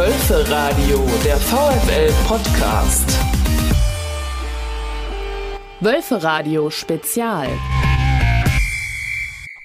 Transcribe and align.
Wölfe 0.00 0.50
Radio, 0.50 1.06
der 1.26 1.36
VfL 1.36 2.10
Podcast. 2.26 3.18
Wölfe 5.80 6.22
Radio 6.22 6.70
Spezial. 6.70 7.48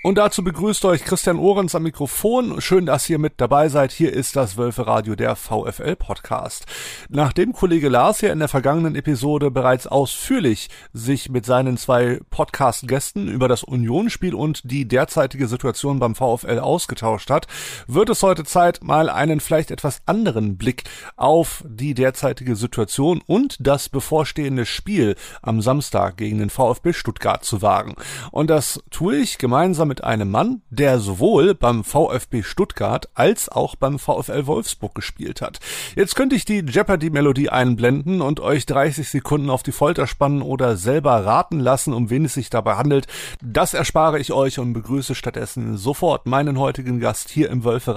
Und 0.06 0.20
dazu 0.20 0.44
begrüßt 0.44 0.86
euch 0.86 1.04
Christian 1.04 1.40
Ohrens 1.40 1.74
am 1.74 1.82
Mikrofon. 1.82 2.62
Schön, 2.62 2.86
dass 2.86 3.10
ihr 3.10 3.18
mit 3.18 3.34
dabei 3.38 3.70
seid. 3.70 3.92
Hier 3.92 4.14
ist 4.14 4.36
das 4.36 4.56
Wölfe 4.56 4.86
Radio, 4.86 5.16
der 5.16 5.36
VfL 5.36 5.96
Podcast. 5.96 6.68
Nachdem 7.10 7.54
Kollege 7.54 7.90
Lars 7.90 8.22
ja 8.22 8.32
in 8.32 8.38
der 8.38 8.48
vergangenen 8.48 8.94
Episode 8.94 9.50
bereits 9.50 9.88
ausführlich 9.88 10.70
sich 10.94 11.32
mit 11.32 11.48
seinen 11.48 11.78
zwei 11.78 12.20
Podcast-Gästen 12.30 13.28
über 13.28 13.48
das 13.48 13.64
Unionsspiel 13.64 14.36
und 14.36 14.70
die 14.70 14.88
derzeitige 14.88 15.48
Situation 15.48 15.98
beim 15.98 16.14
VfL 16.14 16.60
ausgetauscht 16.60 17.32
hat, 17.32 17.48
wird 17.88 18.12
es 18.12 18.22
heute 18.22 18.44
Zeit, 18.44 18.84
mal 18.84 19.10
einen 19.10 19.40
vielleicht 19.40 19.72
etwas 19.72 20.04
anderen 20.06 20.56
Blick 20.56 20.84
auf 21.16 21.64
die 21.68 21.96
derzeitige 21.96 22.56
Situation 22.56 23.24
und 23.26 23.58
das 23.60 23.90
bevorstehende 23.90 24.68
Spiel 24.68 25.16
am 25.42 25.64
Samstag 25.64 26.18
gegen 26.18 26.38
den 26.38 26.52
VfB 26.52 26.94
Stuttgart 26.94 27.44
zu 27.44 27.64
wagen. 27.64 27.96
Und 28.30 28.52
das 28.52 28.84
tue 28.92 29.16
ich 29.16 29.40
gemeinsam 29.40 29.95
mit 29.96 30.04
einem 30.04 30.30
Mann, 30.30 30.62
der 30.70 31.00
sowohl 31.00 31.56
beim 31.56 31.86
VfB 31.86 32.44
Stuttgart 32.44 33.08
als 33.14 33.48
auch 33.48 33.78
beim 33.78 33.98
VfL 33.98 34.46
Wolfsburg 34.46 34.94
gespielt 34.94 35.42
hat. 35.42 35.60
Jetzt 35.96 36.18
könnte 36.18 36.36
ich 36.36 36.44
die 36.44 36.66
Jeopardy-Melodie 36.68 37.48
einblenden 37.48 38.20
und 38.20 38.42
euch 38.42 38.66
30 38.66 39.08
Sekunden 39.08 39.50
auf 39.50 39.64
die 39.64 39.72
Folter 39.72 40.06
spannen 40.06 40.42
oder 40.42 40.76
selber 40.76 41.26
raten 41.26 41.62
lassen, 41.62 41.94
um 41.94 42.10
wen 42.10 42.26
es 42.26 42.34
sich 42.34 42.50
dabei 42.50 42.76
handelt. 42.76 43.08
Das 43.42 43.74
erspare 43.74 44.20
ich 44.20 44.34
euch 44.34 44.60
und 44.60 44.74
begrüße 44.74 45.16
stattdessen 45.16 45.78
sofort 45.78 46.26
meinen 46.26 46.60
heutigen 46.60 47.00
Gast 47.00 47.30
hier 47.30 47.50
im 47.50 47.64
Wölfe 47.64 47.96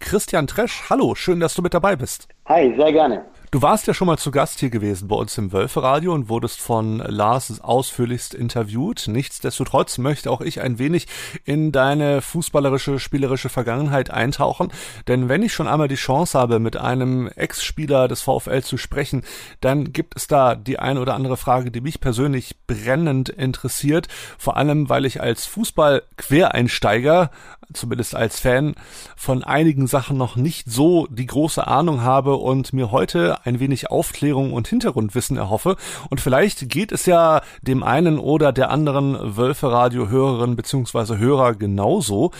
Christian 0.00 0.48
Tresch. 0.48 0.90
Hallo, 0.90 1.14
schön, 1.14 1.38
dass 1.38 1.54
du 1.54 1.62
mit 1.62 1.72
dabei 1.72 1.94
bist. 1.94 2.26
Hi, 2.46 2.74
sehr 2.76 2.92
gerne. 2.92 3.26
Du 3.50 3.62
warst 3.62 3.86
ja 3.86 3.94
schon 3.94 4.08
mal 4.08 4.18
zu 4.18 4.30
Gast 4.30 4.60
hier 4.60 4.68
gewesen 4.68 5.08
bei 5.08 5.16
uns 5.16 5.38
im 5.38 5.52
Wölferadio 5.52 6.12
und 6.12 6.28
wurdest 6.28 6.60
von 6.60 6.98
Lars 6.98 7.62
ausführlichst 7.62 8.34
interviewt. 8.34 9.08
Nichtsdestotrotz 9.08 9.96
möchte 9.96 10.30
auch 10.30 10.42
ich 10.42 10.60
ein 10.60 10.78
wenig 10.78 11.06
in 11.46 11.72
deine 11.72 12.20
fußballerische, 12.20 12.98
spielerische 12.98 13.48
Vergangenheit 13.48 14.10
eintauchen. 14.10 14.70
Denn 15.06 15.30
wenn 15.30 15.42
ich 15.42 15.54
schon 15.54 15.66
einmal 15.66 15.88
die 15.88 15.94
Chance 15.94 16.38
habe, 16.38 16.58
mit 16.58 16.76
einem 16.76 17.28
Ex-Spieler 17.28 18.06
des 18.06 18.20
VfL 18.20 18.60
zu 18.60 18.76
sprechen, 18.76 19.22
dann 19.62 19.94
gibt 19.94 20.14
es 20.16 20.26
da 20.26 20.54
die 20.54 20.78
eine 20.78 21.00
oder 21.00 21.14
andere 21.14 21.38
Frage, 21.38 21.70
die 21.70 21.80
mich 21.80 22.02
persönlich 22.02 22.54
brennend 22.66 23.30
interessiert. 23.30 24.08
Vor 24.36 24.58
allem, 24.58 24.90
weil 24.90 25.06
ich 25.06 25.22
als 25.22 25.46
Fußball-Quereinsteiger 25.46 27.30
zumindest 27.72 28.14
als 28.14 28.40
Fan, 28.40 28.74
von 29.16 29.44
einigen 29.44 29.86
Sachen 29.86 30.16
noch 30.16 30.36
nicht 30.36 30.70
so 30.70 31.06
die 31.08 31.26
große 31.26 31.66
Ahnung 31.66 32.02
habe 32.02 32.36
und 32.36 32.72
mir 32.72 32.90
heute 32.90 33.37
ein 33.44 33.60
wenig 33.60 33.90
Aufklärung 33.90 34.52
und 34.52 34.68
Hintergrundwissen 34.68 35.36
erhoffe. 35.36 35.76
Und 36.10 36.20
vielleicht 36.20 36.68
geht 36.68 36.92
es 36.92 37.06
ja 37.06 37.40
dem 37.62 37.82
einen 37.82 38.18
oder 38.18 38.52
der 38.52 38.70
anderen 38.70 39.36
Wölfe-Radio-Hörerin 39.36 40.56
bzw. 40.56 41.16
Hörer 41.16 41.54
genauso. 41.54 42.30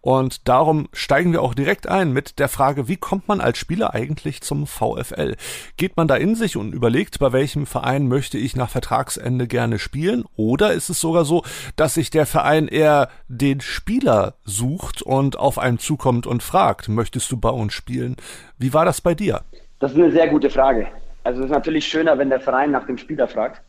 Und 0.00 0.48
darum 0.48 0.88
steigen 0.92 1.32
wir 1.32 1.42
auch 1.42 1.54
direkt 1.54 1.88
ein 1.88 2.12
mit 2.12 2.38
der 2.38 2.48
Frage, 2.48 2.88
wie 2.88 2.96
kommt 2.96 3.28
man 3.28 3.40
als 3.40 3.58
Spieler 3.58 3.94
eigentlich 3.94 4.40
zum 4.40 4.66
VfL? 4.66 5.36
Geht 5.76 5.96
man 5.96 6.08
da 6.08 6.16
in 6.16 6.34
sich 6.34 6.56
und 6.56 6.72
überlegt, 6.72 7.18
bei 7.18 7.32
welchem 7.32 7.66
Verein 7.66 8.08
möchte 8.08 8.38
ich 8.38 8.56
nach 8.56 8.70
Vertragsende 8.70 9.48
gerne 9.48 9.78
spielen? 9.78 10.24
Oder 10.36 10.72
ist 10.72 10.90
es 10.90 11.00
sogar 11.00 11.24
so, 11.24 11.42
dass 11.76 11.94
sich 11.94 12.10
der 12.10 12.26
Verein 12.26 12.68
eher 12.68 13.08
den 13.28 13.60
Spieler 13.60 14.34
sucht? 14.44 15.02
und 15.08 15.38
auf 15.38 15.58
einen 15.58 15.78
zukommt 15.78 16.26
und 16.26 16.42
fragt, 16.42 16.88
möchtest 16.88 17.32
du 17.32 17.38
bei 17.38 17.48
uns 17.48 17.72
spielen? 17.72 18.16
Wie 18.58 18.74
war 18.74 18.84
das 18.84 19.00
bei 19.00 19.14
dir? 19.14 19.42
Das 19.78 19.92
ist 19.92 19.98
eine 19.98 20.10
sehr 20.10 20.28
gute 20.28 20.50
Frage. 20.50 20.88
Also 21.24 21.40
es 21.40 21.46
ist 21.46 21.52
natürlich 21.52 21.86
schöner, 21.86 22.18
wenn 22.18 22.30
der 22.30 22.40
Verein 22.40 22.70
nach 22.70 22.86
dem 22.86 22.98
Spieler 22.98 23.28
fragt. 23.28 23.62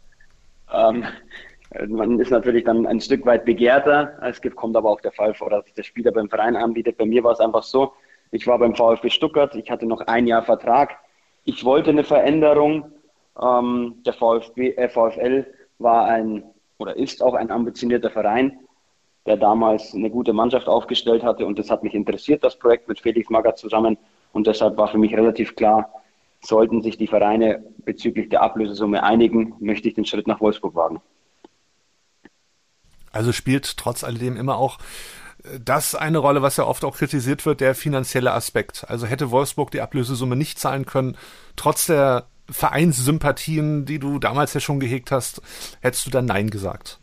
Ähm, 0.73 1.05
man 1.87 2.19
ist 2.19 2.31
natürlich 2.31 2.63
dann 2.63 2.87
ein 2.87 2.99
Stück 2.99 3.25
weit 3.25 3.45
begehrter. 3.45 4.17
Es 4.23 4.41
gibt, 4.41 4.55
kommt 4.55 4.75
aber 4.75 4.89
auch 4.89 5.01
der 5.01 5.11
Fall 5.11 5.33
vor, 5.33 5.49
dass 5.49 5.65
der 5.75 5.83
Spieler 5.83 6.11
beim 6.11 6.29
Verein 6.29 6.55
anbietet. 6.55 6.97
Bei 6.97 7.05
mir 7.05 7.23
war 7.23 7.33
es 7.33 7.39
einfach 7.39 7.63
so, 7.63 7.93
ich 8.31 8.47
war 8.47 8.57
beim 8.57 8.75
VfB 8.75 9.09
Stuttgart, 9.09 9.53
ich 9.55 9.69
hatte 9.69 9.85
noch 9.85 10.01
ein 10.01 10.25
Jahr 10.25 10.43
Vertrag. 10.43 10.97
Ich 11.45 11.63
wollte 11.63 11.91
eine 11.91 12.03
Veränderung. 12.03 12.91
Ähm, 13.39 14.01
der 14.05 14.13
VfB, 14.13 14.71
äh, 14.71 14.89
VfL 14.89 15.45
war 15.77 16.05
ein 16.05 16.43
oder 16.79 16.95
ist 16.95 17.21
auch 17.21 17.33
ein 17.33 17.51
ambitionierter 17.51 18.09
Verein 18.09 18.59
der 19.25 19.37
damals 19.37 19.93
eine 19.93 20.09
gute 20.09 20.33
Mannschaft 20.33 20.67
aufgestellt 20.67 21.23
hatte. 21.23 21.45
Und 21.45 21.59
das 21.59 21.69
hat 21.69 21.83
mich 21.83 21.93
interessiert, 21.93 22.43
das 22.43 22.55
Projekt 22.57 22.87
mit 22.87 22.99
Felix 22.99 23.29
Magath 23.29 23.59
zusammen. 23.59 23.95
Und 24.33 24.47
deshalb 24.47 24.75
war 24.77 24.87
für 24.87 24.97
mich 24.97 25.15
relativ 25.15 25.55
klar, 25.55 25.91
sollten 26.41 26.81
sich 26.81 26.97
die 26.97 27.07
Vereine 27.07 27.63
bezüglich 27.85 28.29
der 28.29 28.41
Ablösesumme 28.41 29.03
einigen, 29.03 29.55
möchte 29.59 29.87
ich 29.87 29.93
den 29.93 30.05
Schritt 30.05 30.27
nach 30.27 30.41
Wolfsburg 30.41 30.75
wagen. 30.75 31.01
Also 33.11 33.31
spielt 33.31 33.77
trotz 33.77 34.03
alledem 34.03 34.37
immer 34.37 34.57
auch 34.57 34.77
äh, 35.43 35.59
das 35.63 35.95
eine 35.95 36.19
Rolle, 36.19 36.41
was 36.41 36.57
ja 36.57 36.65
oft 36.65 36.85
auch 36.85 36.95
kritisiert 36.95 37.45
wird, 37.45 37.59
der 37.59 37.75
finanzielle 37.75 38.33
Aspekt. 38.33 38.85
Also 38.87 39.07
hätte 39.07 39.31
Wolfsburg 39.31 39.71
die 39.71 39.81
Ablösesumme 39.81 40.35
nicht 40.35 40.59
zahlen 40.59 40.85
können, 40.85 41.17
trotz 41.55 41.87
der 41.87 42.27
Vereinssympathien, 42.49 43.85
die 43.85 43.99
du 43.99 44.19
damals 44.19 44.53
ja 44.53 44.59
schon 44.59 44.79
gehegt 44.79 45.11
hast, 45.11 45.41
hättest 45.81 46.05
du 46.05 46.09
dann 46.09 46.25
Nein 46.25 46.49
gesagt 46.49 46.99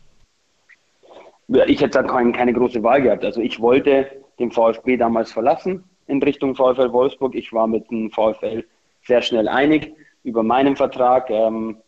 ich 1.49 1.81
hätte 1.81 2.03
dann 2.03 2.07
keine, 2.07 2.33
keine 2.33 2.53
große 2.53 2.83
Wahl 2.83 3.03
gehabt. 3.03 3.25
Also 3.25 3.41
ich 3.41 3.61
wollte 3.61 4.11
den 4.39 4.51
VfB 4.51 4.97
damals 4.97 5.33
verlassen 5.33 5.85
in 6.07 6.23
Richtung 6.23 6.55
VfL 6.55 6.93
Wolfsburg. 6.93 7.35
Ich 7.35 7.53
war 7.53 7.67
mit 7.67 7.91
dem 7.91 8.11
VfL 8.11 8.65
sehr 9.07 9.23
schnell 9.23 9.49
einig 9.49 9.95
über 10.23 10.43
meinen 10.43 10.77
Vertrag. 10.77 11.31
Ähm, 11.31 11.79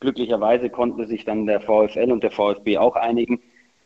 glücklicherweise 0.00 0.70
konnten 0.70 1.06
sich 1.06 1.24
dann 1.24 1.46
der 1.46 1.60
VfL 1.60 2.12
und 2.12 2.22
der 2.22 2.30
VfB 2.30 2.78
auch 2.78 2.96
einigen. 2.96 3.40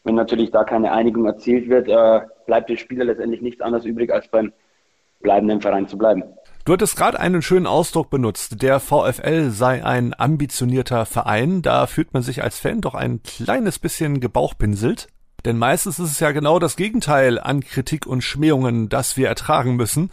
Wenn 0.04 0.14
natürlich 0.14 0.50
da 0.50 0.64
keine 0.64 0.92
Einigung 0.92 1.26
erzielt 1.26 1.68
wird, 1.68 1.88
äh, 1.88 2.20
bleibt 2.46 2.70
dem 2.70 2.76
Spieler 2.76 3.04
letztendlich 3.04 3.42
nichts 3.42 3.60
anderes 3.60 3.84
übrig, 3.84 4.12
als 4.12 4.28
beim 4.28 4.52
bleibenden 5.20 5.60
Verein 5.60 5.88
zu 5.88 5.98
bleiben. 5.98 6.22
Du 6.64 6.72
hattest 6.72 6.96
gerade 6.96 7.18
einen 7.18 7.42
schönen 7.42 7.66
Ausdruck 7.66 8.10
benutzt. 8.10 8.62
Der 8.62 8.78
VfL 8.78 9.50
sei 9.50 9.84
ein 9.84 10.14
ambitionierter 10.16 11.06
Verein. 11.06 11.62
Da 11.62 11.86
fühlt 11.86 12.12
man 12.12 12.22
sich 12.22 12.42
als 12.42 12.58
Fan 12.58 12.80
doch 12.80 12.94
ein 12.94 13.22
kleines 13.22 13.78
bisschen 13.78 14.20
gebauchpinselt. 14.20 15.08
Denn 15.44 15.56
meistens 15.56 16.00
ist 16.00 16.10
es 16.10 16.20
ja 16.20 16.32
genau 16.32 16.58
das 16.58 16.76
Gegenteil 16.76 17.38
an 17.38 17.60
Kritik 17.60 18.06
und 18.06 18.22
Schmähungen, 18.22 18.88
das 18.88 19.16
wir 19.16 19.28
ertragen 19.28 19.76
müssen. 19.76 20.10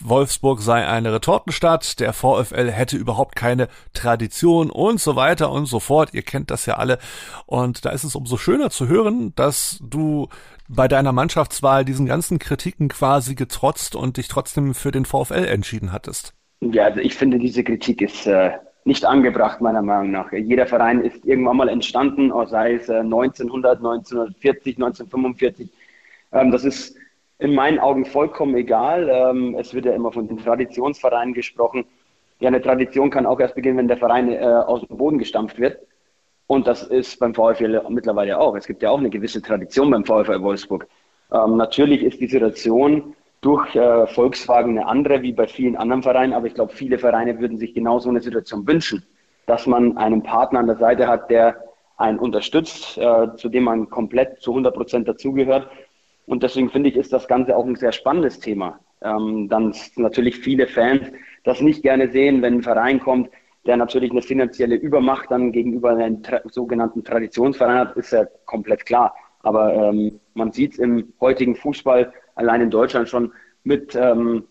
Wolfsburg 0.00 0.60
sei 0.62 0.86
eine 0.86 1.12
Retortenstadt, 1.12 2.00
der 2.00 2.14
VfL 2.14 2.70
hätte 2.70 2.96
überhaupt 2.96 3.36
keine 3.36 3.68
Tradition 3.92 4.70
und 4.70 4.98
so 4.98 5.14
weiter 5.14 5.52
und 5.52 5.66
so 5.66 5.78
fort. 5.78 6.14
Ihr 6.14 6.22
kennt 6.22 6.50
das 6.50 6.64
ja 6.64 6.78
alle. 6.78 6.98
Und 7.44 7.84
da 7.84 7.90
ist 7.90 8.04
es 8.04 8.14
umso 8.14 8.38
schöner 8.38 8.70
zu 8.70 8.88
hören, 8.88 9.34
dass 9.36 9.78
du 9.82 10.28
bei 10.68 10.88
deiner 10.88 11.12
Mannschaftswahl 11.12 11.84
diesen 11.84 12.06
ganzen 12.06 12.38
Kritiken 12.38 12.88
quasi 12.88 13.34
getrotzt 13.34 13.94
und 13.94 14.16
dich 14.16 14.28
trotzdem 14.28 14.74
für 14.74 14.90
den 14.90 15.04
VfL 15.04 15.44
entschieden 15.44 15.92
hattest. 15.92 16.32
Ja, 16.60 16.84
also 16.84 17.00
ich 17.00 17.14
finde, 17.14 17.38
diese 17.38 17.62
Kritik 17.62 18.00
ist 18.00 18.26
äh, 18.26 18.52
nicht 18.84 19.04
angebracht, 19.04 19.60
meiner 19.60 19.82
Meinung 19.82 20.10
nach. 20.10 20.32
Jeder 20.32 20.66
Verein 20.66 21.02
ist 21.02 21.24
irgendwann 21.24 21.56
mal 21.56 21.68
entstanden, 21.68 22.32
sei 22.46 22.74
es 22.74 22.90
1900, 22.90 23.78
1940, 23.78 24.76
1945. 24.76 25.70
das 26.30 26.64
ist 26.64 26.96
in 27.42 27.54
meinen 27.54 27.80
Augen 27.80 28.04
vollkommen 28.04 28.54
egal. 28.54 29.08
Ähm, 29.10 29.56
es 29.58 29.74
wird 29.74 29.84
ja 29.84 29.92
immer 29.92 30.12
von 30.12 30.28
den 30.28 30.38
Traditionsvereinen 30.38 31.34
gesprochen. 31.34 31.84
Ja, 32.38 32.48
eine 32.48 32.62
Tradition 32.62 33.10
kann 33.10 33.26
auch 33.26 33.40
erst 33.40 33.56
beginnen, 33.56 33.78
wenn 33.78 33.88
der 33.88 33.96
Verein 33.96 34.32
äh, 34.32 34.38
aus 34.38 34.86
dem 34.86 34.96
Boden 34.96 35.18
gestampft 35.18 35.58
wird. 35.58 35.78
Und 36.46 36.66
das 36.66 36.84
ist 36.84 37.18
beim 37.18 37.34
VfL 37.34 37.82
mittlerweile 37.88 38.38
auch. 38.38 38.54
Es 38.56 38.66
gibt 38.66 38.82
ja 38.82 38.90
auch 38.90 38.98
eine 38.98 39.10
gewisse 39.10 39.42
Tradition 39.42 39.90
beim 39.90 40.04
VfL 40.04 40.40
Wolfsburg. 40.40 40.86
Ähm, 41.32 41.56
natürlich 41.56 42.02
ist 42.02 42.20
die 42.20 42.28
Situation 42.28 43.14
durch 43.42 43.74
äh, 43.74 44.06
Volkswagen 44.06 44.78
eine 44.78 44.86
andere 44.86 45.20
wie 45.22 45.32
bei 45.32 45.46
vielen 45.46 45.76
anderen 45.76 46.02
Vereinen, 46.02 46.32
aber 46.32 46.46
ich 46.46 46.54
glaube, 46.54 46.72
viele 46.72 46.98
Vereine 46.98 47.38
würden 47.40 47.58
sich 47.58 47.74
genau 47.74 47.98
so 47.98 48.08
eine 48.08 48.20
Situation 48.20 48.66
wünschen, 48.66 49.04
dass 49.46 49.66
man 49.66 49.98
einen 49.98 50.22
Partner 50.22 50.60
an 50.60 50.68
der 50.68 50.76
Seite 50.76 51.08
hat, 51.08 51.28
der 51.28 51.56
einen 51.96 52.18
unterstützt, 52.18 52.96
äh, 52.98 53.34
zu 53.36 53.48
dem 53.48 53.64
man 53.64 53.90
komplett 53.90 54.40
zu 54.40 54.52
100 54.52 54.74
Prozent 54.74 55.08
dazugehört. 55.08 55.68
Und 56.26 56.44
deswegen 56.44 56.70
finde 56.70 56.88
ich, 56.88 56.96
ist 56.96 57.12
das 57.12 57.26
Ganze 57.26 57.56
auch 57.56 57.66
ein 57.66 57.76
sehr 57.76 57.92
spannendes 57.92 58.38
Thema. 58.38 58.78
Ähm, 59.02 59.48
dann 59.48 59.74
natürlich 59.96 60.38
viele 60.38 60.68
Fans 60.68 61.10
das 61.42 61.60
nicht 61.60 61.82
gerne 61.82 62.10
sehen, 62.10 62.42
wenn 62.42 62.54
ein 62.54 62.62
Verein 62.62 63.00
kommt, 63.00 63.28
der 63.66 63.76
natürlich 63.76 64.12
eine 64.12 64.22
finanzielle 64.22 64.76
Übermacht 64.76 65.30
dann 65.30 65.50
gegenüber 65.50 65.90
einem 65.90 66.22
tra 66.22 66.40
sogenannten 66.48 67.02
Traditionsverein 67.02 67.78
hat, 67.78 67.96
ist 67.96 68.12
ja 68.12 68.24
komplett 68.44 68.86
klar. 68.86 69.14
Aber 69.42 69.74
ähm, 69.74 70.20
man 70.34 70.52
sieht 70.52 70.74
es 70.74 70.78
im 70.78 71.12
heutigen 71.20 71.56
Fußball, 71.56 72.12
allein 72.34 72.60
in 72.60 72.70
Deutschland 72.70 73.08
schon 73.08 73.32
mit 73.64 73.94
ähm, 73.94 74.44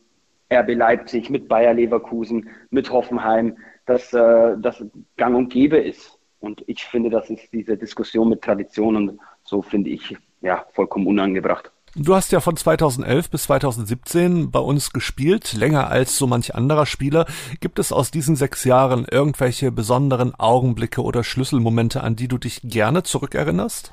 RB 0.51 0.75
Leipzig, 0.75 1.30
mit 1.30 1.48
Bayer 1.48 1.74
Leverkusen, 1.74 2.50
mit 2.69 2.92
Hoffenheim, 2.92 3.57
dass 3.86 4.13
äh, 4.13 4.56
das 4.60 4.83
gang 5.18 5.36
und 5.36 5.50
gäbe 5.50 5.78
ist. 5.78 6.18
Und 6.39 6.63
ich 6.68 6.83
finde, 6.83 7.10
das 7.10 7.30
ist 7.30 7.54
diese 7.54 7.78
Diskussion 7.78 8.30
mit 8.30 8.42
Tradition 8.42 8.95
und 8.95 9.19
so 9.44 9.62
finde 9.62 9.92
ich 9.92 10.18
ja 10.42 10.66
vollkommen 10.74 11.07
unangebracht. 11.07 11.72
Du 11.95 12.16
hast 12.16 12.31
ja 12.31 12.39
von 12.39 12.56
2011 12.56 13.30
bis 13.30 13.44
2017 13.44 14.50
bei 14.50 14.60
uns 14.60 14.94
gespielt, 14.94 15.51
länger 15.51 15.89
als 15.89 16.18
so 16.18 16.25
manch 16.25 16.56
anderer 16.56 16.86
Spieler. 16.86 17.25
Gibt 17.60 17.80
es 17.80 17.92
aus 17.92 18.12
diesen 18.12 18.38
sechs 18.38 18.63
Jahren 18.63 19.06
irgendwelche 19.12 19.74
besonderen 19.74 20.33
Augenblicke 20.33 21.01
oder 21.01 21.25
Schlüsselmomente, 21.25 22.01
an 22.01 22.16
die 22.16 22.30
du 22.30 22.38
dich 22.38 22.62
gerne 22.63 23.04
zurückerinnerst? 23.04 23.92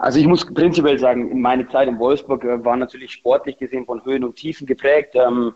Also 0.00 0.18
ich 0.18 0.26
muss 0.26 0.46
prinzipiell 0.46 0.98
sagen, 0.98 1.42
meine 1.42 1.68
Zeit 1.68 1.86
in 1.86 1.98
Wolfsburg 1.98 2.42
äh, 2.44 2.64
war 2.64 2.74
natürlich 2.74 3.12
sportlich 3.12 3.58
gesehen 3.58 3.84
von 3.84 4.02
Höhen 4.02 4.24
und 4.24 4.34
Tiefen 4.34 4.66
geprägt. 4.66 5.14
Ähm, 5.14 5.52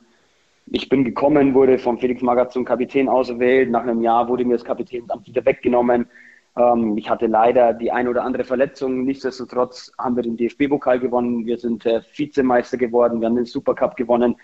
ich 0.67 0.91
bin 0.91 1.03
gekommen, 1.03 1.55
wurde 1.55 1.79
von 1.79 1.97
Felix 1.97 2.21
Magath 2.21 2.53
zum 2.53 2.67
Kapitän 2.67 3.09
auserwählt. 3.09 3.71
Nach 3.71 3.83
einem 3.83 4.03
Jahr 4.03 4.29
wurde 4.29 4.45
mir 4.45 4.53
das 4.53 4.65
Kapitänsamt 4.65 5.27
wieder 5.27 5.47
weggenommen. 5.47 6.11
Ähm, 6.59 6.99
ich 6.99 7.09
hatte 7.09 7.27
leider 7.27 7.73
die 7.73 7.91
ein 7.91 8.07
oder 8.07 8.23
andere 8.23 8.45
Verletzung. 8.45 9.07
Nichtsdestotrotz 9.07 9.91
haben 9.99 10.15
wir 10.15 10.23
den 10.23 10.37
DFB-Pokal 10.37 11.01
gewonnen. 11.01 11.47
Wir 11.47 11.57
sind 11.57 11.87
äh, 11.87 12.03
Vizemeister 12.15 12.77
geworden. 12.77 13.21
Wir 13.23 13.29
haben 13.29 13.37
den 13.37 13.47
Supercup 13.47 13.97
gewonnen. 13.97 14.37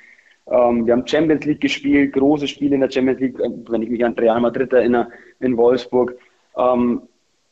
Ähm, 0.47 0.87
wir 0.87 0.95
haben 0.95 1.07
Champions 1.07 1.45
League 1.45 1.61
gespielt, 1.61 2.15
große 2.15 2.49
Spiele 2.49 2.75
in 2.75 2.81
der 2.81 2.91
Champions 2.91 3.21
League, 3.21 3.39
äh, 3.39 3.51
wenn 3.69 3.83
ich 3.83 3.91
mich 3.91 4.03
an 4.03 4.15
Real 4.15 4.41
Madrid 4.41 4.73
erinnere, 4.73 5.09
in 5.41 5.59
Wolfsburg. 5.59 6.17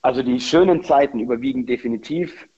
Also 0.02 0.22
die 0.22 0.40
schönen 0.40 0.82
Zeiten 0.82 1.20
überwiegen 1.20 1.66
definitiv. 1.66 2.48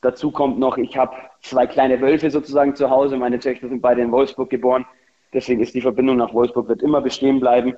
Dazu 0.00 0.30
kommt 0.30 0.58
noch, 0.58 0.78
ich 0.78 0.96
habe 0.96 1.16
zwei 1.42 1.66
kleine 1.66 2.00
Wölfe 2.00 2.30
sozusagen 2.30 2.76
zu 2.76 2.88
Hause. 2.88 3.16
Meine 3.16 3.40
Töchter 3.40 3.68
sind 3.68 3.82
beide 3.82 4.02
in 4.02 4.12
Wolfsburg 4.12 4.48
geboren. 4.48 4.86
Deswegen 5.32 5.60
ist 5.60 5.74
die 5.74 5.80
Verbindung 5.80 6.16
nach 6.16 6.32
Wolfsburg 6.32 6.68
wird 6.68 6.82
immer 6.82 7.00
bestehen 7.00 7.40
bleiben. 7.40 7.74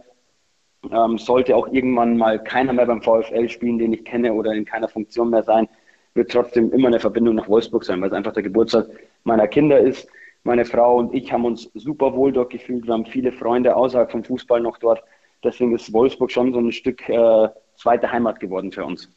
Ähm, 0.90 1.18
sollte 1.18 1.56
auch 1.56 1.68
irgendwann 1.68 2.16
mal 2.16 2.42
keiner 2.42 2.72
mehr 2.72 2.86
beim 2.86 3.02
VfL 3.02 3.48
spielen, 3.48 3.78
den 3.78 3.92
ich 3.92 4.04
kenne 4.04 4.32
oder 4.32 4.52
in 4.52 4.64
keiner 4.64 4.88
Funktion 4.88 5.30
mehr 5.30 5.42
sein, 5.42 5.68
wird 6.14 6.30
trotzdem 6.30 6.72
immer 6.72 6.88
eine 6.88 7.00
Verbindung 7.00 7.34
nach 7.34 7.48
Wolfsburg 7.48 7.84
sein, 7.84 8.00
weil 8.00 8.08
es 8.08 8.14
einfach 8.14 8.32
der 8.32 8.42
Geburtstag 8.42 8.86
meiner 9.24 9.46
Kinder 9.46 9.78
ist. 9.78 10.08
Meine 10.42 10.64
Frau 10.64 10.96
und 10.96 11.14
ich 11.14 11.32
haben 11.32 11.44
uns 11.44 11.70
super 11.74 12.14
wohl 12.14 12.32
dort 12.32 12.50
gefühlt. 12.50 12.86
Wir 12.86 12.94
haben 12.94 13.04
viele 13.04 13.32
Freunde 13.32 13.76
außerhalb 13.76 14.10
vom 14.10 14.24
Fußball 14.24 14.60
noch 14.60 14.78
dort. 14.78 15.02
Deswegen 15.44 15.74
ist 15.74 15.92
Wolfsburg 15.92 16.30
schon 16.30 16.52
so 16.52 16.60
ein 16.60 16.72
Stück 16.72 17.06
äh, 17.08 17.48
zweite 17.80 18.10
Heimat 18.12 18.40
geworden 18.40 18.72
für 18.72 18.84
uns. 18.84 19.08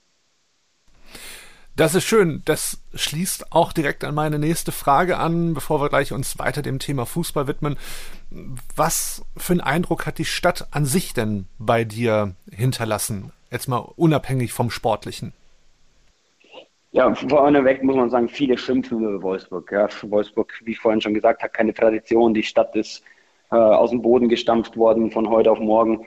Das 1.76 1.96
ist 1.96 2.04
schön. 2.04 2.44
Das 2.46 2.80
schließt 2.94 3.52
auch 3.52 3.74
direkt 3.74 4.04
an 4.04 4.14
meine 4.14 4.38
nächste 4.38 4.72
Frage 4.72 5.18
an, 5.18 5.56
bevor 5.56 5.82
wir 5.82 5.90
gleich 5.90 6.14
uns 6.14 6.38
weiter 6.38 6.62
dem 6.62 6.78
Thema 6.78 7.06
Fußball 7.08 7.48
widmen. 7.48 7.78
Was 8.76 9.26
für 9.36 9.54
einen 9.54 9.62
Eindruck 9.62 10.06
hat 10.06 10.20
die 10.20 10.26
Stadt 10.26 10.68
an 10.70 10.86
sich 10.86 11.14
denn 11.14 11.48
bei 11.58 11.84
dir 11.84 12.36
hinterlassen? 12.52 13.32
Jetzt 13.50 13.68
mal 13.68 13.80
unabhängig 13.96 14.54
vom 14.54 14.70
Sportlichen. 14.70 15.34
Ja, 16.92 17.12
vorneweg 17.16 17.82
muss 17.82 17.96
man 17.96 18.12
sagen, 18.12 18.30
viele 18.30 18.56
schimpfen 18.56 19.00
über 19.00 19.24
Wolfsburg. 19.24 19.72
Ja, 19.72 19.88
Wolfsburg, 20.04 20.54
wie 20.64 20.76
vorhin 20.76 21.02
schon 21.02 21.16
gesagt, 21.16 21.42
hat 21.42 21.54
keine 21.54 21.74
Tradition. 21.74 22.36
Die 22.36 22.44
Stadt 22.44 22.76
ist 22.76 23.04
äh, 23.52 23.56
aus 23.56 23.90
dem 23.90 24.04
Boden 24.04 24.30
gestampft 24.30 24.78
worden 24.78 25.10
von 25.10 25.28
heute 25.28 25.52
auf 25.52 25.60
morgen. 25.60 26.06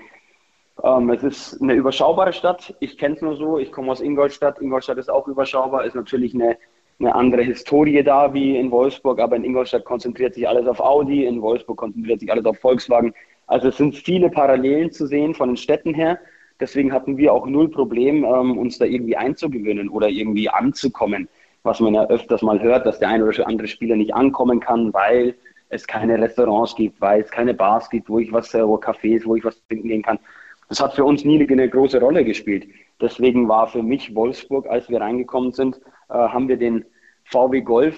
Ähm, 0.87 1.11
es 1.11 1.25
ist 1.25 1.61
eine 1.61 1.75
überschaubare 1.75 2.33
Stadt. 2.33 2.73
Ich 2.79 2.97
kenne 2.97 3.17
es 3.17 3.21
nur 3.21 3.37
so. 3.37 3.59
Ich 3.59 3.73
komme 3.73 3.91
aus 3.91 4.01
Ingolstadt. 4.01 4.61
Ingolstadt 4.61 4.99
ist 4.99 5.11
auch 5.11 5.27
überschaubar. 5.27 5.85
Ist 5.85 5.97
natürlich 5.97 6.33
eine, 6.33 6.57
eine 7.01 7.13
andere 7.13 7.43
Historie 7.43 8.05
da 8.05 8.33
wie 8.33 8.57
in 8.57 8.71
Wolfsburg. 8.71 9.19
Aber 9.19 9.35
in 9.35 9.43
Ingolstadt 9.43 9.85
konzentriert 9.85 10.35
sich 10.35 10.49
alles 10.49 10.69
auf 10.69 10.79
Audi. 10.79 11.25
In 11.27 11.43
Wolfsburg 11.43 11.79
konzentriert 11.79 12.21
sich 12.21 12.31
alles 12.31 12.45
auf 12.45 12.61
Volkswagen. 12.61 13.15
Also 13.49 13.69
es 13.69 13.77
sind 13.79 13.97
viele 13.97 14.31
Parallelen 14.31 14.93
zu 14.93 15.07
sehen 15.07 15.35
von 15.35 15.49
den 15.51 15.57
Städten 15.57 15.93
her. 15.93 16.21
Deswegen 16.61 16.93
hatten 16.93 17.17
wir 17.17 17.33
auch 17.33 17.47
null 17.47 17.69
Problem, 17.69 18.25
ähm, 18.25 18.57
uns 18.57 18.79
da 18.79 18.85
irgendwie 18.85 19.17
einzugewöhnen 19.17 19.89
oder 19.89 20.09
irgendwie 20.09 20.49
anzukommen. 20.49 21.29
Was 21.65 21.81
man 21.81 21.95
ja 21.95 22.07
öfters 22.07 22.43
mal 22.43 22.63
hört, 22.63 22.87
dass 22.87 23.01
der 23.01 23.09
eine 23.09 23.25
oder 23.25 23.49
andere 23.49 23.67
Spieler 23.67 23.97
nicht 23.97 24.15
ankommen 24.15 24.61
kann, 24.61 24.95
weil 24.95 25.35
es 25.69 25.85
keine 25.85 26.17
Restaurants 26.21 26.77
gibt, 26.77 27.01
weil 27.01 27.23
es 27.23 27.31
keine 27.31 27.55
Bars 27.55 27.91
gibt, 27.91 28.09
wo 28.09 28.21
ich 28.21 28.33
was, 28.33 28.55
äh, 28.55 28.67
wo 28.67 28.77
Cafés, 28.77 29.27
wo 29.27 29.35
ich 29.35 29.45
was 29.45 29.61
trinken 29.67 29.89
gehen 29.89 30.03
kann. 30.03 30.21
Das 30.69 30.81
hat 30.81 30.95
für 30.95 31.05
uns 31.05 31.25
nie 31.25 31.47
eine 31.49 31.69
große 31.69 32.01
Rolle 32.01 32.25
gespielt. 32.25 32.67
Deswegen 33.01 33.49
war 33.49 33.69
für 33.69 33.83
mich 33.83 34.15
Wolfsburg, 34.15 34.67
als 34.69 34.89
wir 34.89 35.01
reingekommen 35.01 35.53
sind, 35.53 35.81
äh, 36.09 36.15
haben 36.15 36.49
wir 36.49 36.57
den 36.57 36.85
VW 37.25 37.61
Golf 37.61 37.97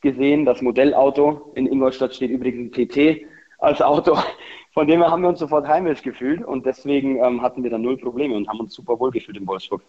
gesehen. 0.00 0.44
Das 0.44 0.60
Modellauto 0.60 1.52
in 1.54 1.66
Ingolstadt 1.66 2.14
steht 2.14 2.30
übrigens 2.30 2.76
ein 2.76 2.88
TT 2.88 3.22
als 3.58 3.80
Auto. 3.80 4.18
Von 4.74 4.86
dem 4.86 5.00
her 5.00 5.10
haben 5.10 5.22
wir 5.22 5.28
uns 5.28 5.40
sofort 5.40 5.66
heimisch 5.66 6.02
gefühlt 6.02 6.44
und 6.44 6.64
deswegen 6.64 7.16
ähm, 7.24 7.42
hatten 7.42 7.62
wir 7.64 7.70
dann 7.70 7.82
null 7.82 7.96
Probleme 7.96 8.36
und 8.36 8.48
haben 8.48 8.60
uns 8.60 8.74
super 8.74 8.98
wohl 9.00 9.10
gefühlt 9.10 9.36
in 9.36 9.46
Wolfsburg. 9.46 9.82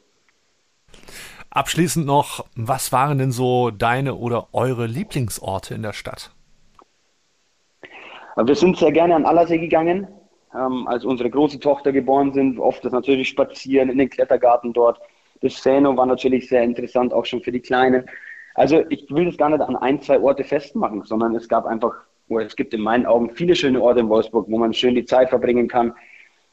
Abschließend 1.51 2.05
noch, 2.05 2.45
was 2.55 2.91
waren 2.91 3.17
denn 3.17 3.31
so 3.31 3.71
deine 3.71 4.15
oder 4.15 4.47
eure 4.53 4.87
Lieblingsorte 4.87 5.75
in 5.75 5.83
der 5.83 5.93
Stadt? 5.93 6.31
Wir 8.37 8.55
sind 8.55 8.77
sehr 8.77 8.91
gerne 8.91 9.15
an 9.15 9.25
Allersee 9.25 9.57
gegangen 9.59 10.07
ähm, 10.56 10.88
als 10.88 11.06
unsere 11.06 11.30
große 11.30 11.59
Tochter 11.59 11.92
geboren 11.92 12.33
sind, 12.33 12.59
oft 12.59 12.83
das 12.83 12.92
natürlich 12.92 13.30
Spazieren 13.30 13.89
in 13.89 13.98
den 13.98 14.09
Klettergarten 14.09 14.74
dort. 14.74 15.00
Das 15.42 15.62
Seno 15.62 15.95
war 15.98 16.06
natürlich 16.06 16.48
sehr 16.50 16.63
interessant, 16.63 17.13
auch 17.13 17.25
schon 17.25 17.42
für 17.42 17.51
die 17.51 17.59
Kleinen. 17.59 18.06
Also 18.53 18.83
ich 18.89 19.09
will 19.09 19.25
das 19.25 19.38
gar 19.38 19.50
nicht 19.50 19.62
an 19.62 19.75
ein, 19.75 20.01
zwei 20.01 20.19
Orte 20.19 20.44
festmachen, 20.44 21.03
sondern 21.03 21.36
es 21.36 21.48
gab 21.48 21.65
einfach, 21.65 21.94
oder 22.27 22.45
es 22.45 22.56
gibt 22.56 22.74
in 22.74 22.81
meinen 22.81 23.06
Augen 23.06 23.31
viele 23.31 23.56
schöne 23.56 23.81
Orte 23.81 24.01
in 24.01 24.09
Wolfsburg, 24.09 24.48
wo 24.50 24.57
man 24.57 24.74
schön 24.74 24.95
die 24.95 25.06
Zeit 25.06 25.30
verbringen 25.30 25.68
kann. 25.68 25.94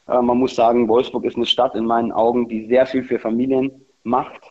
Äh, 0.06 0.22
man 0.22 0.38
muss 0.38 0.54
sagen, 0.54 0.88
Wolfsburg 0.88 1.24
ist 1.24 1.36
eine 1.36 1.46
Stadt 1.46 1.74
in 1.74 1.84
meinen 1.84 2.12
Augen, 2.12 2.48
die 2.48 2.66
sehr 2.66 2.86
viel 2.86 3.04
für 3.04 3.18
Familien 3.18 3.84
macht, 4.04 4.50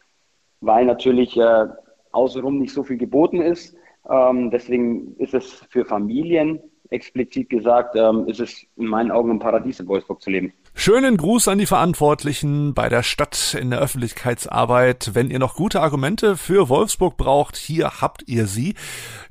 weil 0.62 0.86
natürlich 0.86 1.38
äh, 1.38 1.68
außenrum 2.12 2.60
nicht 2.60 2.74
so 2.74 2.84
viel 2.84 2.98
geboten 2.98 3.42
ist. 3.42 3.76
Ähm, 4.10 4.52
deswegen 4.52 5.16
ist 5.18 5.34
es 5.34 5.66
für 5.70 5.86
Familien 5.86 6.62
explizit 6.90 7.50
gesagt, 7.50 7.96
ähm, 7.96 8.28
ist 8.28 8.40
es 8.40 8.66
in 8.76 8.88
meinen 8.88 9.12
Augen 9.12 9.32
ein 9.32 9.40
Paradies 9.40 9.80
in 9.80 9.88
Wolfsburg 9.88 10.22
zu 10.22 10.30
leben. 10.30 10.54
Schönen 10.80 11.18
Gruß 11.18 11.48
an 11.48 11.58
die 11.58 11.66
Verantwortlichen 11.66 12.76
bei 12.76 12.88
der 12.88 13.02
Stadt 13.02 13.58
in 13.60 13.72
der 13.72 13.80
Öffentlichkeitsarbeit. 13.80 15.10
Wenn 15.16 15.32
ihr 15.32 15.40
noch 15.40 15.56
gute 15.56 15.82
Argumente 15.82 16.38
für 16.38 16.70
Wolfsburg 16.70 17.18
braucht, 17.18 17.58
hier 17.58 18.00
habt 18.00 18.24
ihr 18.28 18.46
sie. 18.46 18.76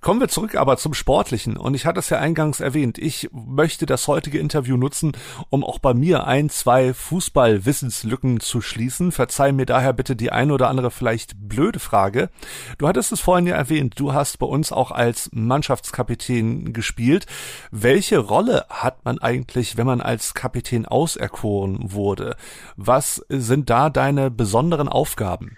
Kommen 0.01 0.19
wir 0.19 0.29
zurück 0.29 0.57
aber 0.57 0.77
zum 0.77 0.93
Sportlichen. 0.93 1.57
Und 1.57 1.75
ich 1.75 1.87
hatte 1.87 2.01
es 2.01 2.11
ja 2.11 2.19
eingangs 2.19 2.59
erwähnt. 2.59 2.99
Ich 2.99 3.31
möchte 3.33 3.87
das 3.87 4.09
heutige 4.09 4.41
Interview 4.41 4.77
nutzen, 4.77 5.13
um 5.49 5.63
auch 5.65 5.79
bei 5.79 5.95
mir 5.95 6.27
ein, 6.27 6.51
zwei 6.51 6.93
Fußballwissenslücken 6.93 8.41
zu 8.41 8.61
schließen. 8.61 9.13
Verzeih 9.13 9.53
mir 9.53 9.67
daher 9.67 9.93
bitte 9.93 10.17
die 10.17 10.33
ein 10.33 10.51
oder 10.51 10.69
andere 10.69 10.91
vielleicht 10.91 11.49
blöde 11.49 11.79
Frage. 11.79 12.29
Du 12.77 12.89
hattest 12.89 13.13
es 13.13 13.21
vorhin 13.21 13.47
ja 13.47 13.55
erwähnt. 13.55 13.95
Du 13.97 14.13
hast 14.13 14.41
bei 14.41 14.47
uns 14.47 14.73
auch 14.73 14.91
als 14.91 15.31
Mannschaftskapitän 15.33 16.73
gespielt. 16.73 17.27
Welche 17.71 18.19
Rolle 18.19 18.67
hat 18.69 19.05
man 19.05 19.21
eigentlich, 19.21 19.77
wenn 19.77 19.87
man 19.87 20.01
als 20.01 20.35
Kapitän 20.35 20.87
auserkoren 20.87 21.36
auserkoren 21.37 21.93
wurde. 21.93 22.37
Was 22.77 23.25
sind 23.29 23.71
da 23.71 23.91
deine 23.91 24.31
besonderen 24.31 24.89
Aufgaben? 24.89 25.57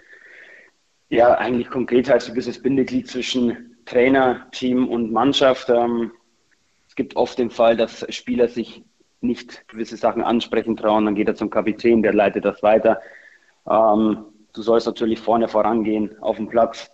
Ja, 1.09 1.35
eigentlich 1.35 1.69
konkret 1.69 2.09
heißt 2.09 2.27
du 2.27 2.33
bist 2.33 2.47
das 2.47 2.61
Bindeglied 2.61 3.07
zwischen 3.07 3.75
Trainer, 3.85 4.47
Team 4.51 4.87
und 4.87 5.11
Mannschaft. 5.11 5.69
Ähm, 5.69 6.11
es 6.87 6.95
gibt 6.95 7.15
oft 7.15 7.39
den 7.39 7.49
Fall, 7.49 7.75
dass 7.75 8.05
Spieler 8.13 8.47
sich 8.47 8.83
nicht 9.21 9.67
gewisse 9.67 9.97
Sachen 9.97 10.23
ansprechen 10.23 10.77
trauen, 10.77 11.05
dann 11.05 11.15
geht 11.15 11.27
er 11.27 11.35
zum 11.35 11.49
Kapitän, 11.49 12.03
der 12.03 12.13
leitet 12.13 12.45
das 12.45 12.61
weiter. 12.61 13.01
Ähm, 13.69 14.25
du 14.53 14.61
sollst 14.61 14.87
natürlich 14.87 15.19
vorne 15.19 15.47
vorangehen 15.47 16.17
auf 16.21 16.37
dem 16.37 16.47
Platz. 16.47 16.89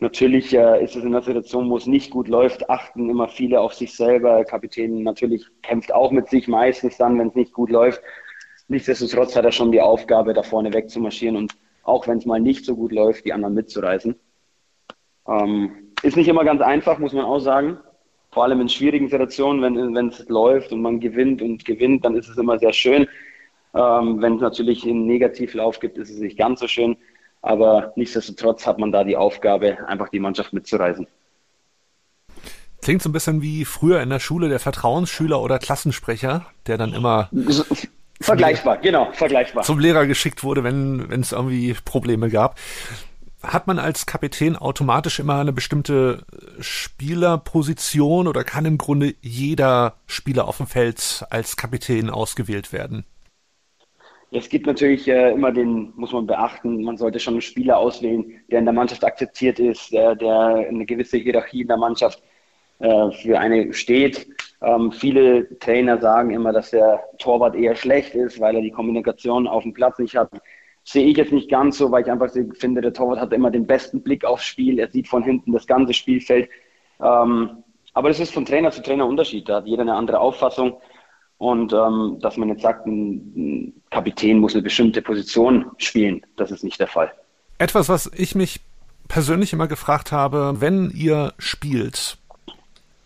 Natürlich 0.00 0.54
äh, 0.54 0.82
ist 0.82 0.96
es 0.96 1.02
in 1.02 1.08
einer 1.08 1.22
Situation, 1.22 1.68
wo 1.68 1.76
es 1.76 1.86
nicht 1.86 2.10
gut 2.10 2.28
läuft, 2.28 2.70
achten 2.70 3.10
immer 3.10 3.28
viele 3.28 3.60
auf 3.60 3.74
sich 3.74 3.94
selber. 3.94 4.36
Der 4.36 4.44
Kapitän 4.46 5.02
natürlich 5.02 5.46
kämpft 5.62 5.92
auch 5.92 6.10
mit 6.10 6.28
sich 6.30 6.48
meistens 6.48 6.96
dann, 6.96 7.18
wenn 7.18 7.28
es 7.28 7.34
nicht 7.34 7.52
gut 7.52 7.70
läuft. 7.70 8.00
Nichtsdestotrotz 8.68 9.36
hat 9.36 9.44
er 9.44 9.52
schon 9.52 9.72
die 9.72 9.80
Aufgabe, 9.80 10.32
da 10.32 10.42
vorne 10.42 10.72
wegzumarschieren 10.72 11.36
und 11.36 11.52
auch 11.82 12.08
wenn 12.08 12.16
es 12.16 12.24
mal 12.24 12.40
nicht 12.40 12.64
so 12.64 12.76
gut 12.76 12.92
läuft, 12.92 13.26
die 13.26 13.32
anderen 13.34 13.54
mitzureißen. 13.54 14.14
Ähm, 15.28 15.92
ist 16.02 16.16
nicht 16.16 16.28
immer 16.28 16.44
ganz 16.44 16.62
einfach, 16.62 16.98
muss 16.98 17.12
man 17.12 17.26
auch 17.26 17.40
sagen. 17.40 17.78
Vor 18.30 18.44
allem 18.44 18.60
in 18.60 18.68
schwierigen 18.70 19.08
Situationen, 19.08 19.94
wenn, 19.94 20.08
es 20.08 20.26
läuft 20.28 20.72
und 20.72 20.80
man 20.80 21.00
gewinnt 21.00 21.42
und 21.42 21.64
gewinnt, 21.64 22.04
dann 22.04 22.14
ist 22.14 22.28
es 22.28 22.38
immer 22.38 22.58
sehr 22.58 22.72
schön. 22.72 23.06
Ähm, 23.74 24.22
wenn 24.22 24.36
es 24.36 24.40
natürlich 24.40 24.84
einen 24.84 25.06
Negativlauf 25.06 25.78
gibt, 25.78 25.98
ist 25.98 26.10
es 26.10 26.20
nicht 26.20 26.38
ganz 26.38 26.60
so 26.60 26.68
schön. 26.68 26.96
Aber 27.42 27.92
nichtsdestotrotz 27.96 28.66
hat 28.66 28.78
man 28.78 28.92
da 28.92 29.04
die 29.04 29.16
Aufgabe, 29.16 29.78
einfach 29.86 30.08
die 30.08 30.20
Mannschaft 30.20 30.52
mitzureisen. 30.52 31.06
Klingt 32.82 33.02
so 33.02 33.08
ein 33.08 33.12
bisschen 33.12 33.42
wie 33.42 33.64
früher 33.64 34.00
in 34.00 34.10
der 34.10 34.20
Schule 34.20 34.48
der 34.48 34.58
Vertrauensschüler 34.58 35.40
oder 35.40 35.58
Klassensprecher, 35.58 36.46
der 36.66 36.78
dann 36.78 36.94
immer 36.94 37.30
vergleichbar, 38.20 38.78
genau, 38.78 39.12
vergleichbar. 39.12 39.64
Zum 39.64 39.78
Lehrer 39.78 40.06
geschickt 40.06 40.42
wurde, 40.44 40.64
wenn 40.64 41.08
wenn 41.10 41.20
es 41.20 41.32
irgendwie 41.32 41.74
Probleme 41.84 42.30
gab. 42.30 42.58
Hat 43.42 43.66
man 43.66 43.78
als 43.78 44.04
Kapitän 44.04 44.54
automatisch 44.56 45.18
immer 45.18 45.40
eine 45.40 45.52
bestimmte 45.52 46.24
Spielerposition 46.60 48.28
oder 48.28 48.44
kann 48.44 48.66
im 48.66 48.76
Grunde 48.76 49.14
jeder 49.22 49.94
Spieler 50.06 50.46
auf 50.46 50.58
dem 50.58 50.66
Feld 50.66 51.24
als 51.30 51.56
Kapitän 51.56 52.10
ausgewählt 52.10 52.72
werden? 52.74 53.04
Es 54.32 54.48
gibt 54.48 54.66
natürlich 54.66 55.08
äh, 55.08 55.32
immer 55.32 55.52
den, 55.52 55.92
muss 55.96 56.12
man 56.12 56.26
beachten, 56.26 56.82
man 56.84 56.96
sollte 56.96 57.18
schon 57.18 57.34
einen 57.34 57.40
Spieler 57.40 57.78
auswählen, 57.78 58.40
der 58.50 58.60
in 58.60 58.64
der 58.64 58.74
Mannschaft 58.74 59.04
akzeptiert 59.04 59.58
ist, 59.58 59.92
der, 59.92 60.14
der 60.14 60.66
eine 60.68 60.86
gewisse 60.86 61.18
Hierarchie 61.18 61.62
in 61.62 61.68
der 61.68 61.76
Mannschaft 61.76 62.22
äh, 62.78 63.10
für 63.10 63.38
eine 63.38 63.72
steht. 63.72 64.28
Ähm, 64.62 64.92
viele 64.92 65.58
Trainer 65.58 65.98
sagen 65.98 66.30
immer, 66.30 66.52
dass 66.52 66.70
der 66.70 67.02
Torwart 67.18 67.56
eher 67.56 67.74
schlecht 67.74 68.14
ist, 68.14 68.40
weil 68.40 68.54
er 68.54 68.62
die 68.62 68.70
Kommunikation 68.70 69.46
auf 69.48 69.64
dem 69.64 69.74
Platz 69.74 69.98
nicht 69.98 70.16
hat. 70.16 70.30
Sehe 70.84 71.06
ich 71.06 71.16
jetzt 71.16 71.32
nicht 71.32 71.50
ganz 71.50 71.78
so, 71.78 71.90
weil 71.90 72.02
ich 72.02 72.10
einfach 72.10 72.30
finde, 72.54 72.80
der 72.80 72.92
Torwart 72.92 73.20
hat 73.20 73.32
immer 73.32 73.50
den 73.50 73.66
besten 73.66 74.02
Blick 74.02 74.24
aufs 74.24 74.44
Spiel. 74.44 74.78
Er 74.78 74.90
sieht 74.90 75.08
von 75.08 75.22
hinten 75.22 75.52
das 75.52 75.66
ganze 75.66 75.92
Spielfeld. 75.92 76.48
Ähm, 77.00 77.64
aber 77.92 78.08
das 78.08 78.20
ist 78.20 78.32
von 78.32 78.44
Trainer 78.44 78.70
zu 78.70 78.82
Trainer 78.82 79.06
Unterschied. 79.06 79.48
Da 79.48 79.56
hat 79.56 79.66
jeder 79.66 79.82
eine 79.82 79.94
andere 79.94 80.20
Auffassung. 80.20 80.80
Und 81.40 81.72
ähm, 81.72 82.18
dass 82.20 82.36
man 82.36 82.50
jetzt 82.50 82.60
sagt, 82.60 82.86
ein 82.86 83.72
Kapitän 83.90 84.40
muss 84.40 84.52
eine 84.52 84.60
bestimmte 84.60 85.00
Position 85.00 85.70
spielen, 85.78 86.20
das 86.36 86.50
ist 86.50 86.62
nicht 86.62 86.78
der 86.78 86.86
Fall. 86.86 87.10
Etwas, 87.56 87.88
was 87.88 88.10
ich 88.14 88.34
mich 88.34 88.60
persönlich 89.08 89.54
immer 89.54 89.66
gefragt 89.66 90.12
habe, 90.12 90.60
wenn 90.60 90.90
ihr 90.90 91.32
spielt, 91.38 92.18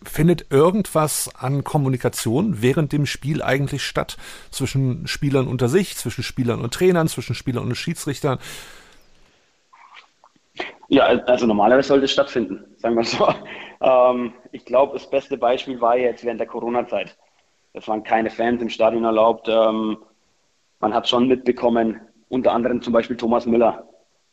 findet 0.03 0.51
irgendwas 0.51 1.33
an 1.33 1.63
Kommunikation 1.63 2.61
während 2.61 2.91
dem 2.91 3.05
Spiel 3.05 3.41
eigentlich 3.41 3.83
statt? 3.83 4.17
Zwischen 4.51 5.07
Spielern 5.07 5.47
unter 5.47 5.69
sich, 5.69 5.95
zwischen 5.95 6.21
Spielern 6.21 6.59
und 6.59 6.73
Trainern, 6.73 7.07
zwischen 7.07 7.35
Spielern 7.35 7.63
und 7.63 7.75
Schiedsrichtern? 7.75 8.37
Ja, 10.89 11.05
also 11.05 11.45
normalerweise 11.45 11.87
sollte 11.87 12.03
es 12.03 12.11
stattfinden, 12.11 12.65
sagen 12.79 12.97
wir 12.97 13.05
so. 13.05 13.33
Ähm, 13.81 14.33
ich 14.53 14.63
glaube, 14.63 14.93
das 14.93 15.07
beste 15.09 15.37
Beispiel 15.37 15.79
war 15.81 15.97
jetzt 15.97 16.23
während 16.23 16.39
der 16.39 16.47
Corona-Zeit. 16.47 17.15
Es 17.75 17.87
waren 17.89 18.03
keine 18.03 18.29
Fans 18.29 18.61
im 18.61 18.69
Stadion 18.69 19.03
erlaubt. 19.03 19.47
Ähm, 19.49 19.97
man 20.79 20.93
hat 20.93 21.09
schon 21.09 21.27
mitbekommen, 21.27 21.99
unter 22.29 22.53
anderem 22.53 22.81
zum 22.81 22.93
Beispiel 22.93 23.17
Thomas 23.17 23.45
Müller, 23.45 23.87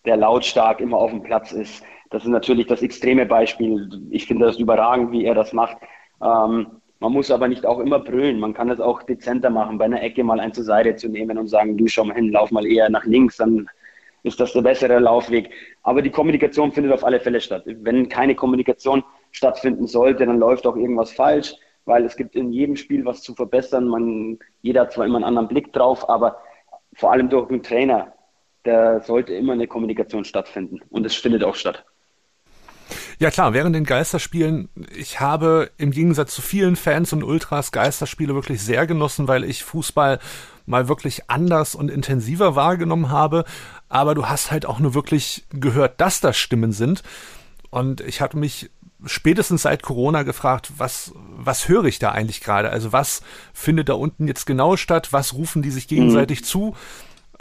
der 0.05 0.17
lautstark 0.17 0.81
immer 0.81 0.99
auf 0.99 1.11
dem 1.11 1.23
Platz 1.23 1.53
ist. 1.53 1.85
Das 2.11 2.23
ist 2.23 2.31
natürlich 2.31 2.67
das 2.67 2.83
extreme 2.83 3.27
Beispiel. 3.27 3.89
Ich 4.11 4.27
finde 4.27 4.47
das 4.47 4.59
überragend, 4.59 5.11
wie 5.13 5.25
er 5.25 5.35
das 5.35 5.53
macht. 5.53 5.77
Ähm, 6.23 6.67
man 7.01 7.13
muss 7.13 7.33
aber 7.33 7.49
nicht 7.49 7.67
auch 7.67 7.81
immer 7.81 7.99
brüllen. 7.99 8.39
Man 8.39 8.55
kann 8.55 8.71
es 8.71 8.81
auch 8.81 9.03
dezenter 9.03 9.51
machen, 9.51 9.77
bei 9.77 9.87
einer 9.87 10.03
Ecke 10.03 10.23
mal 10.23 10.39
einen 10.39 10.53
zur 10.53 10.65
Seite 10.65 10.95
zu 10.95 11.09
nehmen 11.09 11.37
und 11.37 11.49
sagen, 11.49 11.77
du 11.77 11.89
schau 11.89 12.05
mal 12.05 12.15
hin, 12.15 12.31
lauf 12.31 12.53
mal 12.53 12.65
eher 12.65 12.89
nach 12.91 13.05
links, 13.05 13.39
dann 13.39 13.69
ist 14.23 14.39
das 14.39 14.53
der 14.53 14.63
bessere 14.63 15.01
Laufweg. 15.01 15.51
Aber 15.83 16.01
die 16.01 16.11
Kommunikation 16.11 16.71
findet 16.71 16.93
auf 16.93 17.03
alle 17.03 17.19
Fälle 17.19 17.41
statt. 17.41 17.65
Wenn 17.67 18.09
keine 18.09 18.37
Kommunikation 18.37 19.03
stattfinden 19.33 19.89
sollte, 19.89 20.27
dann 20.27 20.39
läuft 20.39 20.65
auch 20.65 20.77
irgendwas 20.77 21.11
falsch 21.11 21.57
weil 21.85 22.05
es 22.05 22.17
gibt 22.17 22.37
in 22.37 22.53
jedem 22.53 22.77
Spiel 22.77 23.05
was 23.05 23.23
zu 23.23 23.35
verbessern. 23.35 23.89
Man, 23.89 24.39
jeder 24.63 24.83
hat 24.83 24.93
zwar 24.93 25.07
immer 25.07 25.17
einen 25.17 25.25
anderen 25.25 25.49
Blick 25.49 25.73
drauf, 25.73 26.09
aber 26.09 26.39
vor 26.95 27.13
allem 27.13 27.29
durch 27.29 27.49
den 27.49 27.63
Trainer, 27.63 28.13
da 28.65 29.01
sollte 29.01 29.35
immer 29.35 29.55
eine 29.55 29.67
Kommunikation 29.67 30.25
stattfinden 30.25 30.81
und 30.91 31.05
es 31.05 31.15
findet 31.15 31.43
auch 31.43 31.55
statt. 31.55 31.85
Ja 33.19 33.31
klar, 33.31 33.55
während 33.55 33.75
den 33.75 33.85
Geisterspielen, 33.85 34.69
ich 34.95 35.21
habe 35.21 35.71
im 35.79 35.91
Gegensatz 35.91 36.35
zu 36.35 36.43
vielen 36.43 36.77
Fans 36.77 37.13
und 37.13 37.23
Ultras 37.23 37.73
Geisterspiele 37.73 38.35
wirklich 38.35 38.63
sehr 38.63 38.87
genossen, 38.87 39.29
weil 39.29 39.45
ich 39.45 39.65
Fußball 39.65 40.19
mal 40.67 40.89
wirklich 40.89 41.31
anders 41.31 41.75
und 41.75 41.91
intensiver 41.91 42.57
wahrgenommen 42.57 43.11
habe. 43.11 43.45
Aber 43.89 44.15
du 44.15 44.27
hast 44.27 44.51
halt 44.51 44.67
auch 44.67 44.79
nur 44.79 44.95
wirklich 44.95 45.47
gehört, 45.51 46.01
dass 46.01 46.21
das 46.21 46.37
Stimmen 46.37 46.73
sind. 46.73 47.03
Und 47.71 48.01
ich 48.01 48.21
hatte 48.21 48.37
mich 48.37 48.71
spätestens 49.05 49.63
seit 49.63 49.83
Corona 49.83 50.23
gefragt, 50.23 50.73
was, 50.77 51.13
was 51.15 51.69
höre 51.69 51.85
ich 51.85 51.99
da 51.99 52.11
eigentlich 52.11 52.41
gerade? 52.41 52.71
Also 52.71 52.93
was 52.93 53.23
findet 53.53 53.89
da 53.89 53.95
unten 53.95 54.29
jetzt 54.29 54.47
genau 54.47 54.77
statt? 54.77 55.13
Was 55.13 55.35
rufen 55.35 55.63
die 55.63 55.71
sich 55.71 55.89
gegenseitig 55.89 56.41
mhm. 56.41 56.45
zu? 56.45 56.75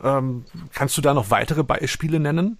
Ähm, 0.03 0.45
kannst 0.73 0.97
du 0.97 1.01
da 1.01 1.13
noch 1.13 1.29
weitere 1.29 1.63
Beispiele 1.63 2.19
nennen? 2.19 2.57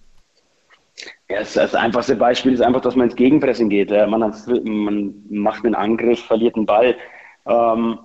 Ja, 1.28 1.40
das, 1.40 1.54
das 1.54 1.74
einfachste 1.74 2.16
Beispiel 2.16 2.52
ist 2.52 2.60
einfach, 2.60 2.80
dass 2.80 2.96
man 2.96 3.06
ins 3.06 3.16
Gegenpressing 3.16 3.68
geht. 3.68 3.90
Man, 3.90 4.22
hat, 4.22 4.34
man 4.64 5.14
macht 5.30 5.64
einen 5.64 5.74
Angriff, 5.74 6.24
verliert 6.24 6.56
einen 6.56 6.66
Ball. 6.66 6.96
Ähm, 7.46 7.98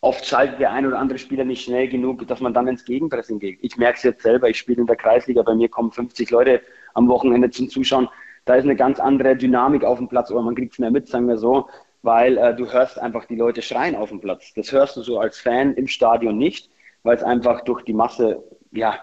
oft 0.00 0.24
schaltet 0.24 0.60
der 0.60 0.72
ein 0.72 0.86
oder 0.86 0.98
andere 0.98 1.18
Spieler 1.18 1.44
nicht 1.44 1.64
schnell 1.64 1.88
genug, 1.88 2.26
dass 2.28 2.40
man 2.40 2.54
dann 2.54 2.68
ins 2.68 2.84
Gegenpressing 2.84 3.40
geht. 3.40 3.58
Ich 3.62 3.76
merke 3.76 3.96
es 3.96 4.04
jetzt 4.04 4.22
selber, 4.22 4.48
ich 4.48 4.58
spiele 4.58 4.80
in 4.80 4.86
der 4.86 4.96
Kreisliga, 4.96 5.42
bei 5.42 5.54
mir 5.54 5.68
kommen 5.68 5.90
50 5.90 6.30
Leute 6.30 6.62
am 6.94 7.08
Wochenende 7.08 7.50
zum 7.50 7.68
Zuschauen 7.68 8.08
da 8.48 8.54
ist 8.54 8.64
eine 8.64 8.76
ganz 8.76 8.98
andere 8.98 9.36
Dynamik 9.36 9.84
auf 9.84 9.98
dem 9.98 10.08
Platz 10.08 10.30
oder 10.30 10.42
man 10.42 10.54
kriegt 10.54 10.72
es 10.72 10.78
mehr 10.78 10.90
mit, 10.90 11.06
sagen 11.08 11.28
wir 11.28 11.36
so, 11.36 11.68
weil 12.02 12.38
äh, 12.38 12.56
du 12.56 12.70
hörst 12.72 12.98
einfach 12.98 13.26
die 13.26 13.36
Leute 13.36 13.60
schreien 13.60 13.94
auf 13.94 14.08
dem 14.08 14.20
Platz. 14.20 14.54
Das 14.54 14.72
hörst 14.72 14.96
du 14.96 15.02
so 15.02 15.20
als 15.20 15.38
Fan 15.38 15.74
im 15.74 15.86
Stadion 15.86 16.38
nicht, 16.38 16.70
weil 17.02 17.16
es 17.16 17.22
einfach 17.22 17.62
durch 17.62 17.82
die 17.82 17.92
Masse, 17.92 18.42
ja, 18.72 18.94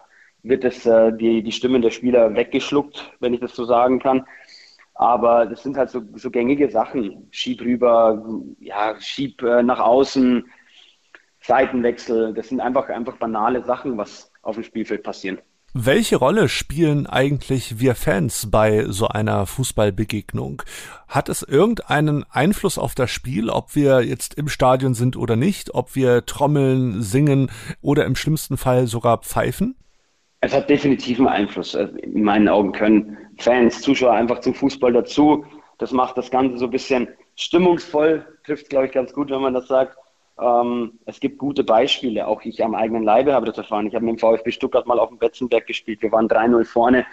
wird 0.41 0.63
es 0.63 0.85
äh, 0.85 1.11
die, 1.13 1.43
die 1.43 1.51
Stimmen 1.51 1.83
der 1.83 1.91
Spieler 1.91 2.35
weggeschluckt, 2.35 3.11
wenn 3.19 3.35
ich 3.35 3.39
das 3.39 3.55
so 3.55 3.65
sagen 3.65 3.99
kann. 3.99 4.25
Aber 4.95 5.45
das 5.45 5.61
sind 5.61 5.77
halt 5.77 5.89
so, 5.91 6.01
so 6.15 6.31
gängige 6.31 6.69
Sachen. 6.71 7.27
Schieb 7.29 7.61
rüber, 7.61 8.25
ja, 8.59 8.99
schieb 8.99 9.43
äh, 9.43 9.61
nach 9.61 9.79
außen, 9.79 10.49
Seitenwechsel. 11.41 12.33
Das 12.33 12.49
sind 12.49 12.61
einfach, 12.61 12.89
einfach 12.89 13.17
banale 13.17 13.63
Sachen, 13.63 13.97
was 13.97 14.31
auf 14.41 14.55
dem 14.55 14.63
Spielfeld 14.63 15.03
passieren. 15.03 15.39
Welche 15.77 16.15
Rolle 16.15 16.47
spielen 16.47 17.05
eigentlich 17.05 17.81
wir 17.81 17.95
Fans 17.95 18.49
bei 18.49 18.85
so 18.87 19.09
einer 19.09 19.45
Fußballbegegnung? 19.45 20.61
Hat 21.09 21.27
es 21.27 21.43
irgendeinen 21.43 22.23
Einfluss 22.31 22.77
auf 22.77 22.95
das 22.95 23.11
Spiel, 23.11 23.49
ob 23.49 23.75
wir 23.75 24.01
jetzt 24.01 24.35
im 24.35 24.47
Stadion 24.47 24.93
sind 24.93 25.17
oder 25.17 25.35
nicht, 25.35 25.75
ob 25.75 25.93
wir 25.93 26.25
trommeln, 26.25 27.01
singen 27.01 27.51
oder 27.81 28.05
im 28.05 28.15
schlimmsten 28.15 28.55
Fall 28.55 28.87
sogar 28.87 29.17
pfeifen? 29.17 29.75
Es 30.39 30.53
hat 30.53 30.69
definitiv 30.69 31.19
einen 31.19 31.27
Einfluss. 31.27 31.75
Also 31.75 31.93
in 31.97 32.23
meinen 32.23 32.47
Augen 32.47 32.71
können 32.71 33.17
Fans, 33.37 33.81
Zuschauer 33.81 34.13
einfach 34.13 34.39
zum 34.39 34.53
Fußball 34.53 34.93
dazu. 34.93 35.43
Das 35.77 35.91
macht 35.91 36.17
das 36.17 36.31
Ganze 36.31 36.57
so 36.57 36.67
ein 36.67 36.71
bisschen 36.71 37.09
stimmungsvoll, 37.35 38.25
trifft, 38.45 38.69
glaube 38.69 38.85
ich, 38.85 38.93
ganz 38.93 39.11
gut, 39.11 39.29
wenn 39.29 39.41
man 39.41 39.53
das 39.53 39.67
sagt. 39.67 39.97
Ähm, 40.39 40.99
es 41.05 41.19
gibt 41.19 41.37
gute 41.37 41.63
Beispiele, 41.63 42.27
auch 42.27 42.41
ich 42.43 42.63
am 42.63 42.75
eigenen 42.75 43.03
Leibe 43.03 43.33
habe 43.33 43.45
das 43.45 43.57
erfahren. 43.57 43.87
Ich 43.87 43.95
habe 43.95 44.05
mit 44.05 44.15
dem 44.15 44.19
VfB 44.19 44.51
Stuttgart 44.51 44.85
mal 44.85 44.99
auf 44.99 45.09
dem 45.09 45.17
Betzenberg 45.17 45.65
gespielt. 45.65 46.01
Wir 46.01 46.11
waren 46.11 46.27
3-0 46.27 46.65
vorne. 46.65 47.05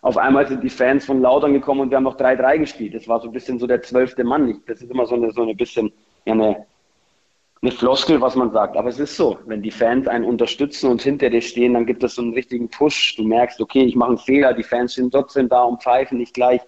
Auf 0.00 0.16
einmal 0.16 0.46
sind 0.46 0.62
die 0.62 0.70
Fans 0.70 1.04
von 1.06 1.20
Lautern 1.20 1.52
gekommen 1.52 1.80
und 1.80 1.90
wir 1.90 1.96
haben 1.96 2.04
noch 2.04 2.16
3-3 2.16 2.58
gespielt. 2.58 2.94
Das 2.94 3.08
war 3.08 3.20
so 3.20 3.28
ein 3.28 3.32
bisschen 3.32 3.58
so 3.58 3.66
der 3.66 3.82
zwölfte 3.82 4.24
Mann. 4.24 4.62
Das 4.66 4.82
ist 4.82 4.90
immer 4.90 5.06
so 5.06 5.14
eine, 5.14 5.30
so 5.32 5.42
eine 5.42 5.54
bisschen 5.54 5.92
eine, 6.26 6.66
eine 7.62 7.70
Floskel, 7.70 8.20
was 8.20 8.36
man 8.36 8.52
sagt. 8.52 8.76
Aber 8.76 8.88
es 8.88 8.98
ist 8.98 9.16
so, 9.16 9.38
wenn 9.46 9.62
die 9.62 9.70
Fans 9.70 10.06
einen 10.08 10.24
unterstützen 10.24 10.90
und 10.90 11.02
hinter 11.02 11.30
dir 11.30 11.40
stehen, 11.40 11.74
dann 11.74 11.86
gibt 11.86 12.02
es 12.02 12.14
so 12.14 12.22
einen 12.22 12.34
richtigen 12.34 12.68
Push. 12.68 13.16
Du 13.16 13.24
merkst, 13.24 13.60
okay, 13.60 13.84
ich 13.84 13.96
mache 13.96 14.10
einen 14.10 14.18
Fehler, 14.18 14.52
die 14.52 14.62
Fans 14.62 14.94
sind 14.94 15.12
trotzdem 15.12 15.48
da 15.48 15.62
und 15.62 15.82
pfeifen 15.82 16.18
nicht 16.18 16.34
gleich. 16.34 16.60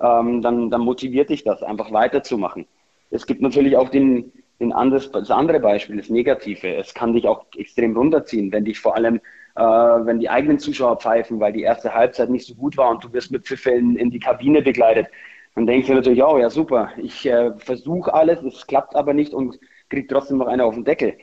Ähm, 0.00 0.42
dann, 0.42 0.70
dann 0.70 0.80
motiviert 0.80 1.30
dich 1.30 1.44
das, 1.44 1.62
einfach 1.62 1.92
weiterzumachen. 1.92 2.66
Es 3.10 3.26
gibt 3.26 3.40
natürlich 3.40 3.76
auch 3.76 3.88
den, 3.88 4.32
ein 4.60 4.72
anderes, 4.72 5.10
das 5.10 5.30
andere 5.30 5.60
Beispiel, 5.60 5.96
das 5.96 6.08
Negative. 6.08 6.74
Es 6.76 6.94
kann 6.94 7.12
dich 7.12 7.26
auch 7.26 7.46
extrem 7.56 7.96
runterziehen, 7.96 8.52
wenn 8.52 8.64
dich 8.64 8.80
vor 8.80 8.96
allem, 8.96 9.16
äh, 9.54 9.60
wenn 9.60 10.18
die 10.18 10.30
eigenen 10.30 10.58
Zuschauer 10.58 10.98
pfeifen, 10.98 11.40
weil 11.40 11.52
die 11.52 11.62
erste 11.62 11.94
Halbzeit 11.94 12.30
nicht 12.30 12.46
so 12.46 12.54
gut 12.54 12.76
war 12.76 12.90
und 12.90 13.04
du 13.04 13.12
wirst 13.12 13.30
mit 13.30 13.44
Pfiffe 13.46 13.70
in, 13.70 14.10
die 14.10 14.18
Kabine 14.18 14.62
begleitet. 14.62 15.06
Dann 15.54 15.66
denkst 15.66 15.88
du 15.88 15.94
natürlich, 15.94 16.22
oh 16.22 16.38
ja, 16.38 16.50
super, 16.50 16.90
ich 16.96 17.26
äh, 17.26 17.52
versuche 17.58 18.12
alles, 18.12 18.42
es 18.42 18.66
klappt 18.66 18.94
aber 18.94 19.14
nicht 19.14 19.32
und 19.32 19.58
krieg 19.88 20.08
trotzdem 20.08 20.38
noch 20.38 20.46
eine 20.46 20.64
auf 20.64 20.74
den 20.74 20.84
Deckel. 20.84 21.16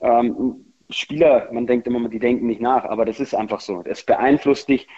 Ähm, 0.00 0.64
Spieler, 0.90 1.48
man 1.52 1.66
denkt 1.66 1.86
immer, 1.86 2.08
die 2.08 2.18
denken 2.18 2.46
nicht 2.46 2.60
nach, 2.60 2.84
aber 2.84 3.04
das 3.04 3.20
ist 3.20 3.34
einfach 3.34 3.60
so. 3.60 3.82
Es 3.84 4.04
beeinflusst 4.04 4.68
dich, 4.68 4.88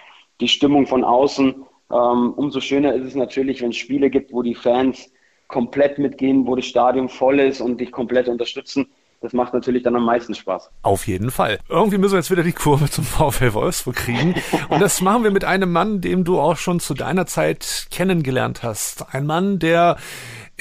die 0.41 0.49
Stimmung 0.49 0.87
von 0.87 1.05
außen. 1.05 1.65
Ähm, 1.91 2.33
umso 2.35 2.61
schöner 2.61 2.95
ist 2.95 3.05
es 3.05 3.15
natürlich, 3.15 3.61
wenn 3.63 3.71
es 3.71 3.77
Spiele 3.77 4.09
gibt, 4.09 4.33
wo 4.33 4.43
die 4.43 4.55
Fans 4.55 5.13
komplett 5.53 5.99
mitgehen, 5.99 6.47
wo 6.47 6.57
das 6.57 6.67
Stadion 6.67 7.09
voll 7.09 7.39
ist 7.39 7.61
und 7.61 7.81
dich 7.81 7.93
komplett 7.93 8.27
unterstützen. 8.29 8.89
Das 9.21 9.33
macht 9.33 9.55
natürlich 9.55 9.85
dann 9.85 9.95
am 9.95 10.05
meisten 10.05 10.35
Spaß. 10.35 10.69
Auf 10.83 11.07
jeden 11.07 11.31
Fall. 11.31 11.61
Irgendwie 11.69 11.97
müssen 11.99 12.15
wir 12.15 12.19
jetzt 12.19 12.33
wieder 12.33 12.43
die 12.43 12.53
Kurve 12.53 12.91
zum 12.91 13.05
VfL 13.05 13.55
Wolfsburg 13.55 13.95
kriegen. 13.95 14.35
Und 14.69 14.83
das 14.83 15.01
machen 15.01 15.23
wir 15.23 15.31
mit 15.31 15.45
einem 15.45 15.71
Mann, 15.71 16.01
den 16.01 16.25
du 16.25 16.41
auch 16.41 16.57
schon 16.57 16.81
zu 16.81 16.93
deiner 16.93 17.25
Zeit 17.27 17.87
kennengelernt 17.93 18.65
hast. 18.65 19.15
Ein 19.15 19.27
Mann, 19.27 19.61
der 19.61 19.97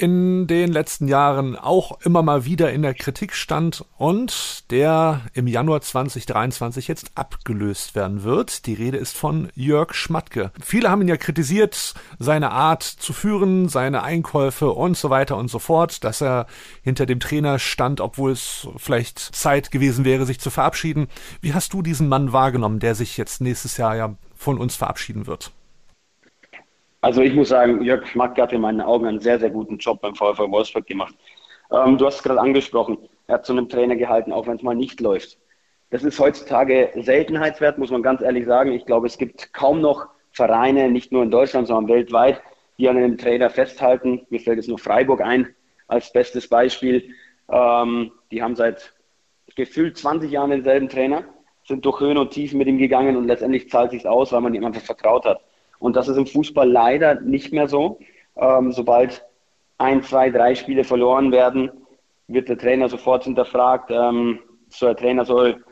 in 0.02 0.48
den 0.48 0.72
letzten 0.72 1.06
Jahren 1.06 1.54
auch 1.54 2.00
immer 2.00 2.22
mal 2.22 2.44
wieder 2.44 2.72
in 2.72 2.82
der 2.82 2.92
Kritik 2.92 3.34
stand 3.34 3.84
und 3.98 4.68
der 4.72 5.20
im 5.32 5.46
Januar 5.46 5.80
2023 5.80 6.88
jetzt 6.88 7.12
abgelöst 7.14 7.94
werden 7.94 8.24
wird. 8.24 8.66
Die 8.66 8.74
Rede 8.74 8.96
ist 8.96 9.16
von 9.16 9.48
Jörg 9.54 9.94
Schmatke. 9.94 10.50
Viele 10.60 10.90
haben 10.90 11.02
ihn 11.02 11.08
ja 11.08 11.16
kritisiert, 11.16 11.94
seine 12.18 12.50
Art 12.50 12.82
zu 12.82 13.12
führen, 13.12 13.68
seine 13.68 14.02
Einkäufe 14.02 14.72
und 14.72 14.96
so 14.96 15.08
weiter 15.08 15.36
und 15.36 15.46
so 15.46 15.60
fort, 15.60 16.02
dass 16.02 16.20
er 16.20 16.48
hinter 16.82 17.06
dem 17.06 17.20
Trainer 17.20 17.60
stand, 17.60 18.00
obwohl 18.00 18.32
es 18.32 18.66
vielleicht 18.78 19.20
Zeit 19.20 19.70
gewesen 19.70 20.04
wäre, 20.04 20.26
sich 20.26 20.40
zu 20.40 20.50
verabschieden. 20.50 21.06
Wie 21.40 21.54
hast 21.54 21.74
du 21.74 21.80
diesen 21.80 22.08
Mann 22.08 22.32
wahrgenommen, 22.32 22.80
der 22.80 22.96
sich 22.96 23.16
jetzt 23.16 23.40
nächstes 23.40 23.76
Jahr 23.76 23.94
ja 23.94 24.16
von 24.34 24.58
uns 24.58 24.74
verabschieden 24.74 25.28
wird? 25.28 25.52
Also 27.02 27.20
ich 27.20 27.34
muss 27.34 27.48
sagen, 27.48 27.82
Jörg 27.82 28.06
Schmack 28.06 28.38
hat 28.38 28.52
in 28.52 28.60
meinen 28.60 28.80
Augen 28.80 29.06
einen 29.06 29.20
sehr, 29.20 29.40
sehr 29.40 29.50
guten 29.50 29.76
Job 29.78 30.00
beim 30.00 30.14
VfL 30.14 30.50
Wolfsburg 30.52 30.86
gemacht. 30.86 31.14
Ähm, 31.72 31.98
du 31.98 32.06
hast 32.06 32.16
es 32.16 32.22
gerade 32.22 32.40
angesprochen, 32.40 32.96
er 33.26 33.34
hat 33.34 33.44
zu 33.44 33.52
einem 33.52 33.68
Trainer 33.68 33.96
gehalten, 33.96 34.32
auch 34.32 34.46
wenn 34.46 34.56
es 34.56 34.62
mal 34.62 34.76
nicht 34.76 35.00
läuft. 35.00 35.36
Das 35.90 36.04
ist 36.04 36.20
heutzutage 36.20 36.92
Seltenheitswert, 36.94 37.76
muss 37.76 37.90
man 37.90 38.02
ganz 38.02 38.22
ehrlich 38.22 38.46
sagen. 38.46 38.72
Ich 38.72 38.86
glaube, 38.86 39.08
es 39.08 39.18
gibt 39.18 39.52
kaum 39.52 39.80
noch 39.80 40.06
Vereine, 40.30 40.90
nicht 40.90 41.10
nur 41.10 41.24
in 41.24 41.32
Deutschland, 41.32 41.66
sondern 41.66 41.92
weltweit, 41.92 42.40
die 42.78 42.88
an 42.88 42.96
einem 42.96 43.18
Trainer 43.18 43.50
festhalten. 43.50 44.24
Mir 44.30 44.38
fällt 44.38 44.58
jetzt 44.58 44.68
nur 44.68 44.78
Freiburg 44.78 45.22
ein 45.22 45.54
als 45.88 46.12
bestes 46.12 46.48
Beispiel. 46.48 47.10
Ähm, 47.50 48.12
die 48.30 48.44
haben 48.44 48.54
seit 48.54 48.94
gefühlt 49.56 49.98
20 49.98 50.30
Jahren 50.30 50.50
denselben 50.50 50.88
Trainer, 50.88 51.24
sind 51.66 51.84
durch 51.84 52.00
Höhen 52.00 52.16
und 52.16 52.30
Tiefen 52.30 52.58
mit 52.58 52.68
ihm 52.68 52.78
gegangen 52.78 53.16
und 53.16 53.26
letztendlich 53.26 53.68
zahlt 53.68 53.90
sich 53.90 54.06
aus, 54.06 54.32
weil 54.32 54.40
man 54.40 54.54
ihm 54.54 54.64
einfach 54.64 54.82
vertraut 54.82 55.24
hat. 55.24 55.40
Und 55.82 55.96
das 55.96 56.06
ist 56.06 56.16
im 56.16 56.26
Fußball 56.26 56.70
leider 56.70 57.20
nicht 57.20 57.52
mehr 57.52 57.66
so. 57.66 57.98
Ähm, 58.36 58.70
sobald 58.70 59.26
ein, 59.78 60.04
zwei, 60.04 60.30
drei 60.30 60.54
Spiele 60.54 60.84
verloren 60.84 61.32
werden, 61.32 61.72
wird 62.28 62.48
der 62.48 62.56
Trainer 62.56 62.88
sofort 62.88 63.24
hinterfragt. 63.24 63.90
Ähm, 63.90 64.38
so 64.68 64.86
der 64.86 64.96
Trainer 64.96 65.24
soll 65.24 65.64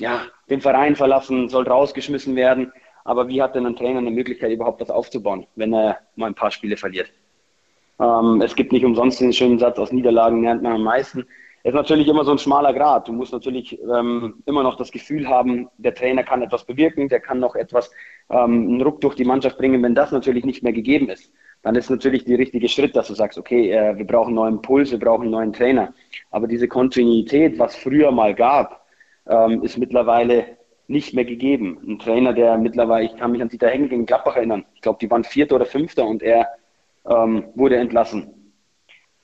ja, 0.00 0.22
den 0.48 0.62
Verein 0.62 0.96
verlassen, 0.96 1.50
soll 1.50 1.68
rausgeschmissen 1.68 2.36
werden. 2.36 2.72
Aber 3.04 3.28
wie 3.28 3.42
hat 3.42 3.54
denn 3.54 3.66
ein 3.66 3.76
Trainer 3.76 3.98
eine 3.98 4.10
Möglichkeit, 4.10 4.50
überhaupt 4.50 4.80
was 4.80 4.90
aufzubauen, 4.90 5.46
wenn 5.56 5.74
er 5.74 5.98
mal 6.16 6.28
ein 6.28 6.34
paar 6.34 6.50
Spiele 6.50 6.78
verliert? 6.78 7.12
Ähm, 8.00 8.40
es 8.40 8.56
gibt 8.56 8.72
nicht 8.72 8.84
umsonst 8.86 9.20
den 9.20 9.34
schönen 9.34 9.58
Satz, 9.58 9.78
aus 9.78 9.92
Niederlagen 9.92 10.42
lernt 10.42 10.62
man 10.62 10.72
am 10.72 10.84
meisten. 10.84 11.26
Es 11.64 11.74
ist 11.74 11.74
natürlich 11.74 12.08
immer 12.08 12.24
so 12.24 12.30
ein 12.30 12.38
schmaler 12.38 12.72
Grad. 12.72 13.08
Du 13.08 13.12
musst 13.12 13.32
natürlich 13.32 13.78
ähm, 13.82 14.42
immer 14.46 14.62
noch 14.62 14.76
das 14.76 14.90
Gefühl 14.90 15.28
haben, 15.28 15.68
der 15.76 15.94
Trainer 15.94 16.22
kann 16.22 16.40
etwas 16.40 16.64
bewirken, 16.64 17.10
der 17.10 17.20
kann 17.20 17.40
noch 17.40 17.56
etwas, 17.56 17.90
ähm, 18.30 18.68
einen 18.68 18.82
Ruck 18.82 19.00
durch 19.00 19.14
die 19.14 19.24
Mannschaft 19.24 19.58
bringen. 19.58 19.82
Wenn 19.82 19.94
das 19.94 20.12
natürlich 20.12 20.44
nicht 20.44 20.62
mehr 20.62 20.72
gegeben 20.72 21.08
ist, 21.08 21.32
dann 21.62 21.74
ist 21.74 21.90
natürlich 21.90 22.24
der 22.24 22.38
richtige 22.38 22.68
Schritt, 22.68 22.94
dass 22.94 23.08
du 23.08 23.14
sagst, 23.14 23.38
okay, 23.38 23.70
äh, 23.72 23.96
wir 23.96 24.06
brauchen 24.06 24.28
einen 24.28 24.36
neuen 24.36 24.62
Puls, 24.62 24.90
wir 24.90 24.98
brauchen 24.98 25.22
einen 25.22 25.30
neuen 25.30 25.52
Trainer. 25.52 25.92
Aber 26.30 26.46
diese 26.46 26.68
Kontinuität, 26.68 27.58
was 27.58 27.76
früher 27.76 28.10
mal 28.12 28.34
gab, 28.34 28.86
ähm, 29.26 29.62
ist 29.62 29.78
mittlerweile 29.78 30.58
nicht 30.86 31.14
mehr 31.14 31.24
gegeben. 31.24 31.78
Ein 31.86 31.98
Trainer, 31.98 32.32
der 32.32 32.56
mittlerweile, 32.56 33.06
ich 33.06 33.16
kann 33.16 33.32
mich 33.32 33.42
an 33.42 33.48
Dieter 33.48 33.68
Hengel 33.68 33.90
gegen 33.90 34.06
Gladbach 34.06 34.36
erinnern, 34.36 34.64
ich 34.74 34.80
glaube, 34.80 34.98
die 35.00 35.10
waren 35.10 35.24
Vierter 35.24 35.56
oder 35.56 35.66
Fünfter 35.66 36.06
und 36.06 36.22
er 36.22 36.48
ähm, 37.06 37.44
wurde 37.54 37.76
entlassen. 37.76 38.52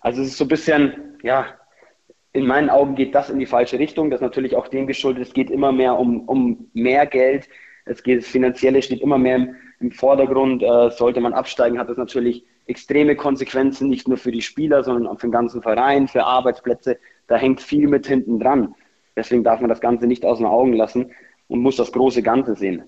Also 0.00 0.20
es 0.20 0.28
ist 0.28 0.38
so 0.38 0.44
ein 0.44 0.48
bisschen, 0.48 1.18
ja, 1.22 1.46
in 2.34 2.46
meinen 2.46 2.68
Augen 2.68 2.96
geht 2.96 3.14
das 3.14 3.30
in 3.30 3.38
die 3.38 3.46
falsche 3.46 3.78
Richtung. 3.78 4.10
Das 4.10 4.20
natürlich 4.20 4.56
auch 4.56 4.68
dem 4.68 4.86
geschuldet, 4.86 5.22
es 5.26 5.32
geht 5.32 5.50
immer 5.50 5.72
mehr 5.72 5.98
um, 5.98 6.28
um 6.28 6.68
mehr 6.74 7.06
Geld. 7.06 7.48
Es 7.84 8.02
geht, 8.02 8.22
das 8.22 8.28
Finanzielle 8.28 8.82
steht 8.82 9.00
immer 9.00 9.18
mehr 9.18 9.36
im, 9.36 9.56
im 9.80 9.92
Vordergrund. 9.92 10.62
Äh, 10.62 10.90
sollte 10.90 11.20
man 11.20 11.32
absteigen, 11.32 11.78
hat 11.78 11.88
das 11.88 11.96
natürlich 11.96 12.44
extreme 12.66 13.14
Konsequenzen, 13.16 13.88
nicht 13.88 14.08
nur 14.08 14.16
für 14.16 14.32
die 14.32 14.42
Spieler, 14.42 14.82
sondern 14.82 15.06
auch 15.06 15.20
für 15.20 15.26
den 15.26 15.32
ganzen 15.32 15.62
Verein, 15.62 16.08
für 16.08 16.24
Arbeitsplätze. 16.24 16.98
Da 17.26 17.36
hängt 17.36 17.60
viel 17.60 17.88
mit 17.88 18.06
hinten 18.06 18.40
dran. 18.40 18.74
Deswegen 19.16 19.44
darf 19.44 19.60
man 19.60 19.68
das 19.68 19.80
Ganze 19.80 20.06
nicht 20.06 20.24
aus 20.24 20.38
den 20.38 20.46
Augen 20.46 20.72
lassen 20.72 21.12
und 21.48 21.60
muss 21.60 21.76
das 21.76 21.92
große 21.92 22.22
Ganze 22.22 22.56
sehen. 22.56 22.84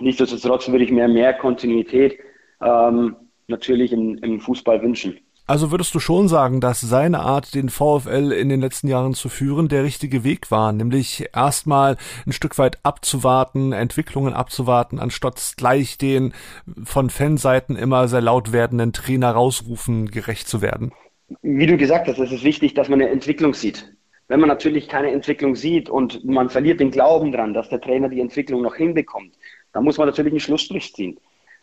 Nichtsdestotrotz 0.00 0.68
würde 0.68 0.84
ich 0.84 0.90
mir 0.90 1.08
mehr 1.08 1.34
Kontinuität 1.34 2.18
ähm, 2.60 3.16
natürlich 3.46 3.92
im, 3.92 4.18
im 4.18 4.40
Fußball 4.40 4.82
wünschen. 4.82 5.18
Also 5.46 5.70
würdest 5.70 5.94
du 5.94 6.00
schon 6.00 6.26
sagen, 6.26 6.62
dass 6.62 6.80
seine 6.80 7.20
Art, 7.20 7.54
den 7.54 7.68
VfL 7.68 8.32
in 8.32 8.48
den 8.48 8.62
letzten 8.62 8.88
Jahren 8.88 9.12
zu 9.12 9.28
führen, 9.28 9.68
der 9.68 9.84
richtige 9.84 10.24
Weg 10.24 10.50
war, 10.50 10.72
nämlich 10.72 11.28
erstmal 11.34 11.98
ein 12.26 12.32
Stück 12.32 12.56
weit 12.56 12.78
abzuwarten, 12.82 13.72
Entwicklungen 13.72 14.32
abzuwarten, 14.32 14.98
anstatt 14.98 15.54
gleich 15.58 15.98
den 15.98 16.32
von 16.84 17.10
Fanseiten 17.10 17.76
immer 17.76 18.08
sehr 18.08 18.22
laut 18.22 18.52
werdenden 18.52 18.94
Trainer 18.94 19.32
rausrufen, 19.32 20.10
gerecht 20.10 20.48
zu 20.48 20.62
werden? 20.62 20.92
Wie 21.42 21.66
du 21.66 21.76
gesagt 21.76 22.08
hast, 22.08 22.18
es 22.18 22.32
ist 22.32 22.44
wichtig, 22.44 22.72
dass 22.72 22.88
man 22.88 23.02
eine 23.02 23.10
Entwicklung 23.10 23.52
sieht. 23.52 23.92
Wenn 24.28 24.40
man 24.40 24.48
natürlich 24.48 24.88
keine 24.88 25.10
Entwicklung 25.10 25.56
sieht 25.56 25.90
und 25.90 26.24
man 26.24 26.48
verliert 26.48 26.80
den 26.80 26.90
Glauben 26.90 27.32
dran, 27.32 27.52
dass 27.52 27.68
der 27.68 27.82
Trainer 27.82 28.08
die 28.08 28.20
Entwicklung 28.20 28.62
noch 28.62 28.76
hinbekommt, 28.76 29.34
dann 29.74 29.84
muss 29.84 29.98
man 29.98 30.06
natürlich 30.06 30.32
einen 30.32 30.40
Schlussstrich 30.40 30.94
ziehen. 30.94 31.18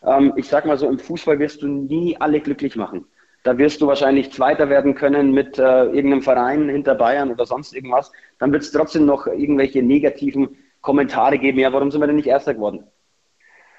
Ähm, 0.06 0.34
ich 0.36 0.48
sag 0.48 0.68
mal 0.68 0.78
so, 0.78 0.88
im 0.88 1.00
Fußball 1.00 1.40
wirst 1.40 1.64
du 1.64 1.68
nie 1.68 2.16
alle 2.20 2.40
glücklich 2.42 2.76
machen. 2.76 3.06
Da 3.44 3.58
wirst 3.58 3.82
du 3.82 3.88
wahrscheinlich 3.88 4.32
Zweiter 4.32 4.70
werden 4.70 4.94
können 4.94 5.32
mit 5.32 5.58
äh, 5.58 5.86
irgendeinem 5.86 6.22
Verein 6.22 6.70
hinter 6.70 6.94
Bayern 6.94 7.32
oder 7.32 7.46
sonst 7.46 7.74
irgendwas. 7.74 8.12
Dann 8.38 8.52
wird 8.52 8.62
es 8.62 8.72
trotzdem 8.72 9.06
noch 9.06 9.26
irgendwelche 9.26 9.82
negativen 9.82 10.58
Kommentare 10.82 11.40
geben. 11.40 11.60
Ja, 11.60 11.74
warum 11.74 11.90
sind 11.90 12.02
wir 12.02 12.08
denn 12.08 12.18
nicht 12.18 12.28
Erster 12.28 12.54
geworden? 12.54 12.84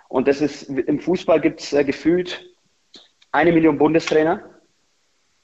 Und 0.09 0.27
das 0.27 0.41
ist, 0.41 0.65
im 0.65 0.99
Fußball 0.99 1.41
gibt 1.41 1.61
es 1.61 1.73
äh, 1.73 1.85
gefühlt 1.85 2.45
eine 3.31 3.53
Million 3.53 3.79
Bundestrainer. 3.79 4.43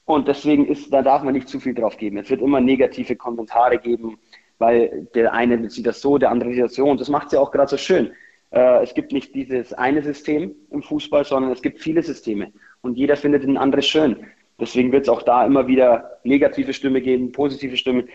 Und 0.05 0.27
deswegen 0.27 0.67
ist, 0.67 0.93
da 0.93 1.03
darf 1.03 1.23
man 1.23 1.35
nicht 1.35 1.49
zu 1.49 1.61
viel 1.61 1.75
drauf 1.75 1.97
geben. 1.97 2.19
Es 2.19 2.29
wird 2.29 2.41
immer 2.41 2.61
negative 2.61 3.15
Kommentare 3.15 3.79
geben, 3.79 4.19
weil 4.59 5.07
der 5.15 5.33
eine 5.33 5.71
sieht 5.71 5.87
das 5.87 6.01
so, 6.01 6.19
der 6.19 6.31
andere 6.31 6.53
sieht 6.53 6.65
das 6.65 6.75
so. 6.75 6.87
Und 6.87 7.01
das 7.01 7.09
macht 7.09 7.27
es 7.27 7.35
ja 7.35 7.41
auch 7.41 7.53
gerade 7.53 7.71
so 7.71 7.77
schön. 7.77 8.13
Äh, 8.51 8.83
es 8.83 8.95
gibt 8.95 9.13
nicht 9.13 9.35
dieses 9.35 9.73
eine 9.75 10.03
System 10.03 10.57
im 10.71 10.83
Fußball, 10.83 11.25
sondern 11.25 11.53
es 11.53 11.63
gibt 11.63 11.79
viele 11.79 12.03
Systeme 12.03 12.53
und 12.83 12.97
jeder 12.97 13.17
findet 13.17 13.45
ein 13.45 13.57
anderes 13.57 13.87
schön. 13.87 14.27
Deswegen 14.61 14.93
wird 14.93 15.05
es 15.05 15.09
auch 15.09 15.23
da 15.23 15.47
immer 15.47 15.67
wieder 15.67 16.19
negative 16.25 16.73
Stimme 16.73 17.01
geben, 17.01 17.33
positive 17.33 17.77
Stimmen. 17.77 18.09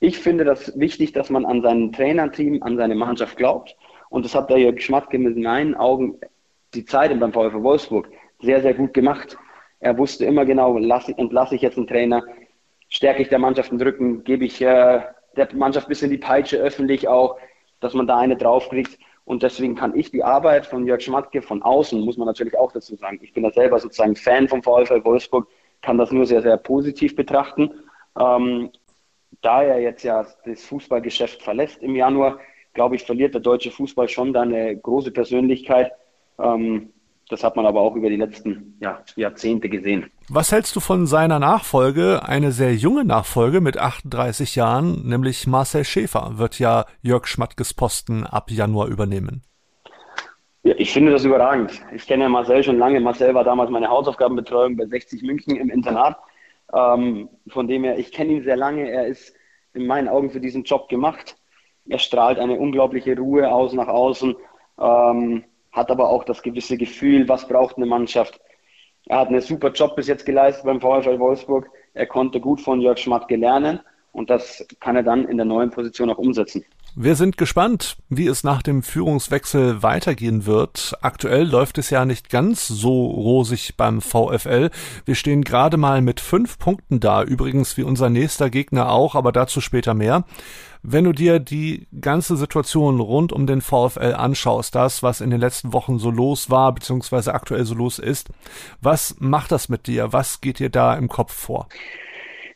Ich 0.00 0.18
finde 0.18 0.44
das 0.44 0.78
wichtig, 0.78 1.12
dass 1.12 1.28
man 1.28 1.44
an 1.44 1.62
sein 1.62 1.92
Trainerteam, 1.92 2.62
an 2.62 2.76
seine 2.76 2.94
Mannschaft 2.94 3.36
glaubt. 3.36 3.76
Und 4.10 4.24
das 4.24 4.34
hat 4.34 4.48
der 4.48 4.58
Jörg 4.58 4.80
Schmatke 4.80 5.18
mit 5.18 5.36
meinen 5.36 5.74
Augen 5.74 6.18
die 6.74 6.84
Zeit 6.84 7.18
beim 7.18 7.32
VfL 7.32 7.62
Wolfsburg 7.62 8.08
sehr, 8.40 8.60
sehr 8.62 8.74
gut 8.74 8.94
gemacht. 8.94 9.36
Er 9.80 9.98
wusste 9.98 10.24
immer 10.24 10.44
genau, 10.44 10.78
lasse, 10.78 11.16
entlasse 11.16 11.56
ich 11.56 11.62
jetzt 11.62 11.76
einen 11.76 11.86
Trainer, 11.86 12.22
stärke 12.88 13.22
ich 13.22 13.28
der 13.28 13.38
Mannschaft 13.38 13.70
den 13.70 13.80
Rücken, 13.80 14.24
gebe 14.24 14.44
ich 14.44 14.60
äh, 14.60 15.02
der 15.36 15.48
Mannschaft 15.54 15.86
ein 15.86 15.90
bisschen 15.90 16.10
die 16.10 16.18
Peitsche 16.18 16.58
öffentlich 16.58 17.08
auch, 17.08 17.38
dass 17.80 17.94
man 17.94 18.06
da 18.06 18.18
eine 18.18 18.36
draufkriegt. 18.36 18.98
Und 19.28 19.42
deswegen 19.42 19.74
kann 19.74 19.94
ich 19.94 20.10
die 20.10 20.24
Arbeit 20.24 20.64
von 20.64 20.86
Jörg 20.86 21.02
Schmatke 21.02 21.42
von 21.42 21.62
außen, 21.62 22.00
muss 22.00 22.16
man 22.16 22.26
natürlich 22.26 22.56
auch 22.56 22.72
dazu 22.72 22.96
sagen, 22.96 23.20
ich 23.20 23.34
bin 23.34 23.42
da 23.42 23.50
selber 23.50 23.78
sozusagen 23.78 24.16
Fan 24.16 24.48
vom 24.48 24.62
VfL 24.62 25.04
Wolfsburg, 25.04 25.46
kann 25.82 25.98
das 25.98 26.10
nur 26.10 26.24
sehr, 26.24 26.40
sehr 26.40 26.56
positiv 26.56 27.14
betrachten. 27.14 27.74
Ähm, 28.18 28.70
da 29.42 29.62
er 29.62 29.80
jetzt 29.80 30.02
ja 30.02 30.26
das 30.46 30.64
Fußballgeschäft 30.64 31.42
verlässt 31.42 31.82
im 31.82 31.94
Januar, 31.94 32.38
glaube 32.72 32.96
ich, 32.96 33.04
verliert 33.04 33.34
der 33.34 33.42
deutsche 33.42 33.70
Fußball 33.70 34.08
schon 34.08 34.32
da 34.32 34.40
eine 34.40 34.74
große 34.74 35.10
Persönlichkeit. 35.10 35.92
Ähm, 36.38 36.94
das 37.28 37.44
hat 37.44 37.56
man 37.56 37.66
aber 37.66 37.80
auch 37.80 37.94
über 37.94 38.08
die 38.08 38.16
letzten 38.16 38.76
ja, 38.80 39.02
Jahrzehnte 39.16 39.68
gesehen. 39.68 40.10
Was 40.28 40.52
hältst 40.52 40.74
du 40.76 40.80
von 40.80 41.06
seiner 41.06 41.38
Nachfolge? 41.38 42.22
Eine 42.24 42.52
sehr 42.52 42.74
junge 42.74 43.04
Nachfolge 43.04 43.60
mit 43.60 43.78
38 43.78 44.56
Jahren, 44.56 45.06
nämlich 45.06 45.46
Marcel 45.46 45.84
Schäfer, 45.84 46.38
wird 46.38 46.58
ja 46.58 46.86
Jörg 47.02 47.26
Schmattges 47.26 47.74
Posten 47.74 48.24
ab 48.24 48.50
Januar 48.50 48.88
übernehmen. 48.88 49.42
Ja, 50.64 50.74
ich 50.76 50.92
finde 50.92 51.12
das 51.12 51.24
überragend. 51.24 51.80
Ich 51.94 52.06
kenne 52.06 52.24
ja 52.24 52.28
Marcel 52.28 52.62
schon 52.62 52.78
lange. 52.78 53.00
Marcel 53.00 53.34
war 53.34 53.44
damals 53.44 53.70
meine 53.70 53.88
Hausaufgabenbetreuung 53.88 54.76
bei 54.76 54.86
60 54.86 55.22
München 55.22 55.56
im 55.56 55.70
Internat. 55.70 56.18
Ähm, 56.74 57.28
von 57.48 57.68
dem 57.68 57.84
her, 57.84 57.98
ich 57.98 58.12
kenne 58.12 58.32
ihn 58.32 58.44
sehr 58.44 58.56
lange. 58.56 58.90
Er 58.90 59.06
ist 59.06 59.34
in 59.72 59.86
meinen 59.86 60.08
Augen 60.08 60.30
für 60.30 60.40
diesen 60.40 60.64
Job 60.64 60.88
gemacht. 60.88 61.36
Er 61.88 61.98
strahlt 61.98 62.38
eine 62.38 62.58
unglaubliche 62.58 63.16
Ruhe 63.16 63.50
aus 63.50 63.72
nach 63.72 63.88
außen. 63.88 64.36
Ähm, 64.78 65.44
hat 65.78 65.90
aber 65.90 66.10
auch 66.10 66.24
das 66.24 66.42
gewisse 66.42 66.76
Gefühl, 66.76 67.28
was 67.28 67.48
braucht 67.48 67.76
eine 67.76 67.86
Mannschaft. 67.86 68.40
Er 69.06 69.20
hat 69.20 69.28
einen 69.28 69.40
super 69.40 69.70
Job 69.70 69.96
bis 69.96 70.08
jetzt 70.08 70.26
geleistet 70.26 70.66
beim 70.66 70.80
VfL 70.80 71.18
Wolfsburg. 71.18 71.70
Er 71.94 72.06
konnte 72.06 72.40
gut 72.40 72.60
von 72.60 72.80
Jörg 72.80 72.98
Schmatke 72.98 73.36
lernen 73.36 73.80
und 74.12 74.28
das 74.28 74.66
kann 74.80 74.96
er 74.96 75.02
dann 75.02 75.26
in 75.26 75.36
der 75.36 75.46
neuen 75.46 75.70
Position 75.70 76.10
auch 76.10 76.18
umsetzen. 76.18 76.64
Wir 77.00 77.14
sind 77.14 77.36
gespannt, 77.36 77.96
wie 78.08 78.26
es 78.26 78.42
nach 78.42 78.60
dem 78.60 78.82
Führungswechsel 78.82 79.84
weitergehen 79.84 80.46
wird. 80.46 80.98
Aktuell 81.00 81.44
läuft 81.44 81.78
es 81.78 81.90
ja 81.90 82.04
nicht 82.04 82.28
ganz 82.28 82.66
so 82.66 83.06
rosig 83.06 83.76
beim 83.76 84.00
VfL. 84.00 84.70
Wir 85.04 85.14
stehen 85.14 85.44
gerade 85.44 85.76
mal 85.76 86.02
mit 86.02 86.18
fünf 86.18 86.58
Punkten 86.58 86.98
da, 86.98 87.22
übrigens 87.22 87.76
wie 87.76 87.84
unser 87.84 88.10
nächster 88.10 88.50
Gegner 88.50 88.90
auch, 88.90 89.14
aber 89.14 89.30
dazu 89.30 89.60
später 89.60 89.94
mehr. 89.94 90.24
Wenn 90.82 91.04
du 91.04 91.12
dir 91.12 91.38
die 91.38 91.86
ganze 92.00 92.36
Situation 92.36 92.98
rund 92.98 93.32
um 93.32 93.46
den 93.46 93.60
VfL 93.60 94.14
anschaust, 94.16 94.74
das, 94.74 95.00
was 95.00 95.20
in 95.20 95.30
den 95.30 95.38
letzten 95.38 95.72
Wochen 95.72 96.00
so 96.00 96.10
los 96.10 96.50
war, 96.50 96.74
beziehungsweise 96.74 97.32
aktuell 97.32 97.64
so 97.64 97.76
los 97.76 98.00
ist, 98.00 98.30
was 98.82 99.14
macht 99.20 99.52
das 99.52 99.68
mit 99.68 99.86
dir? 99.86 100.12
Was 100.12 100.40
geht 100.40 100.58
dir 100.58 100.68
da 100.68 100.96
im 100.96 101.06
Kopf 101.06 101.32
vor? 101.32 101.68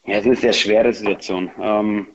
Ja, 0.05 0.15
es 0.15 0.23
ist 0.23 0.27
eine 0.27 0.37
sehr 0.37 0.53
schwere 0.53 0.93
Situation. 0.93 1.49
Ähm, 1.61 2.09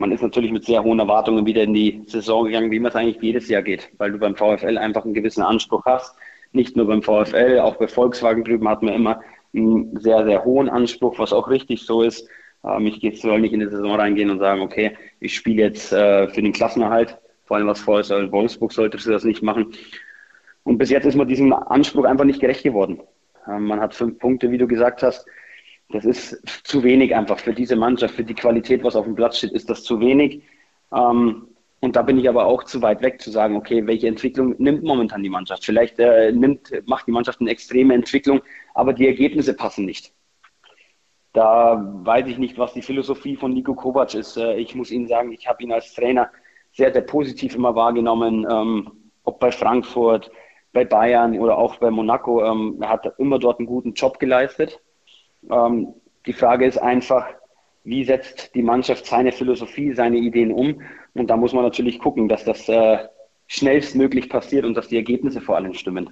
man 0.00 0.12
ist 0.12 0.22
natürlich 0.22 0.50
mit 0.50 0.64
sehr 0.64 0.82
hohen 0.82 0.98
Erwartungen 0.98 1.44
wieder 1.44 1.62
in 1.62 1.74
die 1.74 2.02
Saison 2.06 2.46
gegangen, 2.46 2.70
wie 2.70 2.80
man 2.80 2.88
es 2.88 2.96
eigentlich 2.96 3.20
jedes 3.20 3.50
Jahr 3.50 3.60
geht, 3.60 3.90
weil 3.98 4.10
du 4.10 4.18
beim 4.18 4.34
VfL 4.34 4.78
einfach 4.78 5.04
einen 5.04 5.12
gewissen 5.12 5.42
Anspruch 5.42 5.84
hast. 5.84 6.16
Nicht 6.52 6.74
nur 6.74 6.86
beim 6.86 7.02
VfL, 7.02 7.60
auch 7.60 7.76
bei 7.76 7.86
Volkswagen 7.86 8.42
drüben 8.42 8.66
hat 8.66 8.82
man 8.82 8.94
immer 8.94 9.20
einen 9.54 10.00
sehr, 10.00 10.24
sehr 10.24 10.42
hohen 10.42 10.70
Anspruch, 10.70 11.18
was 11.18 11.34
auch 11.34 11.50
richtig 11.50 11.82
so 11.84 12.02
ist. 12.02 12.26
Ähm, 12.64 12.86
ich 12.86 13.20
soll 13.20 13.40
nicht 13.40 13.52
in 13.52 13.60
die 13.60 13.68
Saison 13.68 13.94
reingehen 13.94 14.30
und 14.30 14.38
sagen, 14.38 14.62
okay, 14.62 14.96
ich 15.20 15.34
spiele 15.34 15.64
jetzt 15.64 15.92
äh, 15.92 16.28
für 16.28 16.40
den 16.40 16.54
Klassenerhalt, 16.54 17.18
vor 17.44 17.58
allem 17.58 17.66
was 17.66 17.84
soll. 17.84 18.32
Wolfsburg 18.32 18.72
sollte 18.72 18.96
das 18.96 19.24
nicht 19.24 19.42
machen. 19.42 19.74
Und 20.64 20.78
bis 20.78 20.88
jetzt 20.88 21.04
ist 21.04 21.14
man 21.14 21.28
diesem 21.28 21.52
Anspruch 21.52 22.06
einfach 22.06 22.24
nicht 22.24 22.40
gerecht 22.40 22.62
geworden. 22.62 23.02
Ähm, 23.46 23.66
man 23.66 23.80
hat 23.80 23.94
fünf 23.94 24.18
Punkte, 24.18 24.50
wie 24.50 24.58
du 24.58 24.66
gesagt 24.66 25.02
hast. 25.02 25.26
Das 25.92 26.04
ist 26.04 26.40
zu 26.64 26.82
wenig 26.82 27.14
einfach 27.14 27.38
für 27.38 27.52
diese 27.52 27.76
Mannschaft, 27.76 28.14
für 28.14 28.24
die 28.24 28.34
Qualität, 28.34 28.84
was 28.84 28.94
auf 28.96 29.04
dem 29.04 29.16
Platz 29.16 29.38
steht, 29.38 29.52
ist 29.52 29.68
das 29.68 29.82
zu 29.82 29.98
wenig. 30.00 30.42
Ähm, 30.94 31.48
und 31.80 31.96
da 31.96 32.02
bin 32.02 32.18
ich 32.18 32.28
aber 32.28 32.46
auch 32.46 32.64
zu 32.64 32.82
weit 32.82 33.00
weg 33.02 33.20
zu 33.20 33.30
sagen, 33.30 33.56
okay, 33.56 33.86
welche 33.86 34.06
Entwicklung 34.06 34.54
nimmt 34.58 34.84
momentan 34.84 35.22
die 35.22 35.30
Mannschaft? 35.30 35.64
Vielleicht 35.64 35.98
äh, 35.98 36.30
nimmt, 36.30 36.70
macht 36.86 37.06
die 37.06 37.12
Mannschaft 37.12 37.40
eine 37.40 37.50
extreme 37.50 37.94
Entwicklung, 37.94 38.42
aber 38.74 38.92
die 38.92 39.06
Ergebnisse 39.06 39.54
passen 39.54 39.86
nicht. 39.86 40.12
Da 41.32 41.90
weiß 42.04 42.26
ich 42.26 42.38
nicht, 42.38 42.58
was 42.58 42.72
die 42.74 42.82
Philosophie 42.82 43.36
von 43.36 43.52
Nico 43.52 43.74
Kovac 43.74 44.14
ist. 44.14 44.36
Äh, 44.36 44.56
ich 44.56 44.74
muss 44.74 44.90
Ihnen 44.90 45.08
sagen, 45.08 45.32
ich 45.32 45.48
habe 45.48 45.62
ihn 45.62 45.72
als 45.72 45.94
Trainer 45.94 46.30
sehr, 46.72 46.92
sehr 46.92 47.02
positiv 47.02 47.54
immer 47.54 47.74
wahrgenommen, 47.74 48.46
ähm, 48.48 48.92
ob 49.24 49.40
bei 49.40 49.50
Frankfurt, 49.50 50.30
bei 50.72 50.84
Bayern 50.84 51.38
oder 51.38 51.56
auch 51.56 51.76
bei 51.76 51.90
Monaco. 51.90 52.44
Ähm, 52.44 52.78
er 52.80 52.90
hat 52.90 53.12
immer 53.18 53.38
dort 53.38 53.58
einen 53.58 53.66
guten 53.66 53.94
Job 53.94 54.18
geleistet. 54.18 54.80
Ähm, 55.48 55.94
die 56.26 56.32
Frage 56.32 56.66
ist 56.66 56.78
einfach, 56.78 57.26
wie 57.84 58.04
setzt 58.04 58.54
die 58.54 58.62
Mannschaft 58.62 59.06
seine 59.06 59.32
Philosophie, 59.32 59.94
seine 59.94 60.18
Ideen 60.18 60.52
um? 60.52 60.82
Und 61.14 61.28
da 61.28 61.36
muss 61.36 61.52
man 61.52 61.64
natürlich 61.64 61.98
gucken, 61.98 62.28
dass 62.28 62.44
das 62.44 62.68
äh, 62.68 62.98
schnellstmöglich 63.46 64.28
passiert 64.28 64.64
und 64.64 64.74
dass 64.74 64.88
die 64.88 64.96
Ergebnisse 64.96 65.40
vor 65.40 65.56
allem 65.56 65.74
stimmen. 65.74 66.10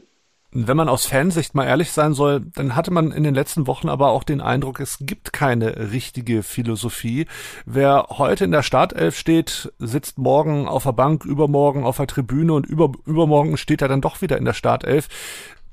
Wenn 0.50 0.78
man 0.78 0.88
aus 0.88 1.04
Fansicht 1.04 1.54
mal 1.54 1.66
ehrlich 1.66 1.92
sein 1.92 2.14
soll, 2.14 2.40
dann 2.54 2.74
hatte 2.74 2.90
man 2.90 3.12
in 3.12 3.22
den 3.22 3.34
letzten 3.34 3.66
Wochen 3.66 3.90
aber 3.90 4.08
auch 4.08 4.24
den 4.24 4.40
Eindruck, 4.40 4.80
es 4.80 4.96
gibt 5.02 5.34
keine 5.34 5.92
richtige 5.92 6.42
Philosophie. 6.42 7.26
Wer 7.66 8.06
heute 8.08 8.46
in 8.46 8.50
der 8.50 8.62
Startelf 8.62 9.14
steht, 9.18 9.70
sitzt 9.78 10.16
morgen 10.16 10.66
auf 10.66 10.84
der 10.84 10.92
Bank, 10.92 11.26
übermorgen 11.26 11.84
auf 11.84 11.98
der 11.98 12.06
Tribüne 12.06 12.54
und 12.54 12.64
über, 12.64 12.92
übermorgen 13.04 13.58
steht 13.58 13.82
er 13.82 13.88
dann 13.88 14.00
doch 14.00 14.22
wieder 14.22 14.38
in 14.38 14.46
der 14.46 14.54
Startelf. 14.54 15.08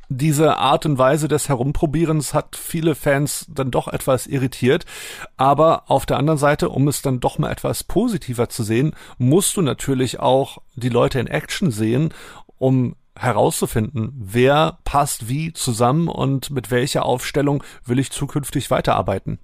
Diese 0.10 0.58
Art 0.58 0.86
und 0.86 0.98
Weise 0.98 1.28
des 1.28 1.50
Herumprobierens 1.50 2.34
hat 2.34 2.56
viele 2.56 2.96
Fans 2.96 3.48
dann 3.50 3.72
doch 3.72 3.88
etwas 3.88 4.28
irritiert. 4.28 4.86
Aber 5.38 5.84
auf 5.88 6.06
der 6.06 6.18
anderen 6.18 6.38
Seite, 6.38 6.70
um 6.70 6.88
es 6.88 7.02
dann 7.02 7.20
doch 7.20 7.40
mal 7.40 7.52
etwas 7.52 7.84
positiver 7.84 8.50
zu 8.50 8.64
sehen, 8.64 8.96
musst 9.18 9.58
du 9.58 9.62
natürlich 9.62 10.20
auch 10.20 10.60
die 10.76 10.90
Leute 10.90 11.20
in 11.20 11.28
Action 11.28 11.72
sehen, 11.72 12.14
um 12.60 12.96
herauszufinden, 13.18 14.14
wer 14.18 14.78
passt 14.84 15.30
wie 15.30 15.54
zusammen 15.54 16.10
und 16.10 16.52
mit 16.52 16.70
welcher 16.70 17.06
Aufstellung 17.06 17.64
will 17.86 17.98
ich 17.98 18.12
zukünftig 18.12 18.70
weiterarbeiten. 18.72 19.40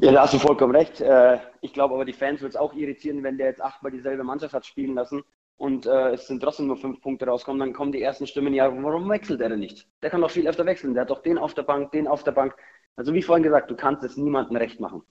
Ja, 0.00 0.12
da 0.12 0.22
hast 0.22 0.34
du 0.34 0.38
vollkommen 0.38 0.76
recht. 0.76 1.00
Äh, 1.00 1.38
ich 1.60 1.72
glaube 1.72 1.94
aber, 1.94 2.04
die 2.04 2.12
Fans 2.12 2.40
wird 2.40 2.52
es 2.52 2.56
auch 2.56 2.74
irritieren, 2.74 3.24
wenn 3.24 3.38
der 3.38 3.48
jetzt 3.48 3.62
achtmal 3.62 3.90
dieselbe 3.90 4.22
Mannschaft 4.22 4.54
hat 4.54 4.66
spielen 4.66 4.94
lassen 4.94 5.24
und 5.58 5.86
äh, 5.86 6.12
es 6.12 6.28
sind 6.28 6.40
trotzdem 6.40 6.68
nur 6.68 6.76
fünf 6.76 7.00
Punkte 7.00 7.26
rauskommen, 7.26 7.58
dann 7.58 7.72
kommen 7.72 7.90
die 7.90 8.00
ersten 8.00 8.28
Stimmen, 8.28 8.54
ja, 8.54 8.72
warum 8.82 9.08
wechselt 9.10 9.40
er 9.40 9.48
denn 9.48 9.58
nicht? 9.58 9.88
Der 10.02 10.08
kann 10.08 10.20
doch 10.20 10.30
viel 10.30 10.48
öfter 10.48 10.64
wechseln, 10.64 10.94
der 10.94 11.02
hat 11.02 11.10
doch 11.10 11.22
den 11.22 11.36
auf 11.36 11.52
der 11.54 11.64
Bank, 11.64 11.90
den 11.90 12.06
auf 12.06 12.22
der 12.22 12.32
Bank. 12.32 12.54
Also 12.94 13.12
wie 13.12 13.22
vorhin 13.22 13.42
gesagt, 13.42 13.70
du 13.70 13.76
kannst 13.76 14.04
es 14.04 14.16
niemandem 14.16 14.56
recht 14.56 14.78
machen. 14.78 15.02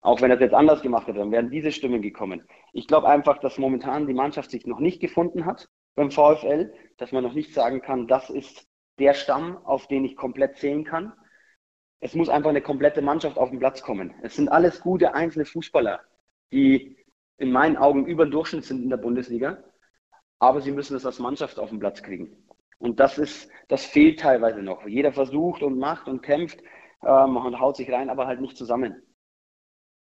Auch 0.00 0.20
wenn 0.20 0.30
er 0.30 0.36
es 0.36 0.40
jetzt 0.40 0.54
anders 0.54 0.82
gemacht 0.82 1.08
hätte, 1.08 1.18
dann 1.18 1.32
wären 1.32 1.50
diese 1.50 1.72
Stimmen 1.72 2.00
gekommen. 2.00 2.46
Ich 2.72 2.86
glaube 2.86 3.08
einfach, 3.08 3.38
dass 3.38 3.58
momentan 3.58 4.06
die 4.06 4.14
Mannschaft 4.14 4.50
sich 4.50 4.66
noch 4.66 4.78
nicht 4.78 5.00
gefunden 5.00 5.46
hat 5.46 5.68
beim 5.96 6.12
VfL, 6.12 6.72
dass 6.96 7.10
man 7.10 7.24
noch 7.24 7.34
nicht 7.34 7.52
sagen 7.52 7.82
kann, 7.82 8.06
das 8.06 8.30
ist 8.30 8.68
der 9.00 9.14
Stamm, 9.14 9.58
auf 9.64 9.88
den 9.88 10.04
ich 10.04 10.16
komplett 10.16 10.58
zählen 10.58 10.84
kann. 10.84 11.12
Es 11.98 12.14
muss 12.14 12.28
einfach 12.28 12.50
eine 12.50 12.62
komplette 12.62 13.02
Mannschaft 13.02 13.36
auf 13.36 13.50
den 13.50 13.58
Platz 13.58 13.82
kommen. 13.82 14.14
Es 14.22 14.36
sind 14.36 14.48
alles 14.48 14.80
gute 14.80 15.14
einzelne 15.14 15.44
Fußballer, 15.44 16.00
die 16.52 16.96
in 17.36 17.50
meinen 17.50 17.76
Augen 17.76 18.06
über 18.06 18.26
den 18.26 18.30
Durchschnitt 18.30 18.64
sind 18.64 18.82
in 18.82 18.90
der 18.90 18.96
Bundesliga, 18.96 19.62
aber 20.42 20.60
sie 20.60 20.72
müssen 20.72 20.96
es 20.96 21.06
als 21.06 21.20
Mannschaft 21.20 21.60
auf 21.60 21.70
den 21.70 21.78
Platz 21.78 22.02
kriegen. 22.02 22.36
Und 22.78 22.98
das 22.98 23.16
ist, 23.16 23.48
das 23.68 23.84
fehlt 23.84 24.18
teilweise 24.18 24.60
noch. 24.60 24.84
Jeder 24.88 25.12
versucht 25.12 25.62
und 25.62 25.78
macht 25.78 26.08
und 26.08 26.20
kämpft 26.20 26.60
ähm, 27.06 27.36
und 27.36 27.60
haut 27.60 27.76
sich 27.76 27.88
rein, 27.92 28.10
aber 28.10 28.26
halt 28.26 28.40
nicht 28.40 28.56
zusammen. 28.56 29.00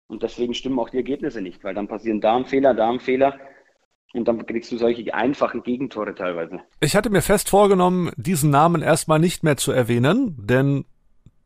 Und 0.07 0.23
deswegen 0.23 0.53
stimmen 0.53 0.79
auch 0.79 0.89
die 0.89 0.97
Ergebnisse 0.97 1.41
nicht, 1.41 1.63
weil 1.63 1.73
dann 1.73 1.87
passieren 1.87 2.19
da 2.19 2.35
ein 2.35 2.45
Fehler, 2.45 2.73
da 2.73 2.89
ein 2.89 2.99
Fehler 2.99 3.39
und 4.13 4.27
dann 4.27 4.45
kriegst 4.45 4.69
du 4.69 4.77
solche 4.77 5.13
einfachen 5.13 5.63
Gegentore 5.63 6.13
teilweise. 6.13 6.59
Ich 6.81 6.97
hatte 6.97 7.09
mir 7.09 7.21
fest 7.21 7.49
vorgenommen, 7.49 8.11
diesen 8.17 8.49
Namen 8.49 8.81
erstmal 8.81 9.19
nicht 9.19 9.43
mehr 9.43 9.55
zu 9.55 9.71
erwähnen, 9.71 10.35
denn 10.37 10.83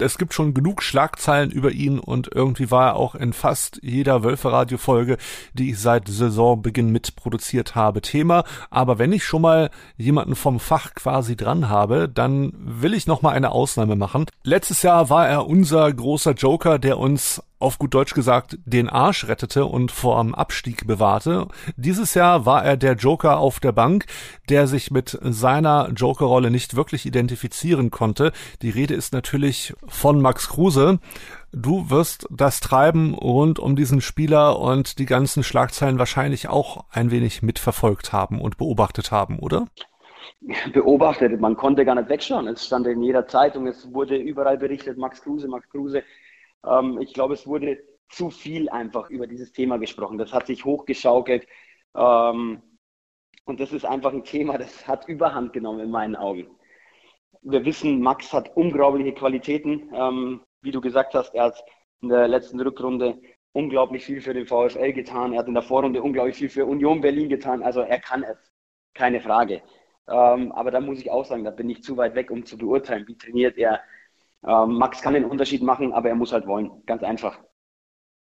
es 0.02 0.18
gibt 0.18 0.34
schon 0.34 0.54
genug 0.54 0.84
Schlagzeilen 0.84 1.52
über 1.52 1.72
ihn 1.72 2.00
und 2.00 2.30
irgendwie 2.34 2.72
war 2.72 2.88
er 2.88 2.96
auch 2.96 3.16
in 3.16 3.34
fast 3.34 3.80
jeder 3.82 4.24
Wölfe-Radio-Folge, 4.24 5.18
die 5.54 5.72
ich 5.72 5.80
seit 5.80 6.08
Saisonbeginn 6.08 6.92
mitproduziert 6.92 7.76
habe, 7.76 8.02
Thema. 8.02 8.44
Aber 8.70 9.00
wenn 9.00 9.14
ich 9.14 9.24
schon 9.24 9.42
mal 9.42 9.70
jemanden 9.98 10.36
vom 10.36 10.60
Fach 10.60 10.94
quasi 10.96 11.36
dran 11.36 11.70
habe, 11.70 12.10
dann 12.10 12.54
will 12.58 12.94
ich 12.94 13.08
noch 13.08 13.22
mal 13.22 13.32
eine 13.32 13.52
Ausnahme 13.52 13.96
machen. 13.96 14.26
Letztes 14.44 14.82
Jahr 14.82 15.10
war 15.10 15.28
er 15.28 15.48
unser 15.48 15.92
großer 15.92 16.34
Joker, 16.34 16.80
der 16.80 16.98
uns 16.98 17.42
auf 17.62 17.80
gut 17.80 17.94
Deutsch 17.94 18.14
gesagt 18.14 18.58
den 18.66 18.90
Arsch 18.90 19.28
rettete 19.28 19.66
und 19.66 19.92
vor 19.92 20.18
Abstieg 20.34 20.88
bewahrte. 20.88 21.48
Dieses 21.76 22.14
Jahr 22.14 22.46
war 22.46 22.64
er 22.64 22.78
der 22.78 22.94
Joker 22.94 23.40
auf 23.40 23.60
der 23.60 23.72
Bank, 23.72 24.06
der 24.50 24.68
sich 24.68 24.92
mit 24.92 25.18
seiner 25.22 25.90
Jokerrolle 25.96 26.52
nicht 26.52 26.76
wirklich 26.76 27.06
identifizieren 27.06 27.92
konnte. 27.92 28.32
Die 28.62 28.70
Rede 28.70 28.94
ist 28.94 29.14
natürlich 29.14 29.74
von 29.88 30.22
Max 30.22 30.50
Kruse. 30.50 31.00
Du 31.54 31.90
wirst 31.90 32.28
das 32.32 32.62
Treiben 32.62 33.14
rund 33.14 33.60
um 33.60 33.76
diesen 33.76 34.00
Spieler 34.00 34.60
und 34.60 35.00
die 35.00 35.06
ganzen 35.06 35.44
Schlagzeilen 35.44 36.00
wahrscheinlich 36.00 36.48
auch 36.48 36.86
ein 36.92 37.12
wenig 37.12 37.42
mitverfolgt 37.42 38.14
haben 38.14 38.40
und 38.40 38.58
beobachtet 38.58 39.12
haben, 39.12 39.40
oder? 39.40 39.68
Beobachtet, 40.74 41.40
man 41.40 41.56
konnte 41.56 41.86
gar 41.86 41.96
nicht 41.96 42.10
wegschauen. 42.10 42.48
Es 42.48 42.66
stand 42.66 42.88
in 42.88 43.04
jeder 43.04 43.28
Zeitung, 43.28 43.68
es 43.68 43.94
wurde 43.94 44.16
überall 44.16 44.58
berichtet, 44.58 44.98
Max 44.98 45.22
Kruse, 45.22 45.48
Max 45.48 45.70
Kruse. 45.70 46.04
Ähm, 46.66 47.00
ich 47.02 47.14
glaube, 47.14 47.34
es 47.34 47.48
wurde 47.48 47.80
zu 48.10 48.30
viel 48.30 48.70
einfach 48.70 49.10
über 49.10 49.28
dieses 49.28 49.52
Thema 49.52 49.78
gesprochen. 49.78 50.18
Das 50.18 50.34
hat 50.34 50.48
sich 50.48 50.66
hochgeschaukelt. 50.66 51.48
Ähm, 51.96 52.62
und 53.46 53.60
das 53.60 53.74
ist 53.74 53.86
einfach 53.86 54.14
ein 54.14 54.24
Thema, 54.24 54.58
das 54.58 54.88
hat 54.88 55.08
Überhand 55.08 55.54
genommen 55.54 55.80
in 55.82 55.92
meinen 55.92 56.16
Augen. 56.16 56.48
Wir 57.42 57.66
wissen, 57.66 58.02
Max 58.02 58.32
hat 58.34 58.56
unglaubliche 58.56 59.14
Qualitäten. 59.14 59.90
Ähm, 59.94 60.42
wie 60.62 60.72
du 60.72 60.82
gesagt 60.82 61.14
hast, 61.16 61.34
er 61.34 61.46
hat 61.46 61.64
in 62.02 62.10
der 62.10 62.28
letzten 62.28 62.60
Rückrunde 62.60 63.20
unglaublich 63.54 64.06
viel 64.06 64.22
für 64.22 64.34
den 64.34 64.46
VfL 64.46 64.94
getan. 64.94 65.34
Er 65.34 65.40
hat 65.40 65.48
in 65.48 65.54
der 65.54 65.64
Vorrunde 65.64 66.02
unglaublich 66.02 66.38
viel 66.38 66.50
für 66.50 66.66
Union 66.66 67.02
Berlin 67.02 67.30
getan. 67.30 67.64
Also 67.64 67.82
er 67.82 68.00
kann 68.00 68.24
es, 68.24 68.38
keine 68.94 69.22
Frage. 69.22 69.62
Ähm, 70.08 70.52
aber 70.52 70.72
da 70.72 70.80
muss 70.80 71.00
ich 71.00 71.10
auch 71.10 71.26
sagen, 71.26 71.44
da 71.44 71.52
bin 71.52 71.70
ich 71.70 71.84
zu 71.84 71.98
weit 71.98 72.16
weg, 72.16 72.32
um 72.32 72.46
zu 72.46 72.58
beurteilen, 72.58 73.08
wie 73.08 73.18
trainiert 73.18 73.58
er, 73.58 73.82
ähm, 74.46 74.78
Max 74.78 75.02
kann 75.02 75.14
den 75.14 75.26
Unterschied 75.26 75.62
machen, 75.62 75.94
aber 75.94 76.10
er 76.10 76.16
muss 76.16 76.34
halt 76.34 76.48
wollen. 76.48 76.84
Ganz 76.86 77.04
einfach. 77.04 77.40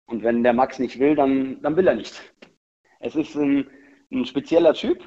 Und 0.06 0.22
wenn 0.22 0.42
der 0.42 0.52
Max 0.52 0.78
nicht 0.78 0.98
will, 0.98 1.14
dann, 1.14 1.62
dann 1.62 1.76
will 1.76 1.86
er 1.86 1.94
nicht. 1.94 2.34
Es 3.00 3.16
ist 3.16 3.34
ein, 3.34 3.68
ein 4.10 4.24
spezieller 4.26 4.74
Typ. 4.74 5.02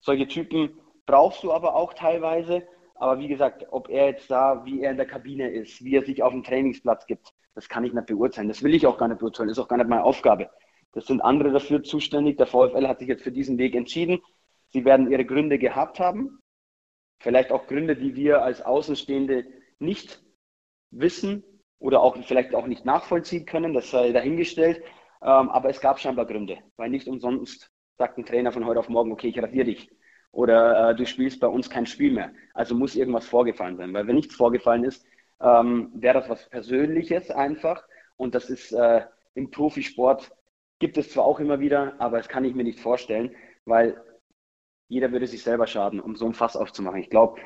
Solche 0.00 0.28
Typen 0.28 0.78
brauchst 1.06 1.42
du 1.42 1.52
aber 1.52 1.74
auch 1.74 1.94
teilweise. 1.94 2.66
Aber 2.94 3.18
wie 3.18 3.28
gesagt, 3.28 3.66
ob 3.70 3.88
er 3.88 4.06
jetzt 4.06 4.30
da, 4.30 4.64
wie 4.64 4.82
er 4.82 4.92
in 4.92 4.96
der 4.96 5.06
Kabine 5.06 5.50
ist, 5.50 5.82
wie 5.84 5.96
er 5.96 6.04
sich 6.04 6.22
auf 6.22 6.32
dem 6.32 6.44
Trainingsplatz 6.44 7.06
gibt, 7.06 7.32
das 7.54 7.68
kann 7.68 7.84
ich 7.84 7.92
nicht 7.92 8.06
beurteilen. 8.06 8.48
Das 8.48 8.62
will 8.62 8.74
ich 8.74 8.86
auch 8.86 8.98
gar 8.98 9.08
nicht 9.08 9.18
beurteilen. 9.18 9.48
Das 9.48 9.58
ist 9.58 9.64
auch 9.64 9.68
gar 9.68 9.76
nicht 9.76 9.88
meine 9.88 10.04
Aufgabe. 10.04 10.50
Das 10.92 11.06
sind 11.06 11.20
andere 11.20 11.50
dafür 11.50 11.82
zuständig. 11.82 12.36
Der 12.36 12.46
VfL 12.46 12.86
hat 12.86 13.00
sich 13.00 13.08
jetzt 13.08 13.22
für 13.22 13.32
diesen 13.32 13.58
Weg 13.58 13.74
entschieden. 13.74 14.20
Sie 14.68 14.84
werden 14.84 15.10
ihre 15.10 15.24
Gründe 15.24 15.58
gehabt 15.58 15.98
haben. 15.98 16.38
Vielleicht 17.20 17.50
auch 17.52 17.66
Gründe, 17.66 17.96
die 17.96 18.14
wir 18.14 18.42
als 18.42 18.62
Außenstehende 18.62 19.46
nicht 19.78 20.23
wissen 20.98 21.44
oder 21.78 22.00
auch 22.00 22.16
vielleicht 22.24 22.54
auch 22.54 22.66
nicht 22.66 22.84
nachvollziehen 22.84 23.46
können, 23.46 23.74
das 23.74 23.90
sei 23.90 24.12
dahingestellt. 24.12 24.82
Ähm, 25.22 25.48
aber 25.50 25.70
es 25.70 25.80
gab 25.80 25.98
scheinbar 25.98 26.26
Gründe, 26.26 26.58
weil 26.76 26.90
nicht 26.90 27.08
umsonst 27.08 27.70
sagt 27.96 28.18
ein 28.18 28.26
Trainer 28.26 28.52
von 28.52 28.66
heute 28.66 28.80
auf 28.80 28.88
morgen, 28.88 29.12
okay, 29.12 29.28
ich 29.28 29.42
rasiere 29.42 29.66
dich. 29.66 29.90
Oder 30.32 30.90
äh, 30.90 30.94
du 30.96 31.06
spielst 31.06 31.40
bei 31.40 31.46
uns 31.46 31.70
kein 31.70 31.86
Spiel 31.86 32.12
mehr. 32.12 32.32
Also 32.54 32.74
muss 32.74 32.96
irgendwas 32.96 33.26
vorgefallen 33.26 33.76
sein. 33.76 33.94
Weil 33.94 34.06
wenn 34.06 34.16
nichts 34.16 34.34
vorgefallen 34.34 34.84
ist, 34.84 35.06
ähm, 35.40 35.92
wäre 35.94 36.14
das 36.14 36.28
was 36.28 36.48
Persönliches 36.48 37.30
einfach. 37.30 37.86
Und 38.16 38.34
das 38.34 38.50
ist 38.50 38.72
äh, 38.72 39.02
im 39.34 39.50
Profisport 39.50 40.32
gibt 40.80 40.98
es 40.98 41.10
zwar 41.10 41.24
auch 41.24 41.40
immer 41.40 41.60
wieder, 41.60 41.94
aber 41.98 42.18
das 42.18 42.28
kann 42.28 42.44
ich 42.44 42.54
mir 42.54 42.64
nicht 42.64 42.80
vorstellen, 42.80 43.34
weil 43.64 44.02
jeder 44.88 45.12
würde 45.12 45.26
sich 45.26 45.42
selber 45.42 45.66
schaden, 45.66 46.00
um 46.00 46.16
so 46.16 46.26
ein 46.26 46.34
Fass 46.34 46.56
aufzumachen. 46.56 47.00
Ich 47.00 47.10
glaube, 47.10 47.40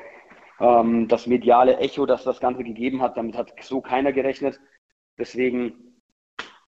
ähm, 0.59 1.07
das 1.07 1.27
mediale 1.27 1.77
Echo, 1.77 2.05
das 2.05 2.23
das 2.23 2.39
Ganze 2.39 2.63
gegeben 2.63 3.01
hat, 3.01 3.17
damit 3.17 3.37
hat 3.37 3.53
so 3.61 3.81
keiner 3.81 4.11
gerechnet. 4.11 4.59
Deswegen, 5.17 5.73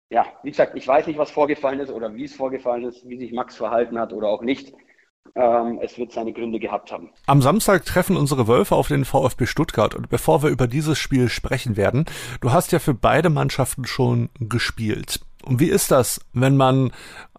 ja, 0.10 0.26
wie 0.44 0.52
gesagt, 0.52 0.76
ich 0.76 0.88
weiß 0.88 1.08
nicht, 1.08 1.20
was 1.20 1.32
vorgefallen 1.32 1.80
ist 1.80 1.92
oder 1.92 2.14
wie 2.14 2.26
es 2.26 2.36
vorgefallen 2.36 2.86
ist, 2.86 3.08
wie 3.08 3.18
sich 3.18 3.32
Max 3.32 3.56
verhalten 3.56 4.00
hat 4.00 4.14
oder 4.14 4.28
auch 4.28 4.42
nicht. 4.42 4.74
Ähm, 5.36 5.80
es 5.82 5.98
wird 5.98 6.14
seine 6.14 6.32
Gründe 6.32 6.60
gehabt 6.60 6.92
haben. 6.92 7.12
Am 7.26 7.42
Samstag 7.42 7.86
treffen 7.86 8.16
unsere 8.16 8.48
Wölfe 8.48 8.76
auf 8.76 8.88
den 8.88 9.04
VfB 9.04 9.46
Stuttgart 9.46 9.94
und 9.94 10.10
bevor 10.10 10.42
wir 10.42 10.50
über 10.50 10.68
dieses 10.68 10.98
Spiel 10.98 11.28
sprechen 11.28 11.76
werden, 11.76 12.06
du 12.40 12.54
hast 12.54 12.72
ja 12.72 12.80
für 12.80 12.94
beide 12.94 13.30
Mannschaften 13.30 13.86
schon 13.86 14.30
gespielt. 14.40 15.20
Und 15.46 15.60
wie 15.60 15.70
ist 15.70 15.92
das, 15.92 16.22
wenn 16.34 16.56
man 16.56 16.92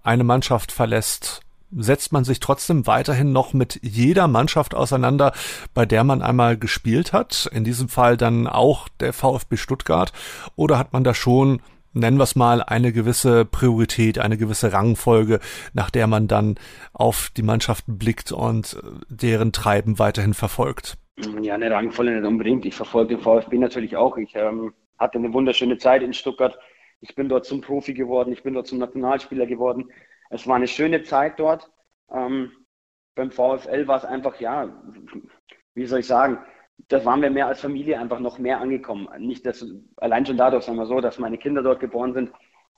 eine 0.03 0.25
Mannschaft 0.25 0.71
verlässt 0.71 1.43
setzt 1.71 2.13
man 2.13 2.25
sich 2.25 2.41
trotzdem 2.41 2.87
weiterhin 2.87 3.33
noch 3.33 3.53
mit 3.53 3.81
jeder 3.83 4.29
Mannschaft 4.29 4.75
auseinander, 4.75 5.33
bei 5.75 5.87
der 5.87 6.05
man 6.05 6.23
einmal 6.23 6.57
gespielt 6.57 7.13
hat. 7.13 7.49
In 7.53 7.65
diesem 7.65 7.89
Fall 7.89 8.17
dann 8.17 8.47
auch 8.47 8.89
der 9.01 9.13
VfB 9.13 9.57
Stuttgart. 9.57 10.13
Oder 10.57 10.79
hat 10.79 10.93
man 10.93 11.05
da 11.05 11.15
schon 11.15 11.61
nennen 11.95 12.19
wir 12.19 12.25
es 12.25 12.37
mal, 12.37 12.63
eine 12.63 12.93
gewisse 12.93 13.45
Priorität, 13.45 14.19
eine 14.19 14.37
gewisse 14.37 14.73
Rangfolge, 14.73 15.41
nach 15.73 15.91
der 15.91 16.07
man 16.07 16.29
dann 16.29 16.57
auf 16.93 17.31
die 17.37 17.43
Mannschaften 17.43 17.99
blickt 17.99 18.31
und 18.31 18.81
deren 19.09 19.53
Treiben 19.53 19.99
weiterhin 19.99 20.35
verfolgt. 20.35 20.97
Ja, 21.43 21.55
eine 21.55 21.71
Rangfolge 21.71 22.13
nicht 22.13 22.27
unbedingt. 22.27 22.65
Ich 22.65 22.75
verfolge 22.75 23.17
den 23.17 23.23
VfB 23.23 23.59
natürlich 23.59 23.97
auch. 23.97 24.17
Ich 24.17 24.35
ähm, 24.37 24.73
hatte 24.99 25.19
eine 25.19 25.33
wunderschöne 25.33 25.79
Zeit 25.79 26.03
in 26.03 26.13
Stuttgart. 26.13 26.59
Ich 27.01 27.15
bin 27.15 27.29
dort 27.29 27.45
zum 27.45 27.61
Profi 27.61 27.95
geworden, 27.95 28.33
ich 28.33 28.43
bin 28.43 28.55
dort 28.55 28.67
zum 28.67 28.79
Nationalspieler 28.79 29.47
geworden. 29.47 29.91
Es 30.31 30.47
war 30.47 30.57
eine 30.57 30.69
schöne 30.69 31.03
Zeit 31.03 31.39
dort. 31.39 31.71
Ähm, 32.11 32.53
beim 33.15 33.31
VfL 33.31 33.87
war 33.87 33.97
es 33.97 34.05
einfach, 34.05 34.41
ja, 34.41 34.73
wie 35.75 35.87
soll 35.87 36.01
ich 36.01 36.07
sagen, 36.07 36.39
da 36.89 37.05
waren 37.05 37.23
wir 37.23 37.31
mehr 37.31 37.49
als 37.49 37.61
Familie 37.61 37.99
einfach 37.99 38.21
noch 38.21 38.39
mehr 38.39 38.61
angekommen. 38.61 39.09
Nicht, 39.19 39.45
dass, 39.45 39.67
allein 39.97 40.25
schon 40.25 40.37
dadurch, 40.37 40.65
sagen 40.65 40.79
wir 40.79 40.87
so, 40.87 41.01
dass 41.01 41.19
meine 41.19 41.39
Kinder 41.39 41.63
dort 41.63 41.81
geboren 41.81 42.15
sind, 42.15 42.33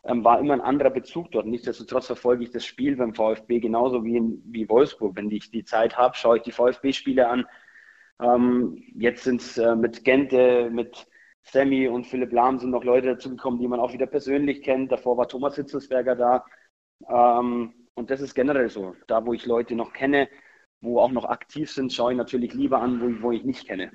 ähm, 0.05 0.25
war 0.25 0.41
immer 0.41 0.55
ein 0.55 0.61
anderer 0.63 0.91
Bezug 0.91 1.31
dort. 1.33 1.47
Nichtsdestotrotz 1.47 2.07
verfolge 2.07 2.45
ich 2.45 2.51
das 2.51 2.65
Spiel 2.65 2.97
beim 2.97 3.15
VfB 3.15 3.61
genauso 3.61 4.05
wie 4.05 4.17
in 4.17 4.43
wie 4.47 4.69
Wolfsburg. 4.69 5.17
Wenn 5.17 5.31
ich 5.31 5.51
die 5.51 5.65
Zeit 5.65 5.99
habe, 5.99 6.17
schaue 6.17 6.39
ich 6.39 6.43
die 6.43 6.53
VfB-Spiele 6.53 7.29
an. 7.29 7.47
Ähm, 8.21 8.83
jetzt 8.95 9.25
sind 9.25 9.43
es 9.43 9.59
äh, 9.59 9.77
mit 9.77 10.05
Gente, 10.05 10.71
mit 10.71 11.07
Sammy 11.43 11.89
und 11.89 12.07
Philipp 12.07 12.33
Lahm 12.33 12.59
sind 12.59 12.71
noch 12.71 12.85
Leute 12.85 13.09
dazugekommen, 13.09 13.61
die 13.61 13.69
man 13.69 13.81
auch 13.81 13.93
wieder 13.93 14.07
persönlich 14.07 14.63
kennt. 14.63 14.93
Davor 14.93 15.17
war 15.17 15.29
Thomas 15.29 15.57
Hitzelsberger 15.57 16.17
da. 16.17 16.45
Ähm, 17.09 17.75
und 17.95 18.11
das 18.11 18.21
ist 18.21 18.35
generell 18.35 18.69
so. 18.71 18.95
Da, 19.07 19.25
wo 19.27 19.33
ich 19.35 19.47
Leute 19.47 19.75
noch 19.75 19.93
kenne, 19.93 20.29
wo 20.81 21.01
auch 21.01 21.11
noch 21.11 21.25
aktiv 21.27 21.71
sind, 21.71 21.93
schaue 21.93 22.13
ich 22.13 22.19
natürlich 22.19 22.55
lieber 22.55 22.81
an, 22.81 23.01
wo, 23.01 23.23
wo 23.23 23.33
ich 23.33 23.45
nicht 23.45 23.67
kenne. 23.67 23.93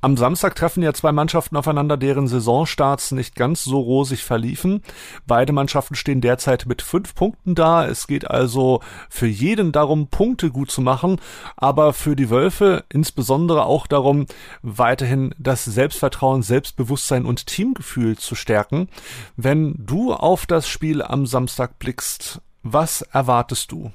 Am 0.00 0.16
Samstag 0.16 0.54
treffen 0.54 0.84
ja 0.84 0.92
zwei 0.92 1.10
Mannschaften 1.10 1.56
aufeinander, 1.56 1.96
deren 1.96 2.28
Saisonstarts 2.28 3.10
nicht 3.10 3.34
ganz 3.34 3.64
so 3.64 3.80
rosig 3.80 4.22
verliefen. 4.22 4.84
Beide 5.26 5.52
Mannschaften 5.52 5.96
stehen 5.96 6.20
derzeit 6.20 6.66
mit 6.66 6.82
fünf 6.82 7.16
Punkten 7.16 7.56
da. 7.56 7.84
Es 7.84 8.06
geht 8.06 8.30
also 8.30 8.80
für 9.10 9.26
jeden 9.26 9.72
darum, 9.72 10.06
Punkte 10.06 10.50
gut 10.50 10.70
zu 10.70 10.82
machen, 10.82 11.20
aber 11.56 11.92
für 11.92 12.14
die 12.14 12.30
Wölfe 12.30 12.84
insbesondere 12.90 13.64
auch 13.64 13.88
darum, 13.88 14.26
weiterhin 14.62 15.34
das 15.36 15.64
Selbstvertrauen, 15.64 16.42
Selbstbewusstsein 16.42 17.24
und 17.24 17.46
Teamgefühl 17.46 18.16
zu 18.16 18.36
stärken. 18.36 18.88
Wenn 19.36 19.74
du 19.78 20.14
auf 20.14 20.46
das 20.46 20.68
Spiel 20.68 21.02
am 21.02 21.26
Samstag 21.26 21.80
blickst, 21.80 22.40
was 22.62 23.02
erwartest 23.02 23.72
du? 23.72 23.90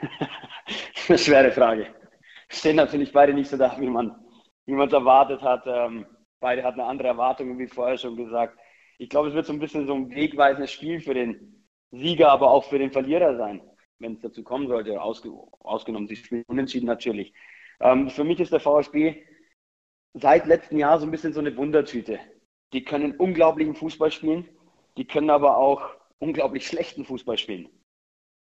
Eine 1.08 1.18
schwere 1.18 1.52
Frage. 1.52 1.86
Stehen 2.48 2.74
natürlich 2.74 3.12
beide 3.12 3.32
nicht 3.32 3.48
so 3.48 3.56
da, 3.56 3.76
wie 3.78 3.86
man 3.86 4.16
wie 4.66 4.72
man 4.72 4.88
es 4.88 4.94
erwartet 4.94 5.42
hat. 5.42 5.64
Ähm, 5.66 6.06
beide 6.40 6.62
hatten 6.62 6.80
eine 6.80 6.88
andere 6.88 7.08
Erwartung, 7.08 7.58
wie 7.58 7.66
vorher 7.66 7.98
schon 7.98 8.16
gesagt. 8.16 8.58
Ich 8.98 9.08
glaube, 9.08 9.28
es 9.28 9.34
wird 9.34 9.46
so 9.46 9.52
ein 9.52 9.58
bisschen 9.58 9.86
so 9.86 9.94
ein 9.94 10.10
wegweisendes 10.10 10.72
Spiel 10.72 11.00
für 11.00 11.14
den 11.14 11.66
Sieger, 11.90 12.30
aber 12.30 12.50
auch 12.50 12.64
für 12.64 12.78
den 12.78 12.92
Verlierer 12.92 13.36
sein, 13.36 13.62
wenn 13.98 14.14
es 14.14 14.20
dazu 14.20 14.42
kommen 14.42 14.68
sollte. 14.68 15.00
Ausge 15.00 15.30
ausgenommen, 15.60 16.08
sie 16.08 16.16
spielen 16.16 16.44
unentschieden 16.46 16.86
natürlich. 16.86 17.32
Ähm, 17.80 18.10
für 18.10 18.24
mich 18.24 18.40
ist 18.40 18.52
der 18.52 18.60
VfB 18.60 19.22
seit 20.14 20.46
letztem 20.46 20.78
Jahr 20.78 20.98
so 20.98 21.06
ein 21.06 21.10
bisschen 21.10 21.32
so 21.32 21.40
eine 21.40 21.56
Wundertüte. 21.56 22.20
Die 22.72 22.84
können 22.84 23.16
unglaublichen 23.16 23.74
Fußball 23.74 24.10
spielen, 24.10 24.48
die 24.96 25.06
können 25.06 25.30
aber 25.30 25.56
auch 25.56 25.82
unglaublich 26.18 26.66
schlechten 26.66 27.04
Fußball 27.04 27.38
spielen. 27.38 27.68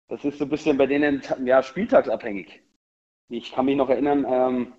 Das 0.08 0.26
ist 0.26 0.40
so 0.40 0.46
ein 0.46 0.50
bisschen 0.50 0.78
bei 0.78 0.88
denen 0.88 1.22
ja, 1.46 1.64
spieltagsabhängig. 1.64 2.62
Ich 3.30 3.52
kann 3.54 3.66
mich 3.66 3.78
noch 3.78 3.90
erinnern, 3.90 4.26
ähm, 4.28 4.74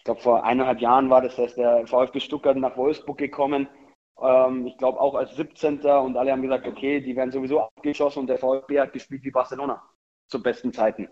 ich 0.00 0.04
glaube, 0.04 0.22
vor 0.22 0.44
eineinhalb 0.44 0.80
Jahren 0.80 1.10
war 1.10 1.20
das, 1.20 1.36
dass 1.36 1.54
der 1.54 1.86
VfB 1.86 2.20
Stuttgart 2.20 2.56
nach 2.56 2.78
Wolfsburg 2.78 3.18
gekommen. 3.18 3.68
Ähm, 4.18 4.66
ich 4.66 4.78
glaube 4.78 4.98
auch 4.98 5.14
als 5.14 5.36
17. 5.36 5.80
und 5.80 6.16
alle 6.16 6.32
haben 6.32 6.40
gesagt, 6.40 6.66
okay, 6.66 7.02
die 7.02 7.14
werden 7.14 7.30
sowieso 7.30 7.60
abgeschossen 7.60 8.20
und 8.20 8.26
der 8.26 8.38
VfB 8.38 8.80
hat 8.80 8.94
gespielt 8.94 9.22
wie 9.24 9.30
Barcelona 9.30 9.82
zu 10.26 10.42
besten 10.42 10.72
Zeiten. 10.72 11.06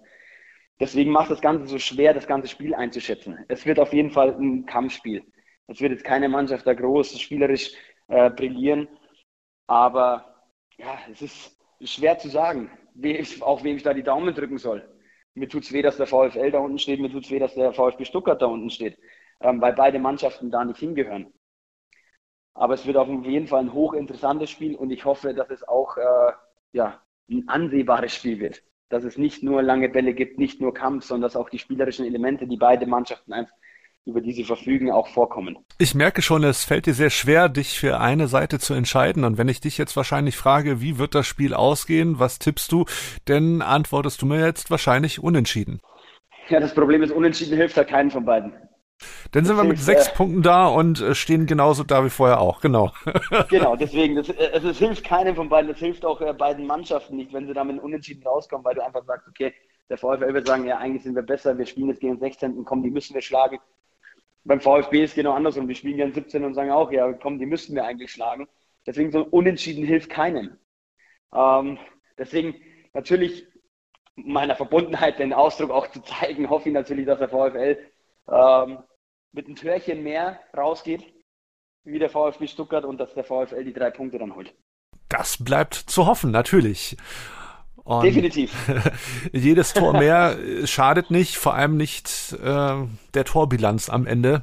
Deswegen 0.81 1.11
macht 1.11 1.31
das 1.31 1.42
Ganze 1.42 1.66
so 1.66 1.79
schwer, 1.79 2.14
das 2.14 2.27
ganze 2.27 2.48
Spiel 2.48 2.74
einzuschätzen. 2.74 3.44
Es 3.48 3.66
wird 3.66 3.79
auf 3.79 3.92
jeden 3.92 4.11
Fall 4.11 4.35
ein 4.40 4.64
Kampfspiel. 4.64 5.22
Es 5.66 5.83
wird 5.83 5.92
jetzt 5.92 6.05
keine 6.05 6.31
Mannschaft 6.31 6.66
da 6.66 6.72
groß 6.72 7.20
spielerisch 7.20 7.72
äh, 8.07 8.31
brillieren, 8.31 8.88
aber 9.66 10.46
ja, 10.79 10.98
es 11.12 11.20
ist 11.20 11.59
schwer 11.85 12.16
zu 12.16 12.31
sagen, 12.31 12.70
auf 13.40 13.64
wem 13.64 13.77
ich 13.77 13.83
da 13.83 13.92
die 13.92 14.03
Daumen 14.03 14.35
drücken 14.35 14.57
soll. 14.57 14.98
Mir 15.38 15.48
tut 15.48 15.62
es 15.62 15.72
weh, 15.72 15.83
dass 15.83 15.96
der 15.96 16.07
VfL 16.07 16.51
da 16.51 16.59
unten 16.59 16.79
steht, 16.79 17.01
mir 17.01 17.11
tut 17.11 17.24
es 17.24 17.31
weh, 17.31 17.38
dass 17.38 17.55
der 17.55 17.72
VfB 17.72 18.05
Stuttgart 18.05 18.40
da 18.42 18.46
unten 18.46 18.70
steht, 18.70 18.98
ähm, 19.40 19.61
weil 19.61 19.72
beide 19.72 19.98
Mannschaften 19.98 20.51
da 20.51 20.64
nicht 20.64 20.81
hingehören. 20.81 21.33
Aber 22.55 22.74
es 22.74 22.87
wird 22.87 22.96
auf 22.96 23.09
jeden 23.09 23.46
Fall 23.46 23.61
ein 23.61 23.72
hochinteressantes 23.72 24.51
Spiel 24.51 24.74
und 24.74 24.90
ich 24.90 25.05
hoffe, 25.05 25.33
dass 25.33 25.48
es 25.51 25.66
auch 25.66 25.96
äh, 25.96 26.33
ja, 26.72 27.01
ein 27.31 27.48
ansehbares 27.48 28.14
Spiel 28.14 28.40
wird. 28.40 28.62
Dass 28.88 29.05
es 29.05 29.16
nicht 29.16 29.42
nur 29.42 29.62
lange 29.62 29.88
Bälle 29.88 30.12
gibt, 30.12 30.38
nicht 30.38 30.61
nur 30.61 30.74
Kampf, 30.74 31.05
sondern 31.05 31.29
dass 31.29 31.37
auch 31.37 31.51
die 31.51 31.59
spielerischen 31.59 32.05
Elemente, 32.05 32.48
die 32.48 32.57
beide 32.57 32.87
Mannschaften 32.87 33.33
über 34.09 34.23
die 34.23 34.33
sie 34.33 34.44
verfügen, 34.44 34.90
auch 34.90 35.07
vorkommen. 35.09 35.59
Ich 35.79 35.94
merke 35.94 36.23
schon, 36.23 36.42
es 36.42 36.64
fällt 36.64 36.87
dir 36.87 36.94
sehr 36.94 37.11
schwer, 37.11 37.49
dich 37.49 37.79
für 37.79 38.01
eine 38.01 38.27
Seite 38.27 38.59
zu 38.59 38.73
entscheiden. 38.73 39.23
Und 39.25 39.37
wenn 39.37 39.49
ich 39.49 39.61
dich 39.61 39.77
jetzt 39.77 39.97
wahrscheinlich 39.97 40.37
frage, 40.37 40.81
wie 40.81 40.99
wird 40.99 41.14
das 41.14 41.27
Spiel 41.27 41.53
ausgehen, 41.53 42.18
was 42.18 42.38
tippst 42.38 42.73
du, 42.73 42.87
dann 43.27 43.61
antwortest 43.61 44.23
du 44.23 44.27
mir 44.27 44.44
jetzt 44.44 44.71
wahrscheinlich 44.71 45.23
unentschieden. 45.23 45.81
Ja, 46.49 46.59
das 46.59 46.75
Problem 46.75 47.03
ist, 47.03 47.12
unentschieden 47.12 47.59
hilft 47.59 47.77
halt 47.77 47.88
keinen 47.88 48.11
von 48.11 48.25
beiden. 48.25 48.53
Dann 49.31 49.44
sind 49.44 49.57
das 49.57 49.64
wir 49.64 49.68
mit 49.68 49.79
sechs 49.79 50.09
äh, 50.09 50.12
Punkten 50.12 50.42
da 50.42 50.66
und 50.66 51.01
äh, 51.01 51.14
stehen 51.14 51.47
genauso 51.47 51.85
da 51.85 52.05
wie 52.05 52.11
vorher 52.11 52.40
auch, 52.40 52.61
genau. 52.61 52.90
genau, 53.51 53.77
deswegen, 53.77 54.16
das, 54.16 54.29
es, 54.31 54.64
es, 54.64 54.79
hilft 54.79 55.05
keinem 55.05 55.37
von 55.37 55.49
beiden, 55.49 55.71
das 55.71 55.79
hilft 55.79 56.05
auch 56.05 56.21
äh, 56.21 56.33
beiden 56.33 56.66
Mannschaften 56.66 57.16
nicht, 57.16 57.33
wenn 57.33 57.47
sie 57.47 57.53
da 57.53 57.62
mit 57.62 57.81
Unentschieden 57.81 58.27
rauskommen, 58.27 58.64
weil 58.64 58.75
du 58.75 58.85
einfach 58.85 59.05
sagst, 59.05 59.29
okay, 59.29 59.55
der 59.88 59.99
VfL 59.99 60.35
wird 60.35 60.49
sagen, 60.49 60.66
ja, 60.66 60.79
eigentlich 60.79 61.05
sind 61.05 61.14
wir 61.14 61.23
besser, 61.23 61.57
wir 61.57 61.66
spielen 61.66 61.88
jetzt 61.88 62.01
gegen 62.01 62.14
den 62.14 62.21
16. 62.21 62.64
komm, 62.64 62.83
die 62.83 62.90
müssen 62.90 63.14
wir 63.14 63.23
schlagen 63.23 63.59
beim 64.49 64.61
VfB 64.61 65.05
ist 65.05 65.11
es 65.11 65.17
genau 65.17 65.35
andersrum. 65.35 65.69
Die 65.69 65.75
spielen 65.75 65.99
gern 65.99 66.13
17 66.13 66.43
und 66.43 66.55
sagen 66.55 66.71
auch, 66.71 66.91
ja, 66.91 67.13
komm, 67.13 67.39
die 67.39 67.47
müssten 67.47 67.75
wir 67.75 67.85
eigentlich 67.85 68.11
schlagen. 68.11 68.49
Deswegen 68.87 69.13
so 69.13 69.19
ein 69.19 69.29
Unentschieden 69.29 69.85
hilft 69.85 70.09
keinem. 70.09 70.57
Ähm, 71.35 71.79
deswegen 72.17 72.55
natürlich 72.95 73.47
meiner 74.17 74.57
Verbundenheit 74.57 75.19
den 75.19 75.35
Ausdruck 75.35 75.71
auch 75.71 75.89
zu 75.89 76.01
zeigen, 76.01 76.49
hoffe 76.49 76.71
ich 76.71 76.75
natürlich, 76.75 77.05
dass 77.05 77.19
der 77.19 77.29
VfL 77.29 77.79
ähm, 78.31 78.79
mit 79.33 79.47
einem 79.47 79.57
Türchen 79.57 80.03
mehr 80.03 80.41
rausgeht, 80.57 81.05
wie 81.85 81.99
der 81.99 82.09
VfB 82.09 82.47
Stuttgart 82.47 82.85
und 82.85 82.99
dass 82.99 83.13
der 83.13 83.25
VfL 83.25 83.65
die 83.65 83.75
drei 83.75 83.91
Punkte 83.91 84.19
dann 84.19 84.35
holt. 84.35 84.55
Das 85.11 85.43
bleibt 85.45 85.75
zu 85.75 86.07
hoffen, 86.07 86.31
natürlich. 86.31 86.97
Und 87.88 88.05
Definitiv. 88.05 88.53
jedes 89.33 89.72
Tor 89.72 89.94
mehr 89.94 90.37
schadet 90.66 91.11
nicht, 91.11 91.38
vor 91.38 91.55
allem 91.55 91.79
nicht 91.79 92.35
äh, 92.35 92.74
der 93.14 93.24
Torbilanz 93.24 93.88
am 93.88 94.07
Ende. 94.07 94.42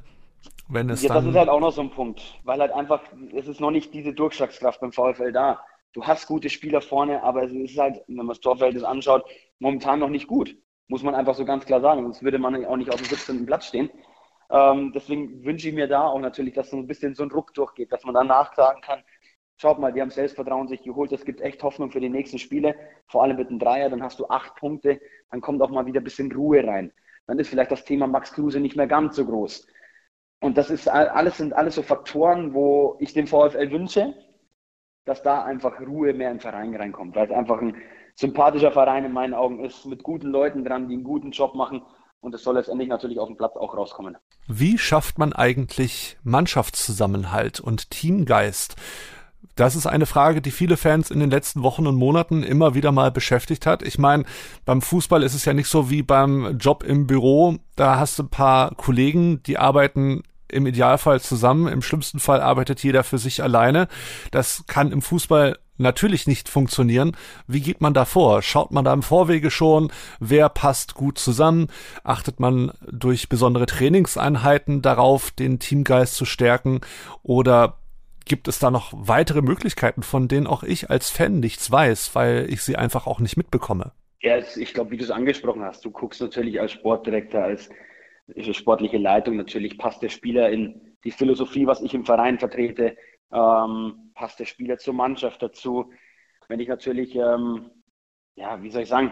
Wenn 0.68 0.90
es 0.90 1.04
ja, 1.04 1.10
dann 1.10 1.26
das 1.26 1.32
ist 1.32 1.38
halt 1.38 1.50
auch 1.50 1.60
noch 1.60 1.72
so 1.72 1.82
ein 1.82 1.92
Punkt, 1.92 2.40
weil 2.44 2.60
halt 2.60 2.72
einfach, 2.72 3.02
es 3.36 3.48
ist 3.48 3.62
noch 3.62 3.70
nicht 3.70 3.94
diese 3.94 4.14
Durchschlagskraft 4.14 4.80
beim 4.82 4.92
VfL 4.92 5.32
da. 5.32 5.60
Du 5.94 6.04
hast 6.04 6.26
gute 6.26 6.50
Spieler 6.50 6.82
vorne, 6.82 7.22
aber 7.22 7.44
es 7.44 7.52
ist 7.52 7.78
halt, 7.78 8.02
wenn 8.08 8.16
man 8.16 8.30
das 8.30 8.40
Torverhältnis 8.40 8.84
anschaut, 8.84 9.24
momentan 9.60 10.00
noch 10.00 10.10
nicht 10.10 10.26
gut. 10.26 10.58
Muss 10.88 11.04
man 11.04 11.14
einfach 11.14 11.36
so 11.36 11.46
ganz 11.46 11.68
klar 11.68 11.82
sagen. 11.82 12.02
Sonst 12.02 12.24
würde 12.24 12.40
man 12.40 12.66
auch 12.66 12.78
nicht 12.78 12.92
auf 12.92 13.00
dem 13.00 13.06
17. 13.06 13.46
Platz 13.46 13.68
stehen. 13.68 13.92
Ähm, 14.50 14.92
deswegen 14.92 15.46
wünsche 15.46 15.70
ich 15.70 15.76
mir 15.76 15.88
da 15.88 16.08
auch 16.08 16.20
natürlich, 16.20 16.56
dass 16.56 16.72
so 16.72 16.78
ein 16.78 16.88
bisschen 16.88 17.14
so 17.14 17.22
ein 17.22 17.32
Ruck 17.32 17.54
durchgeht, 17.54 17.92
dass 17.92 18.06
man 18.06 18.16
dann 18.16 18.26
nachtragen 18.26 18.82
kann, 18.82 19.04
schaut 19.58 19.80
mal, 19.80 19.94
die 19.94 20.02
haben 20.02 20.10
Selbstvertrauen 20.10 20.68
sich 20.68 20.84
geholt. 20.84 21.12
Es 21.12 21.26
gibt 21.26 21.42
echt 21.42 21.64
Hoffnung 21.64 21.92
für 21.92 22.00
die 22.00 22.10
nächsten 22.10 22.40
Spiele, 22.40 22.76
vor 23.08 23.24
allem 23.24 23.38
mit 23.38 23.50
dem 23.50 23.60
Dreier. 23.60 23.90
Dann 23.90 24.04
hast 24.04 24.20
du 24.20 24.28
acht 24.28 24.56
Punkte, 24.56 25.00
dann 25.32 25.42
kommt 25.42 25.62
auch 25.62 25.70
mal 25.70 25.86
wieder 25.86 26.02
ein 26.02 26.04
bisschen 26.04 26.32
Ruhe 26.32 26.66
rein. 26.66 26.92
Dann 27.28 27.40
ist 27.40 27.50
vielleicht 27.50 27.72
das 27.72 27.86
Thema 27.86 28.08
Max 28.08 28.34
Kruse 28.34 28.60
nicht 28.60 28.76
mehr 28.76 28.88
ganz 28.88 29.16
so 29.16 29.26
groß. 29.26 29.68
Und 30.42 30.58
das 30.58 30.70
ist 30.70 30.88
alles 30.88 31.38
sind 31.38 31.54
alles 31.54 31.76
so 31.76 31.82
Faktoren, 31.82 32.54
wo 32.54 32.98
ich 33.00 33.14
dem 33.14 33.26
VfL 33.26 33.72
wünsche, 33.72 34.14
dass 35.06 35.24
da 35.24 35.44
einfach 35.44 35.80
Ruhe 35.80 36.14
mehr 36.14 36.32
im 36.32 36.40
Verein 36.40 36.76
reinkommt, 36.76 37.16
weil 37.16 37.28
es 37.28 37.36
einfach 37.36 37.62
ein 37.62 37.76
sympathischer 38.16 38.72
Verein 38.72 39.06
in 39.06 39.12
meinen 39.12 39.34
Augen 39.34 39.64
ist, 39.64 39.86
mit 39.86 40.04
guten 40.04 40.28
Leuten 40.28 40.64
dran, 40.64 40.88
die 40.88 40.96
einen 40.96 41.04
guten 41.04 41.32
Job 41.32 41.56
machen. 41.56 41.82
Und 42.22 42.34
es 42.34 42.44
soll 42.44 42.56
letztendlich 42.56 42.90
natürlich 42.90 43.20
auf 43.20 43.28
dem 43.28 43.38
Platz 43.38 43.56
auch 43.56 43.76
rauskommen. 43.78 44.18
Wie 44.48 44.78
schafft 44.78 45.20
man 45.20 45.34
eigentlich 45.34 46.18
Mannschaftszusammenhalt 46.24 47.60
und 47.60 47.92
Teamgeist? 47.92 48.76
Das 49.56 49.76
ist 49.76 49.88
eine 49.88 50.06
Frage, 50.06 50.42
die 50.42 50.52
viele 50.52 50.78
Fans 50.78 51.12
in 51.12 51.20
den 51.20 51.30
letzten 51.30 51.64
Wochen 51.64 51.88
und 51.88 51.96
Monaten 51.96 52.44
immer 52.44 52.74
wieder 52.74 52.92
mal 52.92 53.12
beschäftigt 53.12 53.66
hat. 53.66 53.84
Ich 53.84 53.98
meine, 53.98 54.26
beim 54.66 54.82
Fußball 54.82 55.24
ist 55.24 55.34
es 55.34 55.46
ja 55.46 55.54
nicht 55.54 55.68
so 55.68 55.90
wie 55.90 56.04
beim 56.04 56.58
Job 56.58 56.84
im 56.84 57.08
Büro. 57.08 57.58
Da 57.76 58.00
hast 58.00 58.20
du 58.20 58.24
ein 58.24 58.30
paar 58.30 58.74
Kollegen, 58.76 59.42
die 59.44 59.58
arbeiten 59.58 60.24
im 60.48 60.68
Idealfall 60.68 61.22
zusammen. 61.22 61.68
Im 61.68 61.82
schlimmsten 61.82 62.20
Fall 62.20 62.42
arbeitet 62.42 62.84
jeder 62.84 63.04
für 63.04 63.18
sich 63.18 63.44
alleine. 63.44 63.88
Das 64.32 64.64
kann 64.68 64.92
im 64.92 65.02
Fußball 65.02 65.58
natürlich 65.78 66.28
nicht 66.28 66.50
funktionieren. 66.50 67.18
Wie 67.48 67.62
geht 67.62 67.82
man 67.82 67.94
da 67.94 68.06
vor? 68.06 68.42
Schaut 68.42 68.72
man 68.72 68.86
da 68.86 68.94
im 68.94 69.04
Vorwege 69.04 69.52
schon, 69.52 69.92
wer 70.20 70.50
passt 70.50 70.96
gut 70.96 71.18
zusammen? 71.18 71.68
Achtet 72.04 72.40
man 72.40 72.72
durch 72.90 73.30
besondere 73.30 73.66
Trainingseinheiten 73.66 74.82
darauf, 74.82 75.32
den 75.32 75.60
Teamgeist 75.60 76.16
zu 76.16 76.26
stärken? 76.26 76.82
Oder 77.24 77.78
gibt 78.26 78.48
es 78.48 78.60
da 78.60 78.72
noch 78.72 78.92
weitere 78.96 79.42
Möglichkeiten, 79.42 80.04
von 80.04 80.28
denen 80.28 80.48
auch 80.48 80.64
ich 80.64 80.90
als 80.90 81.10
Fan 81.10 81.40
nichts 81.40 81.72
weiß, 81.72 82.16
weil 82.16 82.48
ich 82.50 82.62
sie 82.62 82.76
einfach 82.76 83.08
auch 83.08 83.20
nicht 83.20 83.38
mitbekomme? 83.38 83.92
Ja, 84.22 84.38
ich 84.38 84.74
glaube, 84.74 84.92
wie 84.92 84.98
du 84.98 85.04
es 85.04 85.12
angesprochen 85.12 85.64
hast, 85.64 85.86
du 85.86 85.92
guckst 85.92 86.20
natürlich 86.22 86.60
als 86.60 86.72
Sportdirektor, 86.72 87.44
als 87.44 87.70
sportliche 88.52 88.98
Leitung, 88.98 89.38
natürlich 89.38 89.78
passt 89.78 90.02
der 90.02 90.10
Spieler 90.10 90.50
in 90.50 90.98
die 91.04 91.12
Philosophie, 91.12 91.68
was 91.68 91.82
ich 91.82 91.94
im 91.94 92.06
Verein 92.06 92.40
vertrete, 92.40 92.98
ähm, 93.32 94.12
passt 94.16 94.40
der 94.40 94.46
Spieler 94.46 94.78
zur 94.78 94.96
Mannschaft 94.96 95.44
dazu. 95.44 95.92
Wenn 96.48 96.60
ich 96.60 96.68
natürlich, 96.68 97.16
ähm, 97.16 97.70
ja, 98.36 98.62
wie 98.64 98.72
soll 98.72 98.84
ich 98.84 98.90
sagen, 98.90 99.12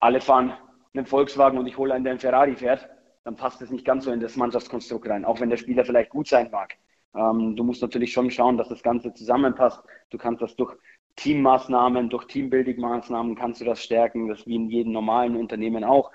alle 0.00 0.20
fahren 0.20 0.54
einen 0.94 1.06
Volkswagen 1.06 1.58
und 1.58 1.66
ich 1.66 1.76
hole 1.76 1.92
einen, 1.92 2.04
der 2.04 2.12
einen 2.12 2.20
Ferrari 2.20 2.56
fährt, 2.56 2.88
dann 3.24 3.36
passt 3.36 3.60
es 3.60 3.70
nicht 3.70 3.84
ganz 3.84 4.04
so 4.04 4.12
in 4.12 4.20
das 4.20 4.36
Mannschaftskonstrukt 4.36 5.06
rein, 5.08 5.26
auch 5.26 5.40
wenn 5.40 5.50
der 5.50 5.58
Spieler 5.58 5.84
vielleicht 5.84 6.10
gut 6.10 6.28
sein 6.28 6.50
mag. 6.50 6.76
Ähm, 7.14 7.56
du 7.56 7.64
musst 7.64 7.82
natürlich 7.82 8.12
schon 8.12 8.30
schauen, 8.30 8.56
dass 8.56 8.68
das 8.68 8.82
Ganze 8.82 9.12
zusammenpasst. 9.14 9.82
Du 10.10 10.18
kannst 10.18 10.42
das 10.42 10.56
durch 10.56 10.76
Teammaßnahmen, 11.16 12.10
durch 12.10 12.24
Teambuilding-Maßnahmen 12.26 13.34
kannst 13.36 13.60
du 13.60 13.64
das 13.64 13.82
stärken, 13.82 14.28
das 14.28 14.46
wie 14.46 14.54
in 14.54 14.70
jedem 14.70 14.92
normalen 14.92 15.36
Unternehmen 15.36 15.84
auch. 15.84 16.12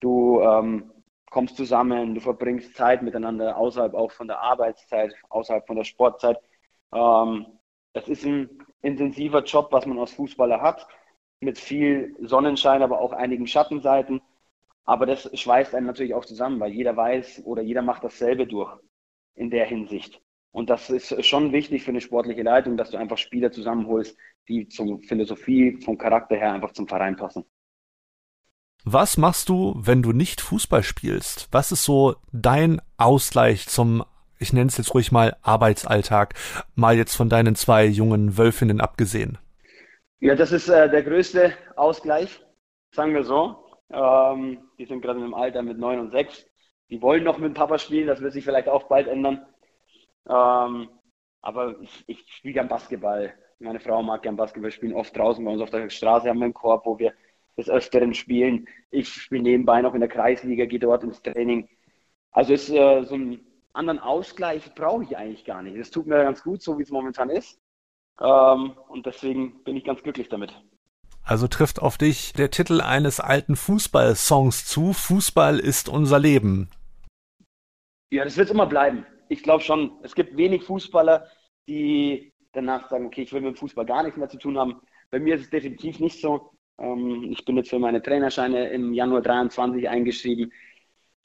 Du 0.00 0.40
ähm, 0.40 0.90
kommst 1.30 1.56
zusammen, 1.56 2.14
du 2.14 2.20
verbringst 2.20 2.74
Zeit 2.74 3.02
miteinander 3.02 3.56
außerhalb 3.56 3.94
auch 3.94 4.12
von 4.12 4.28
der 4.28 4.40
Arbeitszeit, 4.40 5.14
außerhalb 5.28 5.66
von 5.66 5.76
der 5.76 5.84
Sportzeit. 5.84 6.38
Ähm, 6.92 7.46
das 7.92 8.08
ist 8.08 8.24
ein 8.24 8.48
intensiver 8.82 9.42
Job, 9.44 9.68
was 9.72 9.86
man 9.86 9.98
als 9.98 10.12
Fußballer 10.14 10.60
hat, 10.60 10.86
mit 11.40 11.58
viel 11.58 12.16
Sonnenschein, 12.20 12.82
aber 12.82 13.00
auch 13.00 13.12
einigen 13.12 13.46
Schattenseiten. 13.46 14.22
Aber 14.84 15.06
das 15.06 15.30
schweißt 15.38 15.74
einen 15.74 15.86
natürlich 15.86 16.14
auch 16.14 16.24
zusammen, 16.24 16.60
weil 16.60 16.72
jeder 16.72 16.96
weiß 16.96 17.42
oder 17.44 17.62
jeder 17.62 17.82
macht 17.82 18.04
dasselbe 18.04 18.46
durch 18.46 18.76
in 19.34 19.50
der 19.50 19.66
Hinsicht. 19.66 20.20
Und 20.52 20.68
das 20.68 20.90
ist 20.90 21.24
schon 21.26 21.52
wichtig 21.52 21.84
für 21.84 21.90
eine 21.90 22.00
sportliche 22.00 22.42
Leitung, 22.42 22.76
dass 22.76 22.90
du 22.90 22.96
einfach 22.96 23.18
Spieler 23.18 23.52
zusammenholst, 23.52 24.16
die 24.48 24.68
zum 24.68 25.00
Philosophie, 25.02 25.78
vom 25.84 25.96
Charakter 25.96 26.36
her 26.36 26.52
einfach 26.52 26.72
zum 26.72 26.88
Verein 26.88 27.16
passen. 27.16 27.44
Was 28.84 29.18
machst 29.18 29.48
du, 29.48 29.74
wenn 29.76 30.02
du 30.02 30.12
nicht 30.12 30.40
Fußball 30.40 30.82
spielst? 30.82 31.48
Was 31.52 31.70
ist 31.70 31.84
so 31.84 32.16
dein 32.32 32.80
Ausgleich 32.96 33.68
zum, 33.68 34.04
ich 34.38 34.52
nenne 34.52 34.68
es 34.68 34.78
jetzt 34.78 34.94
ruhig 34.94 35.12
mal 35.12 35.36
Arbeitsalltag, 35.42 36.34
mal 36.74 36.96
jetzt 36.96 37.14
von 37.14 37.28
deinen 37.28 37.54
zwei 37.54 37.84
jungen 37.84 38.38
Wölfinnen 38.38 38.80
abgesehen? 38.80 39.38
Ja, 40.18 40.34
das 40.34 40.52
ist 40.52 40.68
äh, 40.68 40.90
der 40.90 41.02
größte 41.02 41.52
Ausgleich, 41.76 42.42
sagen 42.92 43.14
wir 43.14 43.24
so. 43.24 43.64
Ähm, 43.90 44.58
die 44.78 44.86
sind 44.86 45.02
gerade 45.02 45.20
im 45.20 45.34
Alter 45.34 45.62
mit 45.62 45.78
neun 45.78 46.00
und 46.00 46.10
sechs. 46.10 46.46
Die 46.90 47.00
wollen 47.00 47.24
noch 47.24 47.38
mit 47.38 47.54
Papa 47.54 47.78
spielen, 47.78 48.08
das 48.08 48.20
wird 48.20 48.32
sich 48.32 48.44
vielleicht 48.44 48.68
auch 48.68 48.84
bald 48.84 49.06
ändern. 49.06 49.46
Ähm, 50.28 50.88
aber 51.40 51.80
ich, 51.80 52.04
ich 52.06 52.24
spiele 52.28 52.54
gern 52.54 52.68
Basketball. 52.68 53.32
Meine 53.58 53.80
Frau 53.80 54.02
mag 54.02 54.22
gern 54.22 54.36
Basketball 54.36 54.70
spielen, 54.70 54.94
oft 54.94 55.16
draußen 55.16 55.44
bei 55.44 55.52
uns 55.52 55.62
auf 55.62 55.70
der 55.70 55.88
Straße 55.88 56.28
haben 56.28 56.38
wir 56.38 56.44
einen 56.44 56.54
Korb, 56.54 56.86
wo 56.86 56.98
wir 56.98 57.12
des 57.56 57.68
Öfteren 57.68 58.14
spielen. 58.14 58.66
Ich 58.90 59.08
spiele 59.08 59.42
nebenbei 59.42 59.82
noch 59.82 59.94
in 59.94 60.00
der 60.00 60.08
Kreisliga, 60.08 60.64
gehe 60.64 60.78
dort 60.78 61.04
ins 61.04 61.22
Training. 61.22 61.68
Also 62.32 62.54
ist 62.54 62.70
äh, 62.70 63.02
so 63.04 63.14
einen 63.14 63.40
anderen 63.72 63.98
Ausgleich 63.98 64.74
brauche 64.74 65.04
ich 65.04 65.16
eigentlich 65.16 65.44
gar 65.44 65.62
nicht. 65.62 65.76
Es 65.76 65.90
tut 65.90 66.06
mir 66.06 66.22
ganz 66.22 66.42
gut, 66.42 66.62
so 66.62 66.78
wie 66.78 66.82
es 66.82 66.90
momentan 66.90 67.30
ist. 67.30 67.58
Ähm, 68.20 68.72
und 68.88 69.06
deswegen 69.06 69.62
bin 69.64 69.76
ich 69.76 69.84
ganz 69.84 70.02
glücklich 70.02 70.28
damit. 70.28 70.54
Also 71.22 71.46
trifft 71.48 71.80
auf 71.80 71.98
dich 71.98 72.32
der 72.32 72.50
Titel 72.50 72.80
eines 72.80 73.20
alten 73.20 73.56
Fußballsongs 73.56 74.66
zu. 74.66 74.92
Fußball 74.92 75.58
ist 75.58 75.88
unser 75.88 76.18
Leben. 76.18 76.68
Ja, 78.10 78.24
das 78.24 78.36
wird 78.36 78.50
immer 78.50 78.66
bleiben. 78.66 79.06
Ich 79.28 79.42
glaube 79.42 79.62
schon. 79.62 79.92
Es 80.02 80.14
gibt 80.14 80.36
wenig 80.36 80.64
Fußballer, 80.64 81.26
die 81.68 82.32
danach 82.52 82.88
sagen, 82.90 83.06
okay, 83.06 83.22
ich 83.22 83.32
will 83.32 83.40
mit 83.40 83.54
dem 83.54 83.56
Fußball 83.56 83.86
gar 83.86 84.02
nichts 84.02 84.18
mehr 84.18 84.28
zu 84.28 84.38
tun 84.38 84.58
haben. 84.58 84.80
Bei 85.10 85.20
mir 85.20 85.36
ist 85.36 85.42
es 85.42 85.50
definitiv 85.50 86.00
nicht 86.00 86.20
so. 86.20 86.50
Ähm, 86.78 87.28
ich 87.30 87.44
bin 87.44 87.56
jetzt 87.56 87.70
für 87.70 87.78
meine 87.78 88.02
Trainerscheine 88.02 88.70
im 88.70 88.92
Januar 88.92 89.22
23 89.22 89.88
eingeschrieben. 89.88 90.52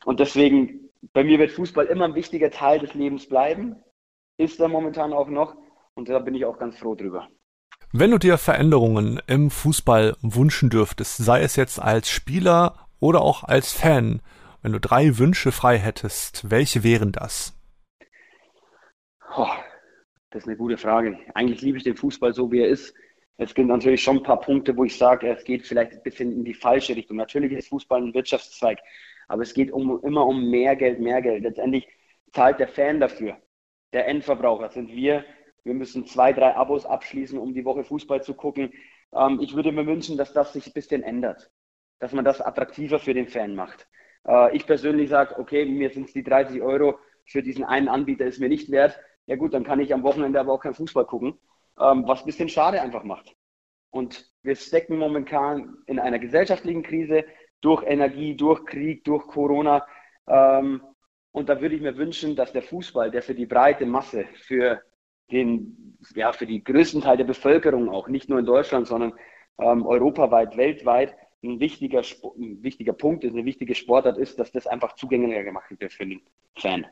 Und 0.06 0.20
deswegen, 0.20 0.92
bei 1.14 1.24
mir 1.24 1.40
wird 1.40 1.52
Fußball 1.52 1.88
immer 1.88 2.06
ein 2.06 2.16
wichtiger 2.16 2.52
Teil 2.52 2.80
des 2.80 2.94
Lebens 2.94 3.28
bleiben. 3.28 3.78
Ist 4.38 4.60
er 4.60 4.68
momentan 4.68 5.14
auch 5.14 5.30
noch. 5.30 5.56
Und 5.96 6.10
da 6.10 6.20
bin 6.20 6.36
ich 6.36 6.46
auch 6.46 6.60
ganz 6.60 6.78
froh 6.78 6.94
drüber. 6.94 7.28
Wenn 7.92 8.12
du 8.12 8.18
dir 8.18 8.38
Veränderungen 8.38 9.22
im 9.26 9.50
Fußball 9.50 10.18
wünschen 10.22 10.70
dürftest, 10.70 11.18
sei 11.18 11.42
es 11.42 11.56
jetzt 11.56 11.82
als 11.82 12.10
Spieler 12.10 12.88
oder 13.00 13.22
auch 13.22 13.44
als 13.44 13.72
Fan, 13.72 14.22
wenn 14.66 14.72
du 14.72 14.80
drei 14.80 15.20
Wünsche 15.20 15.52
frei 15.52 15.78
hättest, 15.78 16.50
welche 16.50 16.84
wären 16.84 17.12
das? 17.12 17.54
Oh, 19.38 19.46
das 20.32 20.42
ist 20.42 20.48
eine 20.48 20.58
gute 20.58 20.80
Frage. 20.80 21.20
Eigentlich 21.36 21.62
liebe 21.62 21.78
ich 21.78 21.84
den 21.84 21.96
Fußball 21.96 22.34
so, 22.34 22.52
wie 22.52 22.62
er 22.62 22.70
ist. 22.70 22.92
Es 23.38 23.54
gibt 23.54 23.68
natürlich 23.68 24.02
schon 24.02 24.18
ein 24.18 24.24
paar 24.24 24.40
Punkte, 24.40 24.76
wo 24.76 24.84
ich 24.84 24.98
sage, 24.98 25.30
es 25.30 25.44
geht 25.44 25.68
vielleicht 25.68 25.92
ein 25.92 26.02
bisschen 26.02 26.32
in 26.32 26.44
die 26.44 26.56
falsche 26.56 26.96
Richtung. 26.96 27.18
Natürlich 27.18 27.52
ist 27.52 27.68
Fußball 27.68 28.02
ein 28.02 28.16
Wirtschaftszweig, 28.16 28.80
aber 29.28 29.44
es 29.44 29.54
geht 29.54 29.72
um, 29.72 30.04
immer 30.04 30.26
um 30.26 30.50
mehr 30.50 30.76
Geld, 30.76 31.00
mehr 31.00 31.22
Geld. 31.22 31.44
Letztendlich 31.44 31.88
zahlt 32.34 32.60
der 32.60 32.68
Fan 32.68 33.00
dafür. 33.00 33.38
Der 33.94 34.08
Endverbraucher 34.08 34.70
sind 34.70 34.90
wir. 34.90 35.26
Wir 35.64 35.76
müssen 35.76 36.08
zwei, 36.08 36.34
drei 36.34 36.56
Abos 36.56 36.88
abschließen, 36.88 37.38
um 37.38 37.54
die 37.54 37.66
Woche 37.66 37.84
Fußball 37.84 38.24
zu 38.24 38.34
gucken. 38.34 38.74
Ähm, 39.14 39.40
ich 39.44 39.56
würde 39.56 39.72
mir 39.72 39.86
wünschen, 39.86 40.18
dass 40.18 40.34
das 40.34 40.54
sich 40.54 40.66
ein 40.66 40.74
bisschen 40.74 41.04
ändert, 41.04 41.52
dass 42.00 42.14
man 42.14 42.26
das 42.26 42.42
attraktiver 42.42 42.98
für 42.98 43.14
den 43.14 43.28
Fan 43.28 43.54
macht. 43.54 43.88
Äh, 44.28 44.56
ich 44.56 44.66
persönlich 44.66 45.10
sage, 45.10 45.40
okay, 45.40 45.66
mir 45.66 45.90
sind 45.90 46.08
es 46.08 46.14
die 46.14 46.24
30 46.24 46.62
Euro 46.62 47.00
für 47.26 47.42
diesen 47.42 47.64
einen 47.64 47.88
Anbieter, 47.88 48.26
ist 48.26 48.40
mir 48.40 48.50
nicht 48.50 48.72
wert. 48.72 49.00
Ja 49.26 49.36
gut, 49.36 49.54
dann 49.54 49.64
kann 49.64 49.80
ich 49.80 49.94
am 49.94 50.04
Wochenende 50.04 50.40
aber 50.40 50.54
auch 50.54 50.62
kein 50.62 50.76
Fußball 50.76 51.06
gucken 51.06 51.40
ähm, 51.80 52.08
was 52.08 52.22
ein 52.22 52.26
bisschen 52.26 52.50
schade 52.50 52.82
einfach 52.82 53.04
macht. 53.04 53.36
Und 53.90 54.30
wir 54.44 54.56
stecken 54.56 54.98
momentan 54.98 55.78
in 55.88 56.00
einer 56.00 56.20
gesellschaftlichen 56.20 56.84
Krise 56.84 57.26
durch 57.62 57.84
Energie, 57.84 58.36
durch 58.36 58.66
Krieg, 58.66 59.04
durch 59.04 59.26
Corona. 59.28 59.86
Ähm, 60.28 60.82
und 61.32 61.50
da 61.50 61.62
würde 61.62 61.76
ich 61.76 61.82
mir 61.82 61.98
wünschen, 61.98 62.36
dass 62.36 62.52
der 62.52 62.62
Fußball, 62.62 63.12
der 63.12 63.22
für 63.22 63.36
die 63.36 63.46
breite 63.46 63.86
Masse, 63.86 64.26
für 64.34 64.82
den, 65.32 65.98
ja, 66.14 66.32
für 66.34 66.46
die 66.46 66.64
größten 66.64 67.02
Teil 67.02 67.18
der 67.18 67.24
Bevölkerung 67.24 67.90
auch, 67.90 68.08
nicht 68.08 68.30
nur 68.30 68.40
in 68.40 68.46
Deutschland, 68.46 68.88
sondern 68.88 69.14
ähm, 69.60 69.86
europaweit, 69.86 70.56
weltweit, 70.58 71.16
ein 71.46 71.60
wichtiger, 71.60 72.00
ein 72.00 72.64
wichtiger 72.64 72.94
Punkt 72.94 73.24
ist, 73.24 73.34
eine 73.34 73.46
wichtige 73.46 73.76
Sportart 73.76 74.18
ist, 74.18 74.40
dass 74.40 74.52
das 74.52 74.68
einfach 74.68 74.96
zugänglicher 74.96 75.44
gemacht 75.44 75.70
wird 75.80 75.94
für 75.94 76.06
den 76.06 76.22
Fan. 76.58 76.86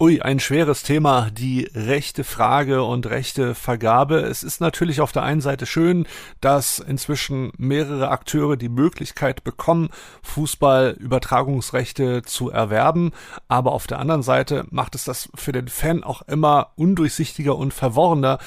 Ui, 0.00 0.22
ein 0.22 0.40
schweres 0.40 0.82
Thema, 0.82 1.28
die 1.30 1.68
rechte 1.74 2.24
Frage 2.24 2.82
und 2.82 3.06
rechte 3.06 3.54
Vergabe. 3.54 4.20
Es 4.20 4.42
ist 4.42 4.58
natürlich 4.58 5.02
auf 5.02 5.12
der 5.12 5.22
einen 5.22 5.42
Seite 5.42 5.66
schön, 5.66 6.06
dass 6.40 6.78
inzwischen 6.78 7.52
mehrere 7.58 8.08
Akteure 8.08 8.56
die 8.56 8.70
Möglichkeit 8.70 9.44
bekommen, 9.44 9.90
Fußballübertragungsrechte 10.22 12.22
zu 12.22 12.50
erwerben, 12.50 13.12
aber 13.48 13.72
auf 13.72 13.86
der 13.86 13.98
anderen 13.98 14.22
Seite 14.22 14.64
macht 14.70 14.94
es 14.94 15.04
das 15.04 15.28
für 15.34 15.52
den 15.52 15.68
Fan 15.68 16.02
auch 16.02 16.22
immer 16.22 16.70
undurchsichtiger 16.74 17.54
und 17.54 17.74
verworrener. 17.74 18.38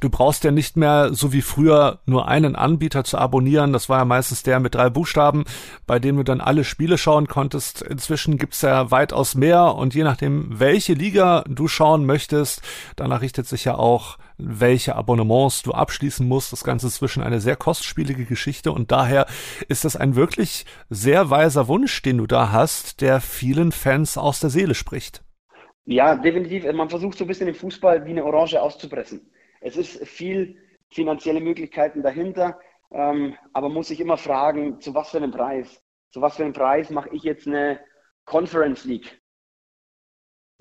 Du 0.00 0.10
brauchst 0.10 0.42
ja 0.42 0.50
nicht 0.50 0.76
mehr 0.76 1.14
so 1.14 1.32
wie 1.32 1.40
früher 1.40 2.00
nur 2.04 2.26
einen 2.26 2.56
Anbieter 2.56 3.04
zu 3.04 3.16
abonnieren, 3.16 3.72
das 3.72 3.88
war 3.88 4.00
ja 4.00 4.04
meistens 4.04 4.42
der 4.42 4.58
mit 4.58 4.74
drei 4.74 4.90
Buchstaben, 4.90 5.44
bei 5.86 6.00
dem 6.00 6.16
du 6.16 6.24
dann 6.24 6.40
alle 6.40 6.64
Spiele 6.64 6.98
schauen 6.98 7.28
konntest. 7.28 7.80
Inzwischen 7.80 8.38
gibt's 8.38 8.60
ja 8.60 8.90
weitaus 8.90 9.36
mehr 9.36 9.76
und 9.76 9.94
je 9.94 10.02
nachdem, 10.02 10.58
welche 10.58 10.79
welche 10.80 10.94
Liga 10.94 11.44
du 11.46 11.68
schauen 11.68 12.06
möchtest. 12.06 12.62
Danach 12.96 13.20
richtet 13.20 13.46
sich 13.46 13.66
ja 13.66 13.74
auch, 13.74 14.16
welche 14.38 14.96
Abonnements 14.96 15.62
du 15.62 15.72
abschließen 15.72 16.26
musst. 16.26 16.54
Das 16.54 16.64
Ganze 16.64 16.86
ist 16.86 16.94
zwischen 16.94 17.22
eine 17.22 17.38
sehr 17.38 17.54
kostspielige 17.54 18.24
Geschichte 18.24 18.72
und 18.72 18.90
daher 18.90 19.26
ist 19.68 19.84
das 19.84 19.94
ein 19.94 20.16
wirklich 20.16 20.64
sehr 20.88 21.28
weiser 21.28 21.68
Wunsch, 21.68 22.00
den 22.00 22.16
du 22.16 22.26
da 22.26 22.50
hast, 22.50 23.02
der 23.02 23.20
vielen 23.20 23.72
Fans 23.72 24.16
aus 24.16 24.40
der 24.40 24.48
Seele 24.48 24.74
spricht. 24.74 25.22
Ja, 25.84 26.14
definitiv. 26.14 26.64
Man 26.72 26.88
versucht 26.88 27.18
so 27.18 27.24
ein 27.24 27.28
bisschen 27.28 27.44
den 27.44 27.54
Fußball 27.54 28.06
wie 28.06 28.12
eine 28.12 28.24
Orange 28.24 28.58
auszupressen. 28.58 29.30
Es 29.60 29.76
ist 29.76 30.02
viel 30.08 30.56
finanzielle 30.88 31.42
Möglichkeiten 31.42 32.02
dahinter, 32.02 32.58
ähm, 32.90 33.34
aber 33.52 33.68
muss 33.68 33.88
sich 33.88 34.00
immer 34.00 34.16
fragen, 34.16 34.80
zu 34.80 34.94
was 34.94 35.10
für 35.10 35.18
einem 35.18 35.30
Preis? 35.30 35.84
Zu 36.08 36.22
was 36.22 36.36
für 36.36 36.44
einem 36.44 36.54
Preis 36.54 36.88
mache 36.88 37.10
ich 37.12 37.22
jetzt 37.22 37.46
eine 37.46 37.80
Conference 38.24 38.86
League? 38.86 39.19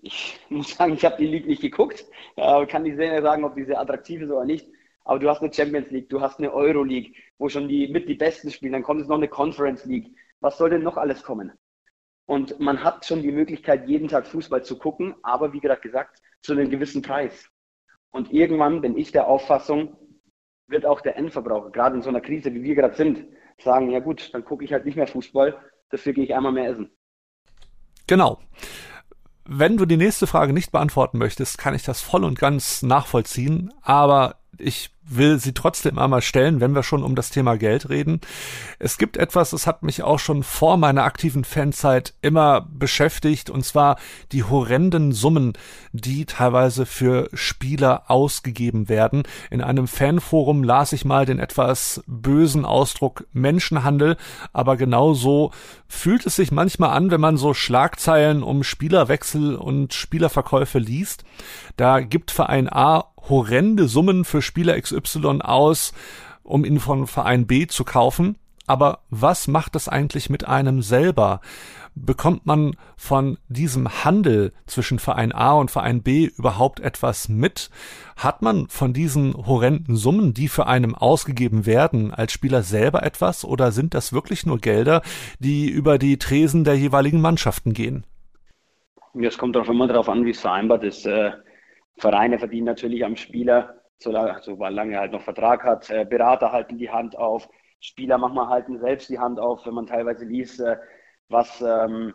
Ich 0.01 0.39
muss 0.49 0.75
sagen, 0.75 0.93
ich 0.93 1.05
habe 1.05 1.17
die 1.17 1.27
League 1.27 1.47
nicht 1.47 1.61
geguckt, 1.61 2.05
kann 2.35 2.83
nicht 2.83 2.97
sehr 2.97 3.21
sagen, 3.21 3.43
ob 3.43 3.55
die 3.55 3.65
sehr 3.65 3.79
attraktiv 3.79 4.21
ist 4.21 4.31
oder 4.31 4.45
nicht. 4.45 4.67
Aber 5.05 5.19
du 5.19 5.29
hast 5.29 5.41
eine 5.41 5.51
Champions 5.51 5.89
League, 5.89 6.09
du 6.09 6.21
hast 6.21 6.39
eine 6.39 6.53
Euro 6.53 6.83
League, 6.83 7.15
wo 7.37 7.49
schon 7.49 7.67
die 7.67 7.87
mit 7.87 8.07
die 8.07 8.15
Besten 8.15 8.51
spielen, 8.51 8.73
dann 8.73 8.83
kommt 8.83 9.01
es 9.01 9.07
noch 9.07 9.17
eine 9.17 9.27
Conference 9.27 9.85
League. 9.85 10.15
Was 10.39 10.57
soll 10.57 10.69
denn 10.69 10.83
noch 10.83 10.97
alles 10.97 11.23
kommen? 11.23 11.51
Und 12.25 12.59
man 12.59 12.83
hat 12.83 13.05
schon 13.05 13.23
die 13.23 13.31
Möglichkeit, 13.31 13.87
jeden 13.87 14.07
Tag 14.07 14.27
Fußball 14.27 14.63
zu 14.63 14.77
gucken, 14.77 15.15
aber 15.23 15.51
wie 15.51 15.59
gerade 15.59 15.81
gesagt, 15.81 16.21
zu 16.41 16.53
einem 16.53 16.69
gewissen 16.69 17.01
Preis. 17.01 17.49
Und 18.11 18.31
irgendwann 18.31 18.81
bin 18.81 18.97
ich 18.97 19.11
der 19.11 19.27
Auffassung, 19.27 19.97
wird 20.67 20.85
auch 20.85 21.01
der 21.01 21.17
Endverbraucher, 21.17 21.71
gerade 21.71 21.95
in 21.95 22.03
so 22.03 22.09
einer 22.09 22.21
Krise, 22.21 22.53
wie 22.53 22.61
wir 22.61 22.75
gerade 22.75 22.95
sind, 22.95 23.25
sagen, 23.57 23.89
ja 23.89 23.99
gut, 23.99 24.31
dann 24.33 24.45
gucke 24.45 24.63
ich 24.63 24.71
halt 24.71 24.85
nicht 24.85 24.95
mehr 24.95 25.07
Fußball, 25.07 25.57
dafür 25.89 26.13
gehe 26.13 26.23
ich 26.23 26.35
einmal 26.35 26.51
mehr 26.51 26.69
essen. 26.69 26.91
Genau. 28.05 28.39
Wenn 29.51 29.77
du 29.77 29.87
die 29.87 29.97
nächste 29.97 30.27
Frage 30.27 30.53
nicht 30.53 30.71
beantworten 30.71 31.17
möchtest, 31.17 31.57
kann 31.57 31.73
ich 31.73 31.81
das 31.81 32.01
voll 32.01 32.23
und 32.23 32.37
ganz 32.37 32.83
nachvollziehen, 32.83 33.73
aber 33.81 34.35
ich 34.59 34.91
will 35.09 35.39
sie 35.39 35.53
trotzdem 35.53 35.97
einmal 35.97 36.21
stellen, 36.21 36.59
wenn 36.59 36.73
wir 36.75 36.83
schon 36.83 37.03
um 37.03 37.15
das 37.15 37.29
Thema 37.29 37.57
Geld 37.57 37.89
reden. 37.89 38.21
Es 38.77 38.97
gibt 38.97 39.17
etwas, 39.17 39.49
das 39.49 39.65
hat 39.65 39.83
mich 39.83 40.03
auch 40.03 40.19
schon 40.19 40.43
vor 40.43 40.77
meiner 40.77 41.03
aktiven 41.03 41.43
Fanzeit 41.43 42.13
immer 42.21 42.61
beschäftigt, 42.61 43.49
und 43.49 43.65
zwar 43.65 43.97
die 44.31 44.43
horrenden 44.43 45.11
Summen, 45.11 45.53
die 45.91 46.25
teilweise 46.25 46.85
für 46.85 47.29
Spieler 47.33 48.03
ausgegeben 48.07 48.87
werden. 48.87 49.23
In 49.49 49.61
einem 49.61 49.87
Fanforum 49.87 50.63
las 50.63 50.93
ich 50.93 51.05
mal 51.05 51.25
den 51.25 51.39
etwas 51.39 52.03
bösen 52.05 52.65
Ausdruck 52.65 53.25
Menschenhandel, 53.33 54.17
aber 54.53 54.77
genauso 54.77 55.51
fühlt 55.87 56.25
es 56.25 56.35
sich 56.35 56.51
manchmal 56.51 56.91
an, 56.91 57.09
wenn 57.09 57.21
man 57.21 57.37
so 57.37 57.53
Schlagzeilen 57.53 58.43
um 58.43 58.63
Spielerwechsel 58.63 59.55
und 59.55 59.93
Spielerverkäufe 59.93 60.77
liest. 60.77 61.23
Da 61.77 61.99
gibt 61.99 62.29
Verein 62.29 62.71
A 62.71 63.05
horrende 63.27 63.87
Summen 63.87 64.25
für 64.25 64.41
Spieler 64.41 64.79
XY 64.79 65.41
aus, 65.41 65.93
um 66.43 66.65
ihn 66.65 66.79
von 66.79 67.07
Verein 67.07 67.47
B 67.47 67.67
zu 67.67 67.83
kaufen. 67.83 68.37
Aber 68.69 68.99
was 69.09 69.47
macht 69.47 69.73
das 69.73 69.89
eigentlich 69.89 70.29
mit 70.29 70.47
einem 70.47 70.83
selber? 70.83 71.41
Bekommt 71.95 72.45
man 72.45 72.75
von 72.95 73.39
diesem 73.47 74.05
Handel 74.05 74.53
zwischen 74.67 74.99
Verein 74.99 75.31
A 75.31 75.53
und 75.53 75.71
Verein 75.71 76.03
B 76.03 76.25
überhaupt 76.37 76.79
etwas 76.79 77.29
mit? 77.29 77.71
Hat 78.15 78.43
man 78.43 78.67
von 78.67 78.93
diesen 78.93 79.33
horrenden 79.33 79.95
Summen, 79.95 80.35
die 80.35 80.47
für 80.47 80.67
einem 80.67 80.93
ausgegeben 80.93 81.65
werden, 81.65 82.13
als 82.13 82.31
Spieler 82.31 82.61
selber 82.61 83.01
etwas 83.01 83.43
oder 83.43 83.71
sind 83.71 83.95
das 83.95 84.13
wirklich 84.13 84.45
nur 84.45 84.59
Gelder, 84.59 85.01
die 85.39 85.67
über 85.67 85.97
die 85.97 86.17
Tresen 86.17 86.63
der 86.63 86.77
jeweiligen 86.77 87.21
Mannschaften 87.21 87.73
gehen? 87.73 88.05
Es 89.19 89.39
kommt 89.39 89.57
auch 89.57 89.67
immer 89.67 89.87
darauf 89.87 90.07
an, 90.09 90.25
wie 90.25 90.29
es 90.29 90.41
vereinbart 90.41 90.83
ist. 90.83 91.07
Äh, 91.07 91.31
Vereine 91.99 92.39
verdienen 92.39 92.65
natürlich 92.65 93.03
am 93.03 93.15
Spieler, 93.15 93.81
solange, 93.97 94.41
solange 94.41 94.93
er 94.93 95.01
halt 95.01 95.11
noch 95.11 95.21
Vertrag 95.21 95.63
hat. 95.63 95.89
Äh, 95.89 96.05
Berater 96.05 96.51
halten 96.51 96.77
die 96.77 96.89
Hand 96.89 97.17
auf. 97.17 97.49
Spieler 97.81 98.17
manchmal 98.17 98.47
halten 98.47 98.79
selbst 98.79 99.09
die 99.09 99.19
Hand 99.19 99.39
auf, 99.39 99.65
wenn 99.65 99.73
man 99.73 99.85
teilweise 99.85 100.25
liest, 100.25 100.59
äh, 100.61 100.77
was 101.27 101.61
ähm, 101.61 102.13